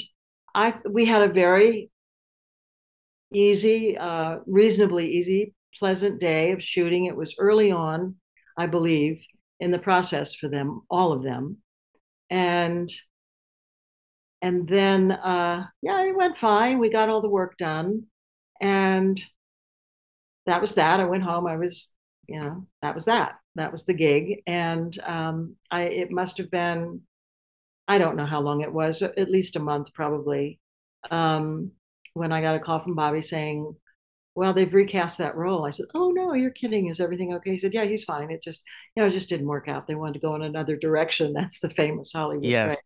I 0.54 0.74
we 0.90 1.04
had 1.04 1.22
a 1.22 1.32
very 1.32 1.90
easy, 3.32 3.96
uh, 3.96 4.38
reasonably 4.46 5.12
easy, 5.12 5.54
pleasant 5.78 6.20
day 6.20 6.52
of 6.52 6.64
shooting. 6.64 7.04
It 7.04 7.16
was 7.16 7.36
early 7.38 7.70
on, 7.70 8.16
I 8.56 8.66
believe, 8.66 9.24
in 9.60 9.70
the 9.70 9.78
process 9.78 10.34
for 10.34 10.48
them, 10.48 10.82
all 10.90 11.12
of 11.12 11.22
them, 11.22 11.58
and 12.30 12.88
and 14.42 14.68
then 14.68 15.12
uh, 15.12 15.66
yeah, 15.82 16.02
it 16.02 16.16
went 16.16 16.36
fine. 16.36 16.78
We 16.78 16.90
got 16.90 17.08
all 17.08 17.20
the 17.20 17.28
work 17.28 17.56
done, 17.58 18.04
and 18.60 19.20
that 20.46 20.60
was 20.60 20.74
that. 20.76 21.00
I 21.00 21.04
went 21.04 21.24
home. 21.24 21.46
I 21.46 21.56
was, 21.56 21.92
you 22.26 22.40
know, 22.40 22.66
that 22.82 22.94
was 22.94 23.06
that. 23.06 23.36
That 23.56 23.72
was 23.72 23.84
the 23.84 23.94
gig, 23.94 24.42
and 24.46 24.96
um, 25.00 25.56
I 25.70 25.82
it 25.82 26.10
must 26.10 26.38
have 26.38 26.50
been 26.50 27.02
I 27.88 27.96
don't 27.96 28.16
know 28.16 28.26
how 28.26 28.40
long 28.40 28.60
it 28.60 28.72
was, 28.72 29.00
at 29.00 29.30
least 29.30 29.56
a 29.56 29.60
month 29.60 29.94
probably, 29.94 30.60
um, 31.10 31.72
when 32.12 32.32
I 32.32 32.42
got 32.42 32.54
a 32.54 32.60
call 32.60 32.80
from 32.80 32.94
Bobby 32.94 33.22
saying, 33.22 33.74
well, 34.34 34.52
they've 34.52 34.72
recast 34.72 35.18
that 35.18 35.36
role. 35.36 35.64
I 35.64 35.70
said, 35.70 35.86
oh 35.94 36.10
no, 36.10 36.34
you're 36.34 36.50
kidding. 36.50 36.88
Is 36.88 37.00
everything 37.00 37.34
okay? 37.34 37.52
He 37.52 37.58
said, 37.58 37.72
yeah, 37.74 37.86
he's 37.86 38.04
fine. 38.04 38.30
It 38.30 38.42
just, 38.42 38.62
you 38.94 39.02
know, 39.02 39.08
it 39.08 39.12
just 39.12 39.30
didn't 39.30 39.48
work 39.48 39.68
out. 39.68 39.86
They 39.86 39.94
wanted 39.94 40.14
to 40.14 40.20
go 40.20 40.34
in 40.34 40.42
another 40.42 40.76
direction. 40.76 41.32
That's 41.34 41.60
the 41.60 41.70
famous 41.70 42.12
Hollywood 42.12 42.44
yes. 42.44 42.76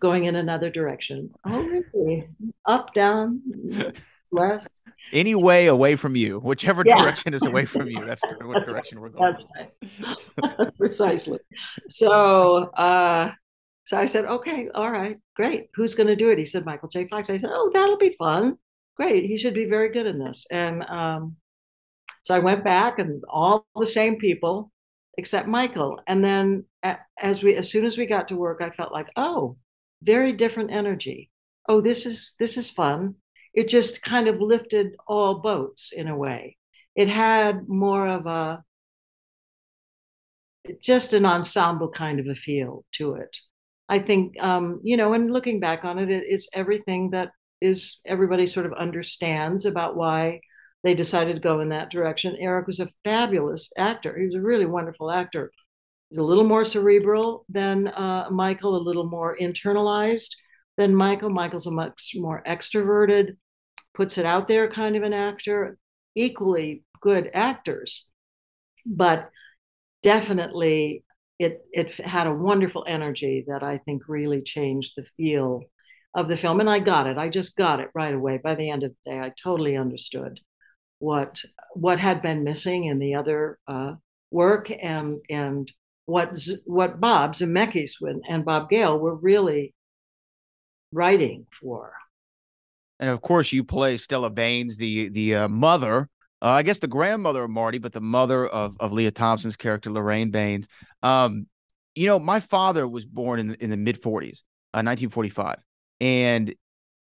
Going 0.00 0.24
in 0.24 0.36
another 0.36 0.70
direction. 0.70 1.30
Oh, 1.44 1.62
really? 1.62 2.28
Up, 2.66 2.92
down, 2.94 3.42
west. 4.30 4.82
Any 5.12 5.34
way 5.34 5.66
away 5.66 5.96
from 5.96 6.16
you, 6.16 6.38
whichever 6.40 6.82
Yeah. 6.84 7.00
direction 7.02 7.34
is 7.34 7.44
away 7.44 7.64
from 7.64 7.86
you, 7.88 8.04
that's 8.04 8.22
the 8.22 8.46
what 8.46 8.64
direction 8.64 9.00
we're 9.00 9.10
going. 9.10 9.34
That's 9.34 9.44
right. 9.56 10.74
Precisely. 10.78 11.38
So, 11.88 12.64
uh, 12.74 13.32
so 13.84 13.98
I 13.98 14.06
said, 14.06 14.24
okay, 14.24 14.68
all 14.74 14.90
right, 14.90 15.16
great. 15.36 15.68
Who's 15.74 15.94
going 15.94 16.08
to 16.08 16.16
do 16.16 16.30
it? 16.30 16.38
He 16.38 16.44
said, 16.44 16.64
Michael 16.66 16.88
J. 16.88 17.06
Fox. 17.06 17.30
I 17.30 17.36
said, 17.36 17.50
oh, 17.52 17.70
that'll 17.72 17.98
be 17.98 18.16
fun. 18.18 18.58
Great. 18.96 19.26
He 19.26 19.38
should 19.38 19.54
be 19.54 19.66
very 19.66 19.90
good 19.90 20.06
in 20.06 20.18
this. 20.18 20.46
And 20.50 20.82
um, 20.84 21.36
so 22.24 22.34
I 22.34 22.40
went 22.40 22.64
back 22.64 22.98
and 22.98 23.22
all 23.28 23.66
the 23.76 23.86
same 23.86 24.16
people 24.16 24.72
except 25.16 25.48
Michael. 25.48 26.00
And 26.06 26.24
then 26.24 26.64
as 27.20 27.42
we, 27.42 27.56
as 27.56 27.70
soon 27.70 27.84
as 27.84 27.96
we 27.96 28.06
got 28.06 28.28
to 28.28 28.36
work, 28.36 28.60
I 28.62 28.70
felt 28.70 28.92
like, 28.92 29.08
oh, 29.16 29.56
very 30.02 30.32
different 30.32 30.70
energy. 30.70 31.30
Oh, 31.68 31.80
this 31.80 32.06
is, 32.06 32.34
this 32.38 32.56
is 32.56 32.70
fun. 32.70 33.16
It 33.54 33.68
just 33.68 34.02
kind 34.02 34.28
of 34.28 34.40
lifted 34.40 34.94
all 35.06 35.40
boats 35.40 35.92
in 35.92 36.08
a 36.08 36.16
way. 36.16 36.56
It 36.94 37.08
had 37.08 37.68
more 37.68 38.06
of 38.06 38.26
a, 38.26 38.62
just 40.82 41.12
an 41.12 41.24
ensemble 41.24 41.88
kind 41.88 42.20
of 42.20 42.26
a 42.26 42.34
feel 42.34 42.84
to 42.92 43.14
it. 43.14 43.36
I 43.88 44.00
think, 44.00 44.42
um, 44.42 44.80
you 44.82 44.96
know, 44.96 45.12
and 45.12 45.32
looking 45.32 45.60
back 45.60 45.84
on 45.84 45.98
it, 45.98 46.10
it, 46.10 46.24
it's 46.26 46.48
everything 46.52 47.10
that 47.10 47.30
is 47.60 48.00
everybody 48.04 48.46
sort 48.46 48.66
of 48.66 48.72
understands 48.72 49.64
about 49.64 49.96
why 49.96 50.40
they 50.86 50.94
decided 50.94 51.34
to 51.34 51.40
go 51.40 51.58
in 51.58 51.70
that 51.70 51.90
direction. 51.90 52.36
Eric 52.38 52.68
was 52.68 52.78
a 52.78 52.88
fabulous 53.02 53.72
actor. 53.76 54.16
He 54.16 54.26
was 54.26 54.36
a 54.36 54.40
really 54.40 54.66
wonderful 54.66 55.10
actor. 55.10 55.50
He's 56.10 56.18
a 56.18 56.24
little 56.24 56.44
more 56.44 56.64
cerebral 56.64 57.44
than 57.48 57.88
uh, 57.88 58.28
Michael, 58.30 58.76
a 58.76 58.86
little 58.86 59.08
more 59.08 59.36
internalized 59.36 60.36
than 60.76 60.94
Michael. 60.94 61.30
Michael's 61.30 61.66
a 61.66 61.72
much 61.72 62.12
more 62.14 62.40
extroverted, 62.46 63.36
puts 63.94 64.16
it 64.16 64.26
out 64.26 64.46
there 64.46 64.70
kind 64.70 64.94
of 64.94 65.02
an 65.02 65.12
actor. 65.12 65.76
Equally 66.14 66.84
good 67.00 67.32
actors, 67.34 68.08
but 68.86 69.30
definitely 70.04 71.02
it 71.40 71.62
it 71.72 71.94
had 71.94 72.28
a 72.28 72.32
wonderful 72.32 72.84
energy 72.86 73.44
that 73.48 73.64
I 73.64 73.78
think 73.78 74.02
really 74.06 74.40
changed 74.40 74.92
the 74.96 75.04
feel 75.16 75.64
of 76.14 76.28
the 76.28 76.36
film. 76.36 76.60
And 76.60 76.70
I 76.70 76.78
got 76.78 77.08
it. 77.08 77.18
I 77.18 77.28
just 77.28 77.56
got 77.56 77.80
it 77.80 77.90
right 77.92 78.14
away. 78.14 78.38
By 78.38 78.54
the 78.54 78.70
end 78.70 78.84
of 78.84 78.92
the 78.92 79.10
day, 79.10 79.18
I 79.18 79.32
totally 79.42 79.76
understood 79.76 80.38
what 80.98 81.42
what 81.74 81.98
had 81.98 82.22
been 82.22 82.44
missing 82.44 82.84
in 82.84 82.98
the 82.98 83.14
other 83.14 83.58
uh, 83.68 83.94
work 84.30 84.70
and 84.70 85.18
and 85.28 85.70
what 86.06 86.38
Z- 86.38 86.62
what 86.64 87.00
Bob 87.00 87.34
Zemeckis 87.34 87.94
and, 88.28 88.44
Bob 88.44 88.70
Gale 88.70 88.98
were 88.98 89.14
really 89.14 89.74
writing 90.92 91.46
for. 91.50 91.92
And 92.98 93.10
of 93.10 93.20
course, 93.20 93.52
you 93.52 93.64
play 93.64 93.96
Stella 93.96 94.30
Baines, 94.30 94.78
the 94.78 95.08
the 95.10 95.34
uh, 95.34 95.48
mother, 95.48 96.08
uh, 96.40 96.48
I 96.48 96.62
guess 96.62 96.78
the 96.78 96.86
grandmother 96.86 97.44
of 97.44 97.50
Marty, 97.50 97.78
but 97.78 97.92
the 97.92 98.00
mother 98.00 98.46
of 98.46 98.76
of 98.80 98.92
Lea 98.92 99.10
Thompson's 99.10 99.56
character, 99.56 99.90
Lorraine 99.90 100.30
Baines. 100.30 100.68
Um, 101.02 101.46
you 101.94 102.06
know, 102.06 102.18
my 102.18 102.40
father 102.40 102.86
was 102.86 103.04
born 103.04 103.40
in 103.40 103.48
the, 103.48 103.62
in 103.62 103.70
the 103.70 103.76
mid 103.76 104.00
'40s, 104.00 104.42
uh, 104.72 104.84
1945, 104.84 105.58
and 106.00 106.54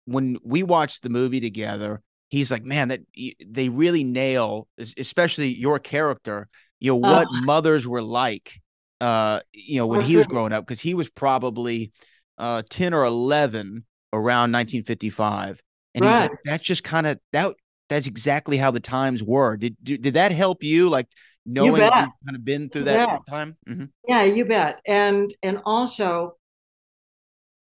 when 0.05 0.37
we 0.43 0.63
watched 0.63 1.03
the 1.03 1.09
movie 1.09 1.39
together, 1.39 2.01
he's 2.33 2.51
like, 2.51 2.63
"Man, 2.63 2.89
that 2.89 3.01
they 3.47 3.69
really 3.69 4.03
nail, 4.03 4.67
especially 4.97 5.49
your 5.49 5.79
character. 5.79 6.47
You 6.79 6.91
know 6.91 6.95
what 6.97 7.29
Oh. 7.29 7.31
mothers 7.31 7.87
were 7.87 8.01
like, 8.01 8.59
uh, 9.01 9.41
you 9.53 9.77
know, 9.77 9.87
when 9.87 10.01
he 10.01 10.17
was 10.17 10.27
growing 10.27 10.53
up, 10.53 10.65
because 10.65 10.81
he 10.81 10.93
was 10.93 11.09
probably 11.09 11.91
uh 12.37 12.63
10 12.69 12.93
or 12.93 13.05
11 13.05 13.85
around 14.13 14.51
1955." 14.51 15.61
And 15.95 16.03
he's 16.05 16.19
like, 16.19 16.33
that's 16.43 16.63
just 16.63 16.83
kind 16.83 17.07
of 17.07 17.19
that. 17.33 17.55
That's 17.89 18.07
exactly 18.07 18.57
how 18.57 18.71
the 18.71 18.79
times 18.79 19.23
were. 19.23 19.57
Did 19.57 19.75
did, 19.83 20.01
did 20.01 20.13
that 20.15 20.31
help 20.31 20.63
you? 20.63 20.89
Like 20.89 21.07
knowing 21.45 21.85
that 21.85 21.95
you've 21.95 22.13
kind 22.25 22.35
of 22.35 22.43
been 22.45 22.69
through 22.69 22.85
that 22.85 23.03
time. 23.29 23.57
Mhm. 23.67 23.89
Yeah, 24.07 24.23
you 24.23 24.45
bet. 24.45 24.79
And 24.85 25.33
and 25.43 25.61
also 25.65 26.37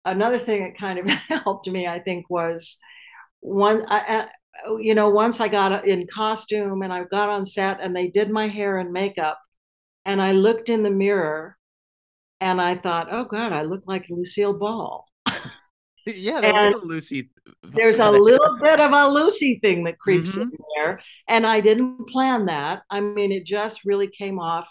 another 0.05 0.37
thing 0.37 0.63
that 0.63 0.77
kind 0.77 0.99
of 0.99 1.05
helped 1.43 1.67
me, 1.67 1.87
I 1.87 1.99
think, 1.99 2.29
was 2.29 2.79
one. 3.41 3.85
I, 3.89 4.27
you 4.79 4.95
know, 4.95 5.09
once 5.09 5.39
I 5.39 5.47
got 5.47 5.85
in 5.87 6.07
costume 6.07 6.81
and 6.81 6.93
I 6.93 7.03
got 7.05 7.29
on 7.29 7.45
set 7.45 7.79
and 7.81 7.95
they 7.95 8.07
did 8.07 8.29
my 8.29 8.47
hair 8.47 8.77
and 8.77 8.91
makeup, 8.91 9.39
and 10.05 10.21
I 10.21 10.33
looked 10.33 10.69
in 10.69 10.83
the 10.83 10.91
mirror, 10.91 11.57
and 12.41 12.61
I 12.61 12.75
thought, 12.75 13.09
oh 13.11 13.25
God, 13.25 13.53
I 13.53 13.63
look 13.63 13.83
like 13.87 14.07
Lucille 14.09 14.53
Ball. 14.53 15.07
Yeah, 16.05 16.41
there 16.41 16.53
was 16.55 16.73
a 16.73 16.77
Lucy. 16.77 17.29
There's 17.73 17.99
a 17.99 18.11
little 18.11 18.57
bit 18.63 18.79
of 18.79 18.91
a 18.93 19.07
Lucy 19.07 19.59
thing 19.61 19.83
that 19.83 19.99
creeps 19.99 20.37
Mhm. 20.37 20.51
in 20.51 20.57
there, 20.75 21.01
and 21.27 21.45
I 21.45 21.59
didn't 21.61 22.07
plan 22.09 22.45
that. 22.47 22.83
I 22.89 22.99
mean, 22.99 23.31
it 23.31 23.45
just 23.45 23.85
really 23.85 24.07
came 24.07 24.39
off 24.39 24.69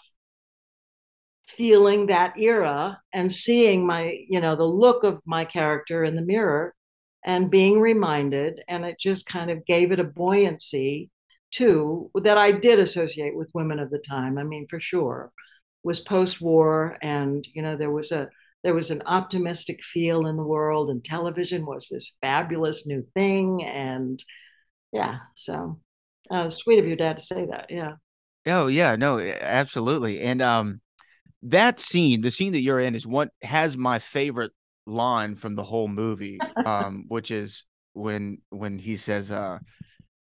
feeling 1.47 2.07
that 2.07 2.37
era 2.37 3.01
and 3.13 3.33
seeing 3.33 3.85
my, 3.85 4.17
you 4.29 4.39
know, 4.39 4.55
the 4.55 4.63
look 4.65 5.03
of 5.03 5.21
my 5.25 5.45
character 5.45 6.03
in 6.03 6.15
the 6.15 6.21
mirror 6.21 6.73
and 7.25 7.51
being 7.51 7.79
reminded, 7.79 8.61
and 8.67 8.85
it 8.85 8.99
just 8.99 9.25
kind 9.27 9.51
of 9.51 9.65
gave 9.65 9.91
it 9.91 9.99
a 9.99 10.03
buoyancy 10.03 11.09
too 11.51 12.11
that 12.23 12.37
I 12.37 12.51
did 12.51 12.79
associate 12.79 13.35
with 13.35 13.49
women 13.53 13.79
of 13.79 13.89
the 13.89 13.99
time. 13.99 14.37
I 14.37 14.43
mean, 14.43 14.67
for 14.67 14.79
sure, 14.79 15.31
was 15.83 15.99
post-war, 15.99 16.97
and 17.01 17.45
you 17.53 17.61
know, 17.61 17.75
there 17.75 17.91
was 17.91 18.11
a 18.11 18.29
there 18.63 18.73
was 18.73 18.91
an 18.91 19.01
optimistic 19.05 19.83
feel 19.83 20.27
in 20.27 20.37
the 20.37 20.43
world, 20.43 20.89
and 20.89 21.03
television 21.03 21.65
was 21.65 21.87
this 21.89 22.17
fabulous 22.21 22.85
new 22.85 23.05
thing, 23.15 23.63
and 23.63 24.23
yeah, 24.91 25.19
so 25.35 25.79
uh, 26.31 26.47
sweet 26.47 26.79
of 26.79 26.87
your 26.87 26.97
dad 26.97 27.17
to 27.17 27.23
say 27.23 27.45
that. 27.45 27.67
Yeah. 27.69 27.93
Oh 28.45 28.67
yeah, 28.67 28.95
no, 28.95 29.19
absolutely. 29.19 30.21
And 30.21 30.41
um, 30.41 30.79
that 31.43 31.79
scene, 31.79 32.21
the 32.21 32.31
scene 32.31 32.53
that 32.53 32.61
you're 32.61 32.79
in, 32.79 32.95
is 32.95 33.05
what 33.05 33.29
has 33.41 33.77
my 33.77 33.99
favorite 33.99 34.51
line 34.85 35.35
from 35.35 35.55
the 35.55 35.63
whole 35.63 35.87
movie. 35.87 36.39
Um, 36.65 37.05
which 37.07 37.31
is 37.31 37.63
when 37.93 38.39
when 38.49 38.77
he 38.79 38.97
says, 38.97 39.31
"Uh, 39.31 39.59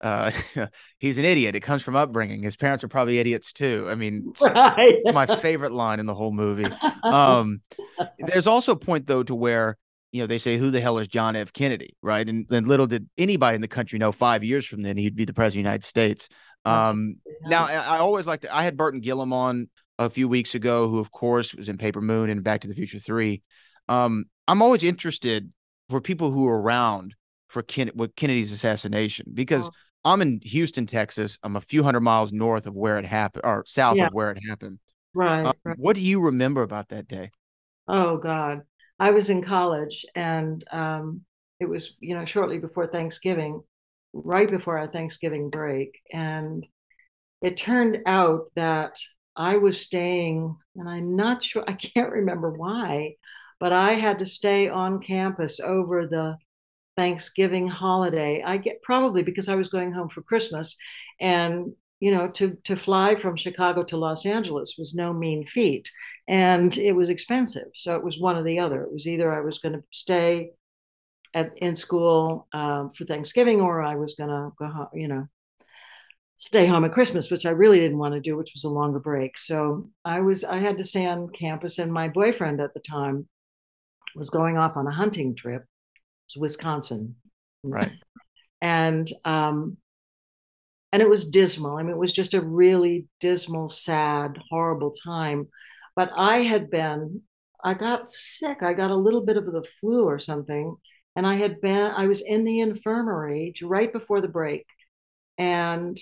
uh, 0.03 0.31
he's 0.99 1.19
an 1.19 1.25
idiot. 1.25 1.55
It 1.57 1.61
comes 1.61 1.83
from 1.83 1.97
upbringing. 1.97 2.43
His 2.43 2.57
parents 2.57 2.85
are 2.85 2.89
probably 2.89 3.19
idiots 3.19 3.53
too." 3.53 3.87
I 3.89 3.95
mean, 3.95 4.27
it's, 4.31 4.43
Right. 4.43 4.97
it's 5.05 5.15
my 5.15 5.27
favorite 5.27 5.73
line 5.73 5.99
in 5.99 6.07
the 6.07 6.15
whole 6.15 6.33
movie. 6.33 6.67
Um, 7.05 7.61
there's 8.19 8.47
also 8.49 8.73
a 8.73 8.77
point 8.77 9.07
though 9.07 9.23
to 9.23 9.35
where 9.35 9.77
you 10.13 10.21
know 10.23 10.27
they 10.27 10.39
say, 10.39 10.57
"Who 10.59 10.71
the 10.71 10.81
hell 10.81 10.99
is 10.99 11.09
John 11.09 11.37
F. 11.37 11.53
Kennedy?" 11.53 11.97
Right, 12.03 12.29
and 12.29 12.47
then 12.49 12.67
little 12.67 12.87
did 12.87 13.09
anybody 13.17 13.55
in 13.55 13.61
the 13.61 13.69
country 13.69 13.99
know 13.99 14.13
five 14.13 14.43
years 14.45 14.67
from 14.67 14.83
then 14.83 14.97
he'd 14.97 15.15
be 15.17 15.25
the 15.25 15.33
president 15.33 15.61
of 15.61 15.65
the 15.65 15.69
United 15.71 15.85
States. 15.85 16.29
Um, 16.65 17.17
now, 17.45 17.65
I, 17.67 17.75
I 17.75 17.99
always 17.99 18.27
like 18.27 18.41
to. 18.41 18.55
I 18.55 18.65
had 18.65 18.77
Burton 18.77 19.01
Gilliam 19.01 19.33
on 19.33 19.69
a 19.99 20.11
few 20.11 20.29
weeks 20.29 20.55
ago, 20.57 20.89
who 20.89 20.99
of 20.99 21.11
course 21.13 21.55
was 21.55 21.69
in 21.69 21.79
Paper 21.79 22.01
Moon 22.01 22.29
and 22.29 22.43
Back 22.43 22.63
to 22.63 22.69
the 22.69 22.75
Future 22.75 22.99
Three. 22.99 23.43
Um, 23.89 24.25
I'm 24.49 24.63
always 24.63 24.85
interested 24.85 25.53
for 25.91 26.01
people 26.01 26.31
who 26.31 26.45
were 26.45 26.61
around 26.61 27.15
for 27.49 27.63
Ken, 27.63 27.91
with 27.95 28.17
Kennedy's 28.17 28.53
assassination 28.53 29.27
because 29.35 29.65
Oh. 29.65 29.71
I'm 30.05 30.23
in 30.23 30.41
Houston, 30.45 30.87
Texas. 30.87 31.37
I'm 31.43 31.57
a 31.57 31.61
few 31.61 31.83
hundred 31.83 32.01
miles 32.01 32.33
north 32.33 32.67
of 32.67 32.77
where 32.77 32.99
it 32.99 33.05
happened, 33.05 33.45
or 33.45 33.65
south 33.67 33.97
Yeah. 33.97 34.07
of 34.07 34.13
where 34.13 34.31
it 34.31 34.39
happened. 34.49 34.79
right, 35.15 35.47
Um, 35.47 35.55
right. 35.65 35.77
What 35.79 35.97
do 35.97 36.03
you 36.03 36.21
remember 36.21 36.63
about 36.63 36.91
that 36.91 37.09
day? 37.09 37.31
Oh 37.89 38.17
God, 38.17 38.63
I 38.99 39.11
was 39.11 39.31
in 39.31 39.43
college, 39.43 40.05
and 40.15 40.65
um, 40.71 41.23
it 41.61 41.69
was 41.69 41.97
you 42.01 42.15
know 42.17 42.25
shortly 42.25 42.59
before 42.59 42.87
Thanksgiving, 42.87 43.63
right 44.13 44.51
before 44.51 44.79
our 44.79 44.89
Thanksgiving 44.89 45.51
break, 45.51 46.01
and 46.13 46.65
it 47.43 47.57
turned 47.57 47.99
out 48.07 48.53
that 48.57 48.99
I 49.37 49.59
was 49.59 49.81
staying, 49.81 50.57
and 50.77 50.89
I'm 50.89 51.17
not 51.17 51.43
sure, 51.43 51.65
I 51.67 51.73
can't 51.75 52.13
remember 52.13 52.51
why, 52.51 53.17
but 53.59 53.73
I 53.73 53.93
had 53.93 54.19
to 54.21 54.27
stay 54.27 54.69
on 54.69 55.01
campus 55.01 55.61
over 55.61 56.07
the 56.07 56.37
Thanksgiving 56.97 57.69
holiday. 57.69 58.43
I 58.45 58.57
get 58.57 58.83
probably 58.83 59.23
because 59.23 59.49
I 59.49 59.55
was 59.55 59.69
going 59.69 59.93
home 59.93 60.09
for 60.09 60.23
Christmas, 60.23 60.77
and 61.21 61.73
you 62.01 62.11
know 62.11 62.29
to 62.29 62.57
to 62.65 62.77
fly 62.77 63.15
from 63.15 63.37
Chicago 63.37 63.83
to 63.85 63.97
Los 63.97 64.27
Angeles 64.27 64.77
was 64.79 64.95
no 64.95 65.13
mean 65.13 65.45
feat, 65.45 65.91
and 66.29 66.77
it 66.77 66.93
was 66.93 67.11
expensive. 67.11 67.69
So 67.75 67.97
it 67.97 68.05
was 68.05 68.19
one 68.19 68.37
or 68.37 68.43
the 68.43 68.59
other. 68.59 68.83
It 68.83 68.93
was 68.93 69.07
either 69.07 69.33
I 69.33 69.41
was 69.41 69.59
going 69.59 69.75
to 69.75 69.85
stay 69.91 70.51
at 71.35 71.53
in 71.59 71.77
school 71.77 72.49
um, 72.53 72.91
for 72.91 73.05
Thanksgiving, 73.05 73.61
or 73.61 73.83
I 73.83 73.97
was 73.97 74.15
going 74.15 74.31
to 74.31 74.53
go 74.59 74.67
home. 74.67 74.89
You 74.95 75.09
know, 75.09 75.29
stay 76.35 76.67
home 76.67 76.85
at 76.85 76.93
Christmas, 76.93 77.31
which 77.31 77.47
I 77.47 77.51
really 77.51 77.79
didn't 77.79 77.99
want 77.99 78.15
to 78.15 78.21
do, 78.21 78.37
which 78.37 78.53
was 78.55 78.65
a 78.65 78.71
longer 78.71 79.01
break. 79.01 79.39
So 79.39 79.91
I 80.05 80.21
was 80.21 80.45
I 80.45 80.59
had 80.59 80.79
to 80.79 80.85
stay 80.85 81.07
on 81.07 81.29
campus, 81.29 81.79
and 81.79 81.93
my 81.93 82.09
boyfriend 82.09 82.61
at 82.61 82.73
the 82.73 82.81
time 82.81 83.29
was 84.17 84.31
going 84.31 84.57
off 84.59 84.77
on 84.77 84.87
a 84.87 84.93
hunting 84.93 85.35
trip. 85.35 85.65
to 86.31 86.41
Wisconsin, 86.41 87.17
Right. 87.63 87.93
and 88.63 89.09
um, 89.25 89.77
and 90.93 91.03
it 91.03 91.11
was 91.11 91.29
dismal. 91.29 91.77
I 91.77 91.83
mean, 91.83 91.93
it 91.93 91.99
was 91.99 92.13
just 92.13 92.35
a 92.35 92.41
really 92.41 93.07
dismal, 93.21 93.69
sad, 93.69 94.39
horrible 94.51 94.93
time. 94.93 95.49
But 95.95 96.11
I 96.17 96.39
had 96.39 96.71
been, 96.71 97.23
I 97.63 97.75
got 97.75 98.11
sick. 98.11 98.63
I 98.63 98.73
got 98.73 98.91
a 98.91 98.97
little 98.97 99.25
bit 99.25 99.37
of 99.37 99.47
the 99.47 99.65
flu 99.81 100.05
or 100.05 100.19
something. 100.19 100.77
And 101.17 101.27
I 101.27 101.35
had 101.37 101.61
been, 101.61 101.93
I 101.97 102.07
was 102.07 102.23
in 102.23 102.45
the 102.45 102.61
infirmary 102.61 103.55
right 103.63 103.93
before 103.93 104.21
the 104.21 104.29
break. 104.29 104.67
And 105.39 105.99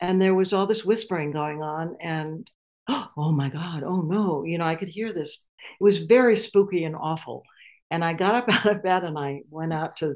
and 0.00 0.22
there 0.22 0.34
was 0.34 0.52
all 0.52 0.66
this 0.66 0.84
whispering 0.84 1.32
going 1.32 1.62
on 1.62 1.96
and 2.00 2.48
oh 3.16 3.32
my 3.32 3.48
god 3.48 3.82
oh 3.84 4.00
no 4.00 4.44
you 4.44 4.58
know 4.58 4.64
i 4.64 4.74
could 4.74 4.88
hear 4.88 5.12
this. 5.12 5.44
It 5.80 5.84
was 5.84 5.98
very 5.98 6.36
spooky 6.36 6.84
and 6.84 6.96
awful. 6.96 7.42
And 7.90 8.04
i 8.04 8.12
got 8.12 8.34
up 8.34 8.48
out 8.66 8.76
of 8.76 8.82
bed 8.82 9.04
and 9.04 9.18
i 9.18 9.42
went 9.50 9.72
out 9.72 9.96
to 9.98 10.14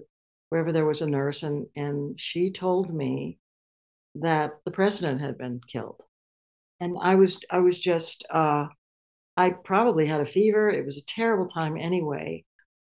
wherever 0.48 0.72
there 0.72 0.86
was 0.86 1.02
a 1.02 1.08
nurse 1.08 1.42
and 1.42 1.66
and 1.76 2.20
she 2.20 2.50
told 2.50 2.92
me 2.92 3.38
that 4.16 4.52
the 4.64 4.70
president 4.70 5.20
had 5.20 5.38
been 5.38 5.60
killed. 5.70 6.00
And 6.80 6.96
i 7.00 7.14
was 7.14 7.40
i 7.50 7.58
was 7.58 7.78
just 7.78 8.24
uh 8.32 8.66
i 9.36 9.50
probably 9.50 10.06
had 10.06 10.20
a 10.20 10.26
fever. 10.26 10.70
It 10.70 10.86
was 10.86 10.98
a 10.98 11.06
terrible 11.06 11.48
time 11.48 11.76
anyway. 11.76 12.44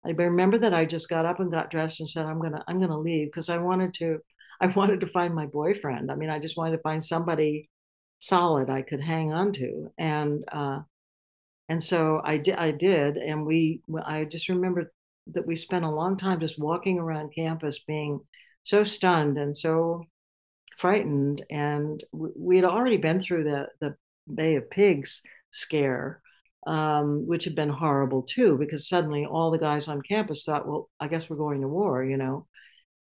I 0.04 0.10
remember 0.10 0.58
that 0.58 0.74
i 0.74 0.84
just 0.84 1.08
got 1.08 1.26
up 1.26 1.40
and 1.40 1.50
got 1.50 1.70
dressed 1.70 2.00
and 2.00 2.08
said 2.08 2.26
i'm 2.26 2.40
gonna 2.40 2.64
i'm 2.68 2.80
gonna 2.80 2.98
leave 2.98 3.28
because 3.28 3.50
i 3.50 3.58
wanted 3.58 3.94
to 3.94 4.20
I 4.60 4.66
wanted 4.76 5.00
to 5.00 5.06
find 5.06 5.34
my 5.34 5.46
boyfriend. 5.46 6.10
I 6.10 6.14
mean, 6.16 6.30
I 6.30 6.38
just 6.38 6.56
wanted 6.56 6.76
to 6.76 6.82
find 6.82 7.02
somebody 7.02 7.68
solid 8.20 8.70
I 8.70 8.82
could 8.82 9.00
hang 9.00 9.32
on 9.32 9.52
to, 9.54 9.90
and 9.98 10.44
uh, 10.52 10.80
and 11.68 11.82
so 11.82 12.20
I 12.24 12.36
did. 12.36 12.54
I 12.56 12.70
did, 12.70 13.16
and 13.16 13.44
we. 13.44 13.82
I 14.04 14.24
just 14.24 14.48
remember 14.48 14.92
that 15.32 15.46
we 15.46 15.56
spent 15.56 15.84
a 15.84 15.90
long 15.90 16.16
time 16.16 16.40
just 16.40 16.58
walking 16.58 16.98
around 16.98 17.34
campus, 17.34 17.80
being 17.80 18.20
so 18.62 18.84
stunned 18.84 19.38
and 19.38 19.56
so 19.56 20.04
frightened, 20.78 21.44
and 21.50 22.02
we 22.12 22.56
had 22.56 22.64
already 22.64 22.98
been 22.98 23.20
through 23.20 23.44
the 23.44 23.66
the 23.80 23.96
Bay 24.32 24.56
of 24.56 24.70
Pigs 24.70 25.22
scare, 25.50 26.20
um, 26.66 27.26
which 27.26 27.44
had 27.44 27.56
been 27.56 27.70
horrible 27.70 28.22
too, 28.22 28.56
because 28.58 28.88
suddenly 28.88 29.24
all 29.26 29.50
the 29.50 29.58
guys 29.58 29.88
on 29.88 30.02
campus 30.02 30.44
thought, 30.44 30.68
well, 30.68 30.88
I 31.00 31.08
guess 31.08 31.28
we're 31.28 31.36
going 31.36 31.62
to 31.62 31.68
war, 31.68 32.04
you 32.04 32.16
know, 32.16 32.46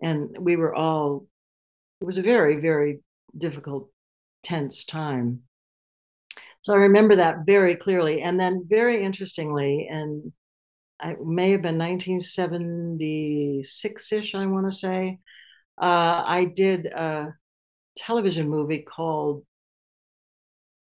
and 0.00 0.36
we 0.40 0.56
were 0.56 0.74
all 0.74 1.26
it 2.00 2.04
was 2.06 2.18
a 2.18 2.22
very, 2.22 2.60
very 2.60 3.00
difficult, 3.36 3.90
tense 4.42 4.84
time. 4.84 5.42
So 6.62 6.74
I 6.74 6.78
remember 6.78 7.16
that 7.16 7.46
very 7.46 7.74
clearly. 7.76 8.20
And 8.22 8.38
then, 8.38 8.66
very 8.68 9.02
interestingly, 9.02 9.88
and 9.90 10.30
it 11.02 11.24
may 11.24 11.52
have 11.52 11.62
been 11.62 11.78
1976 11.78 14.12
ish, 14.12 14.34
I 14.34 14.44
want 14.46 14.70
to 14.70 14.76
say, 14.76 15.20
uh, 15.80 16.22
I 16.26 16.52
did 16.54 16.84
a 16.86 17.34
television 17.96 18.48
movie 18.48 18.82
called 18.82 19.44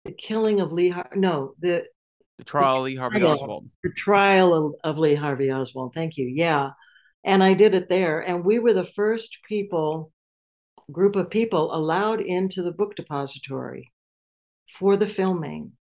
The 0.04 0.12
Killing 0.12 0.60
of 0.60 0.72
Lee. 0.72 0.88
Har- 0.88 1.10
no, 1.14 1.54
the 1.60 1.84
the 2.38 2.44
trial 2.44 2.78
of 2.78 2.84
Lee 2.84 2.96
Harvey 2.96 3.22
Oswald. 3.22 3.68
The 3.84 3.90
trial 3.90 4.54
of, 4.54 4.74
of 4.82 4.98
Lee 4.98 5.14
Harvey 5.14 5.52
Oswald. 5.52 5.92
Thank 5.94 6.16
you. 6.16 6.26
Yeah. 6.26 6.70
And 7.22 7.44
I 7.44 7.52
did 7.52 7.74
it 7.74 7.90
there. 7.90 8.20
And 8.20 8.46
we 8.46 8.58
were 8.58 8.72
the 8.72 8.86
first 8.86 9.40
people 9.46 10.10
group 10.90 11.16
of 11.16 11.30
people 11.30 11.74
allowed 11.74 12.20
into 12.20 12.62
the 12.62 12.72
book 12.72 12.96
depository 12.96 13.92
for 14.78 14.96
the 14.96 15.06
filming 15.06 15.72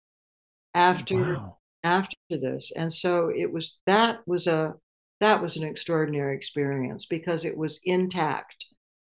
after 0.74 1.36
wow. 1.36 1.57
after 1.84 2.16
this. 2.30 2.72
And 2.76 2.91
so 2.91 3.32
it 3.36 3.51
was 3.51 3.80
that 3.86 4.20
was 4.28 4.47
a 4.47 4.74
that 5.20 5.41
was 5.41 5.57
an 5.57 5.64
extraordinary 5.64 6.36
experience 6.36 7.05
because 7.05 7.45
it 7.45 7.57
was 7.57 7.80
intact. 7.84 8.66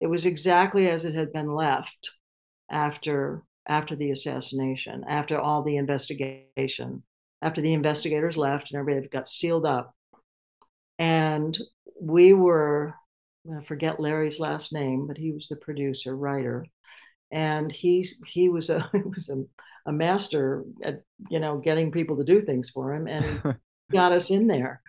It 0.01 0.07
was 0.07 0.27
exactly 0.27 0.89
as 0.89 1.05
it 1.05 1.15
had 1.15 1.33
been 1.33 1.55
left 1.55 2.11
after 2.71 3.43
after 3.67 3.97
the 3.97 4.11
assassination 4.11 5.05
after 5.09 5.41
all 5.41 5.63
the 5.63 5.77
investigation 5.77 7.03
after 7.41 7.61
the 7.61 7.73
investigators 7.73 8.37
left 8.37 8.71
and 8.71 8.79
everybody 8.79 9.09
got 9.09 9.29
sealed 9.29 9.67
up. 9.67 9.95
And 10.99 11.57
we 12.01 12.33
were 12.33 12.95
I 13.53 13.63
forget 13.63 14.01
Larry's 14.01 14.41
last 14.41 14.73
name, 14.73 15.07
but 15.07 15.19
he 15.19 15.33
was 15.33 15.49
the 15.49 15.57
producer, 15.57 16.17
writer, 16.17 16.67
and 17.31 17.71
he 17.71 18.09
he 18.27 18.49
was 18.49 18.71
a 18.71 18.89
he 18.93 19.01
was 19.01 19.29
a, 19.29 19.45
a 19.87 19.93
master 19.93 20.65
at 20.83 21.03
you 21.31 21.41
know 21.41 21.59
getting 21.59 21.93
people 21.93 22.17
to 22.17 22.25
do 22.25 22.41
things 22.41 22.71
for 22.71 22.95
him, 22.95 23.07
and 23.07 23.57
got 23.93 24.13
us 24.13 24.31
in 24.31 24.47
there. 24.47 24.81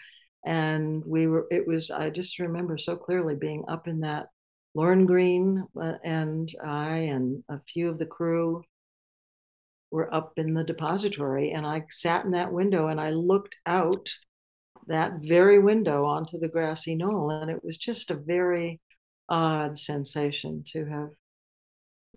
And 0.46 1.04
we 1.06 1.28
were 1.28 1.48
it 1.52 1.68
was 1.68 1.92
I 1.92 2.10
just 2.10 2.40
remember 2.40 2.78
so 2.78 2.96
clearly 2.96 3.36
being 3.36 3.66
up 3.68 3.88
in 3.88 4.02
that 4.02 4.28
Lorne 4.74 5.06
Greene 5.06 5.66
uh, 5.80 5.94
and 6.04 6.50
I 6.64 6.98
and 6.98 7.44
a 7.50 7.60
few 7.62 7.90
of 7.90 7.98
the 7.98 8.06
crew 8.06 8.64
were 9.92 10.14
up 10.14 10.34
in 10.38 10.54
the 10.54 10.64
depository, 10.64 11.52
and 11.52 11.66
I 11.66 11.86
sat 11.90 12.26
in 12.26 12.32
that 12.32 12.52
window 12.52 12.88
and 12.88 13.02
I 13.02 13.12
looked 13.12 13.56
out 13.66 14.10
that 14.88 15.14
very 15.22 15.60
window 15.60 16.06
onto 16.06 16.40
the 16.40 16.48
grassy 16.48 16.96
knoll. 16.96 17.32
And 17.32 17.50
it 17.50 17.64
was 17.64 17.78
just 17.78 18.12
a 18.12 18.16
very 18.16 18.80
odd 19.30 19.78
sensation 19.78 20.64
to 20.74 20.86
have 20.86 21.10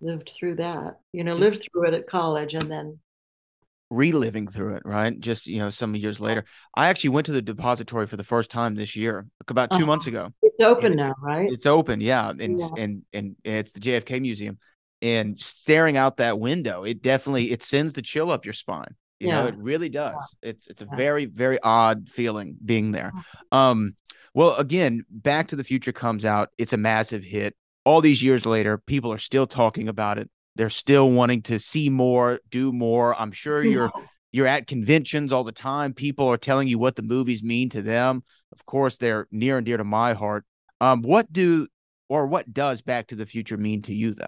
lived 0.01 0.29
through 0.29 0.55
that, 0.55 0.99
you 1.11 1.23
know, 1.23 1.35
lived 1.35 1.63
through 1.63 1.87
it 1.87 1.93
at 1.93 2.07
college 2.07 2.53
and 2.53 2.71
then 2.71 2.99
reliving 3.89 4.47
through 4.47 4.75
it, 4.75 4.83
right? 4.85 5.19
Just, 5.19 5.47
you 5.47 5.59
know, 5.59 5.69
some 5.69 5.95
years 5.95 6.19
later. 6.19 6.45
I 6.75 6.89
actually 6.89 7.09
went 7.09 7.25
to 7.25 7.31
the 7.31 7.41
depository 7.41 8.07
for 8.07 8.17
the 8.17 8.23
first 8.23 8.51
time 8.51 8.75
this 8.75 8.95
year, 8.95 9.25
about 9.47 9.71
2 9.71 9.77
uh-huh. 9.77 9.85
months 9.85 10.07
ago. 10.07 10.31
It's 10.41 10.63
open 10.63 10.93
now, 10.93 11.15
right? 11.21 11.51
It's 11.51 11.65
open, 11.65 11.99
yeah. 11.99 12.29
And, 12.29 12.59
yeah. 12.59 12.67
and 12.77 13.01
and 13.13 13.35
it's 13.43 13.71
the 13.71 13.79
JFK 13.79 14.21
Museum. 14.21 14.57
And 15.01 15.39
staring 15.39 15.97
out 15.97 16.17
that 16.17 16.39
window, 16.39 16.83
it 16.83 17.01
definitely 17.01 17.51
it 17.51 17.63
sends 17.63 17.93
the 17.93 18.01
chill 18.01 18.31
up 18.31 18.45
your 18.45 18.53
spine. 18.53 18.95
You 19.19 19.27
yeah. 19.27 19.41
know, 19.41 19.47
it 19.47 19.57
really 19.57 19.89
does. 19.89 20.37
Yeah. 20.41 20.49
It's 20.51 20.67
it's 20.67 20.81
a 20.81 20.87
very 20.95 21.25
very 21.25 21.59
odd 21.61 22.09
feeling 22.09 22.55
being 22.63 22.91
there. 22.91 23.11
Um, 23.51 23.95
well, 24.33 24.55
again, 24.55 25.03
Back 25.09 25.47
to 25.49 25.55
the 25.55 25.63
Future 25.63 25.91
comes 25.91 26.23
out. 26.23 26.49
It's 26.57 26.73
a 26.73 26.77
massive 26.77 27.23
hit. 27.23 27.55
All 27.83 28.01
these 28.01 28.23
years 28.23 28.45
later, 28.45 28.77
people 28.77 29.11
are 29.11 29.17
still 29.17 29.47
talking 29.47 29.87
about 29.87 30.17
it. 30.17 30.29
They're 30.55 30.69
still 30.69 31.09
wanting 31.09 31.41
to 31.43 31.59
see 31.59 31.89
more, 31.89 32.39
do 32.49 32.71
more. 32.71 33.19
I'm 33.19 33.31
sure 33.31 33.63
you're 33.63 33.91
you're 34.31 34.47
at 34.47 34.67
conventions 34.67 35.33
all 35.33 35.43
the 35.43 35.51
time. 35.51 35.93
People 35.93 36.27
are 36.27 36.37
telling 36.37 36.67
you 36.67 36.77
what 36.77 36.95
the 36.95 37.01
movies 37.01 37.43
mean 37.43 37.69
to 37.69 37.81
them. 37.81 38.23
Of 38.51 38.65
course, 38.65 38.97
they're 38.97 39.27
near 39.31 39.57
and 39.57 39.65
dear 39.65 39.77
to 39.77 39.83
my 39.83 40.13
heart. 40.13 40.45
Um, 40.81 41.01
what 41.01 41.31
do 41.31 41.67
or 42.07 42.27
what 42.27 42.53
does 42.53 42.81
Back 42.81 43.07
to 43.07 43.15
the 43.15 43.25
Future 43.25 43.57
mean 43.57 43.81
to 43.83 43.93
you, 43.93 44.13
though? 44.13 44.27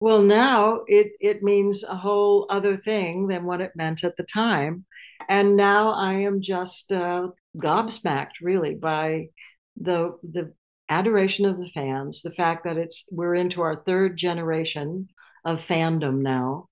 Well, 0.00 0.22
now 0.22 0.82
it 0.86 1.12
it 1.20 1.42
means 1.42 1.82
a 1.84 1.96
whole 1.96 2.46
other 2.50 2.76
thing 2.76 3.26
than 3.28 3.44
what 3.44 3.60
it 3.60 3.72
meant 3.76 4.04
at 4.04 4.16
the 4.16 4.24
time, 4.24 4.84
and 5.28 5.56
now 5.56 5.90
I 5.92 6.14
am 6.14 6.40
just 6.40 6.92
uh, 6.92 7.28
gobsmacked, 7.56 8.40
really, 8.40 8.74
by 8.74 9.30
the 9.76 10.18
the 10.22 10.54
adoration 10.88 11.44
of 11.46 11.58
the 11.58 11.68
fans, 11.68 12.22
the 12.22 12.30
fact 12.32 12.64
that 12.64 12.76
it's 12.78 13.06
we're 13.10 13.34
into 13.34 13.60
our 13.62 13.82
third 13.84 14.16
generation 14.16 15.08
of 15.44 15.66
fandom 15.66 16.20
now, 16.22 16.68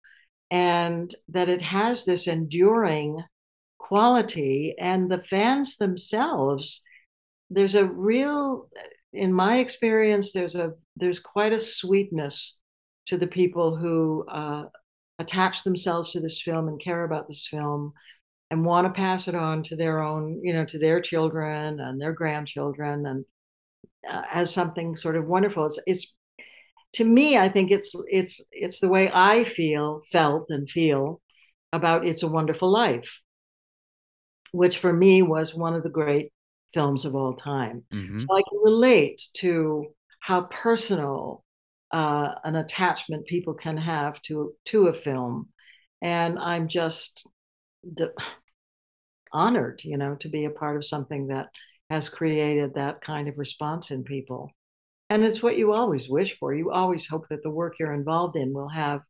and 0.51 1.13
that 1.29 1.49
it 1.49 1.63
has 1.63 2.05
this 2.05 2.27
enduring 2.29 3.23
quality, 3.79 4.75
and 4.79 5.11
the 5.11 5.23
fans 5.23 5.77
themselves. 5.79 6.83
There's 7.51 7.75
a 7.77 7.87
real, 7.87 8.69
in 9.13 9.33
my 9.33 9.59
experience, 9.59 10.33
there's 10.33 10.57
a 10.57 10.75
there's 10.97 11.21
quite 11.21 11.53
a 11.53 11.59
sweetness 11.59 12.59
to 13.07 13.19
the 13.19 13.27
people 13.27 13.77
who 13.77 14.25
uh, 14.29 14.65
attach 15.19 15.63
themselves 15.63 16.13
to 16.13 16.21
this 16.21 16.41
film 16.41 16.69
and 16.69 16.83
care 16.83 17.05
about 17.05 17.29
this 17.29 17.47
film 17.47 17.93
and 18.51 18.65
want 18.65 18.87
to 18.87 18.93
pass 18.93 19.29
it 19.29 19.35
on 19.35 19.63
to 19.65 19.77
their 19.77 20.03
own, 20.03 20.41
you 20.43 20.53
know, 20.53 20.65
to 20.65 20.79
their 20.79 21.01
children 21.01 21.81
and 21.81 22.01
their 22.01 22.13
grandchildren 22.13 23.07
and 23.07 23.25
uh, 24.09 24.23
as 24.33 24.53
something 24.53 24.97
sort 24.97 25.17
of 25.17 25.27
wonderful. 25.27 25.67
It's, 25.67 25.81
it's 25.87 26.15
to 26.95 27.05
me, 27.05 27.37
I 27.37 27.49
think 27.49 27.71
it's 27.71 27.95
it's 28.09 28.41
it's 28.53 28.81
the 28.81 28.89
way 28.89 29.11
I 29.13 29.45
feel, 29.45 30.01
felt, 30.11 30.49
and 30.49 30.71
feel 30.71 31.21
about 31.73 32.07
"It's 32.07 32.23
a 32.23 32.29
Wonderful 32.29 32.71
Life," 32.71 33.21
which 34.53 34.79
for 34.79 34.93
me 34.93 35.23
was 35.23 35.55
one 35.55 35.75
of 35.75 35.83
the 35.83 35.91
great 35.91 36.33
films 36.73 37.05
of 37.05 37.15
all 37.15 37.35
time. 37.35 37.85
Mm-hmm. 37.93 38.19
So 38.19 38.27
I 38.35 38.43
can 38.49 38.61
relate 38.63 39.21
to 39.39 39.89
how 40.21 40.43
personal 40.43 41.45
uh, 41.93 42.35
an 42.45 42.57
attachment 42.57 43.27
people 43.27 43.55
can 43.55 43.77
have 43.77 44.21
to 44.23 44.55
to 44.67 44.89
a 44.89 44.95
film, 44.95 45.49
and 46.03 46.39
I'm 46.39 46.69
just 46.69 47.27
de- 47.95 48.13
honored, 49.33 49.83
you 49.85 49.97
know, 49.97 50.17
to 50.17 50.29
be 50.29 50.45
a 50.45 50.51
part 50.51 50.77
of 50.77 50.85
something 50.85 51.29
that 51.29 51.49
has 51.91 52.09
created 52.09 52.75
that 52.75 53.01
kind 53.01 53.29
of 53.29 53.39
response 53.39 53.91
in 53.91 54.03
people. 54.03 54.51
And 55.11 55.25
it's 55.25 55.43
what 55.43 55.57
you 55.57 55.73
always 55.73 56.09
wish 56.09 56.37
for. 56.39 56.53
You 56.53 56.73
always 56.73 57.07
hope 57.07 57.29
that 57.31 57.43
the 57.43 57.51
work 57.51 57.75
you're 57.79 57.95
involved 57.95 58.37
in 58.37 58.53
will 58.53 58.71
have 58.71 59.03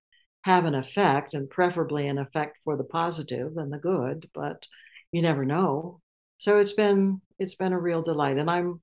have 0.43 0.65
an 0.65 0.75
effect, 0.77 1.35
and 1.35 1.51
preferably 1.51 2.07
an 2.07 2.19
effect 2.19 2.59
for 2.63 2.77
the 2.77 2.85
positive 2.85 3.57
and 3.57 3.73
the 3.73 3.79
good. 3.79 4.29
But 4.35 4.65
you 5.13 5.23
never 5.23 5.45
know. 5.45 6.01
So 6.39 6.59
it's 6.59 6.75
been 6.75 7.21
it's 7.39 7.55
been 7.57 7.73
a 7.73 7.81
real 7.81 8.03
delight, 8.03 8.39
and 8.39 8.51
I'm 8.51 8.83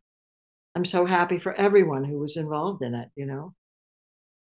I'm 0.76 0.86
so 0.86 1.06
happy 1.06 1.40
for 1.40 1.54
everyone 1.54 2.04
who 2.04 2.20
was 2.20 2.38
involved 2.38 2.82
in 2.84 2.96
it. 2.96 3.10
You 3.16 3.28
know 3.28 3.54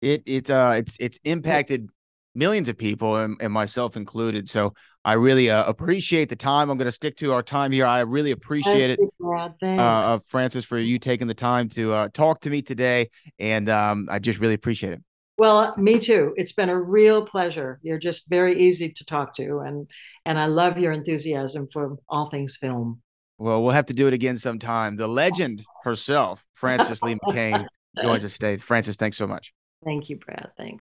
it 0.02 0.24
it's 0.26 0.50
uh 0.50 0.76
it's 0.78 0.98
it's 1.00 1.20
impacted 1.24 1.90
millions 2.38 2.70
of 2.70 2.78
people, 2.78 3.18
and, 3.18 3.36
and 3.42 3.52
myself 3.52 3.98
included. 3.98 4.48
So 4.48 4.74
I 5.04 5.14
really 5.14 5.50
uh, 5.50 5.66
appreciate 5.66 6.30
the 6.30 6.36
time. 6.36 6.70
I'm 6.70 6.78
going 6.78 6.86
to 6.88 6.92
stick 6.92 7.18
to 7.18 7.34
our 7.34 7.42
time 7.42 7.72
here. 7.72 7.86
I 7.86 8.02
really 8.02 8.32
appreciate 8.32 8.92
it, 8.92 9.00
uh, 9.24 9.50
uh, 9.64 10.20
Frances, 10.28 10.64
for 10.64 10.78
you 10.78 11.00
taking 11.00 11.28
the 11.28 11.34
time 11.34 11.68
to 11.70 11.94
uh, 11.94 12.10
talk 12.14 12.42
to 12.42 12.50
me 12.50 12.62
today, 12.62 13.10
and 13.40 13.68
um, 13.68 14.08
I 14.10 14.20
just 14.20 14.40
really 14.40 14.54
appreciate 14.54 14.94
it. 14.94 15.02
Well, 15.40 15.76
me 15.78 16.00
too. 16.00 16.34
It's 16.36 16.54
been 16.54 16.70
a 16.70 16.80
real 16.80 17.24
pleasure. 17.26 17.80
You're 17.84 18.00
just 18.00 18.30
very 18.30 18.60
easy 18.64 18.90
to 18.90 19.06
talk 19.06 19.36
to, 19.36 19.60
and 19.60 19.88
and 20.26 20.40
I 20.40 20.46
love 20.46 20.80
your 20.80 20.92
enthusiasm 20.92 21.68
for 21.72 21.98
all 22.08 22.30
things 22.30 22.58
film. 22.58 23.02
Well, 23.40 23.62
we'll 23.62 23.74
have 23.74 23.86
to 23.88 23.94
do 23.94 24.08
it 24.08 24.14
again 24.14 24.38
sometime. 24.38 24.96
The 24.96 25.08
legend 25.24 25.64
herself, 25.84 26.46
Frances 26.54 27.04
Lee 27.04 27.16
McCain, 27.26 27.66
joins 28.02 28.26
us 28.26 28.34
today. 28.34 28.58
Frances, 28.58 28.98
thanks 28.98 29.18
so 29.18 29.28
much. 29.28 29.54
Thank 29.84 30.10
you, 30.10 30.18
Brad. 30.18 30.52
Thanks. 30.58 30.84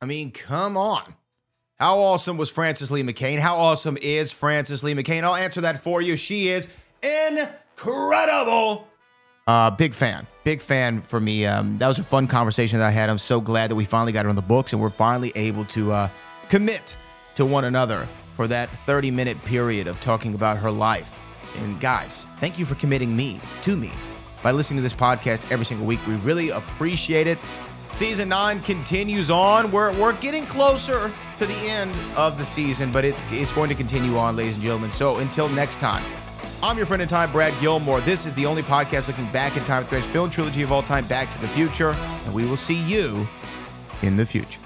I 0.00 0.08
mean, 0.08 0.30
come 0.30 0.76
on. 0.76 1.14
How 1.78 1.98
awesome 1.98 2.36
was 2.36 2.48
Frances 2.48 2.90
Lee 2.92 3.02
McCain? 3.02 3.38
How 3.38 3.58
awesome 3.58 3.98
is 4.00 4.30
Frances 4.30 4.84
Lee 4.84 4.94
McCain? 4.94 5.24
I'll 5.24 5.34
answer 5.34 5.60
that 5.62 5.82
for 5.82 6.00
you. 6.00 6.16
She 6.16 6.48
is 6.48 6.68
incredible. 7.02 8.86
Uh, 9.46 9.70
big 9.70 9.94
fan, 9.94 10.26
big 10.42 10.60
fan 10.60 11.00
for 11.00 11.20
me. 11.20 11.46
Um, 11.46 11.78
that 11.78 11.86
was 11.86 12.00
a 12.00 12.02
fun 12.02 12.26
conversation 12.26 12.80
that 12.80 12.86
I 12.86 12.90
had. 12.90 13.08
I'm 13.08 13.18
so 13.18 13.40
glad 13.40 13.70
that 13.70 13.76
we 13.76 13.84
finally 13.84 14.10
got 14.10 14.24
her 14.24 14.28
on 14.28 14.34
the 14.34 14.42
books 14.42 14.72
and 14.72 14.82
we're 14.82 14.90
finally 14.90 15.30
able 15.36 15.64
to 15.66 15.92
uh, 15.92 16.08
commit 16.48 16.96
to 17.36 17.46
one 17.46 17.64
another 17.64 18.08
for 18.34 18.48
that 18.48 18.68
30 18.70 19.12
minute 19.12 19.40
period 19.44 19.86
of 19.86 20.00
talking 20.00 20.34
about 20.34 20.56
her 20.56 20.70
life. 20.70 21.20
And 21.58 21.80
guys, 21.80 22.26
thank 22.40 22.58
you 22.58 22.64
for 22.64 22.74
committing 22.74 23.14
me 23.14 23.40
to 23.62 23.76
me 23.76 23.92
by 24.42 24.50
listening 24.50 24.78
to 24.78 24.82
this 24.82 24.94
podcast 24.94 25.48
every 25.52 25.64
single 25.64 25.86
week. 25.86 26.04
We 26.08 26.16
really 26.16 26.50
appreciate 26.50 27.28
it. 27.28 27.38
Season 27.92 28.28
nine 28.28 28.60
continues 28.62 29.30
on. 29.30 29.70
We're, 29.70 29.96
we're 29.96 30.14
getting 30.14 30.44
closer 30.44 31.12
to 31.38 31.46
the 31.46 31.56
end 31.68 31.94
of 32.16 32.36
the 32.36 32.44
season, 32.44 32.90
but 32.90 33.04
it's, 33.04 33.22
it's 33.30 33.52
going 33.52 33.68
to 33.68 33.76
continue 33.76 34.18
on, 34.18 34.34
ladies 34.34 34.54
and 34.54 34.62
gentlemen. 34.64 34.90
So 34.90 35.18
until 35.18 35.48
next 35.50 35.78
time, 35.78 36.02
I'm 36.66 36.76
your 36.76 36.86
friend 36.86 37.00
in 37.00 37.06
time, 37.06 37.30
Brad 37.30 37.54
Gilmore. 37.60 38.00
This 38.00 38.26
is 38.26 38.34
the 38.34 38.44
only 38.44 38.62
podcast 38.62 39.06
looking 39.06 39.30
back 39.30 39.56
in 39.56 39.62
time 39.62 39.78
with 39.78 39.86
the 39.86 39.90
greatest 39.90 40.12
film 40.12 40.30
trilogy 40.30 40.62
of 40.62 40.72
all 40.72 40.82
time, 40.82 41.06
Back 41.06 41.30
to 41.30 41.40
the 41.40 41.46
Future. 41.46 41.90
And 42.24 42.34
we 42.34 42.44
will 42.44 42.56
see 42.56 42.74
you 42.74 43.28
in 44.02 44.16
the 44.16 44.26
future. 44.26 44.58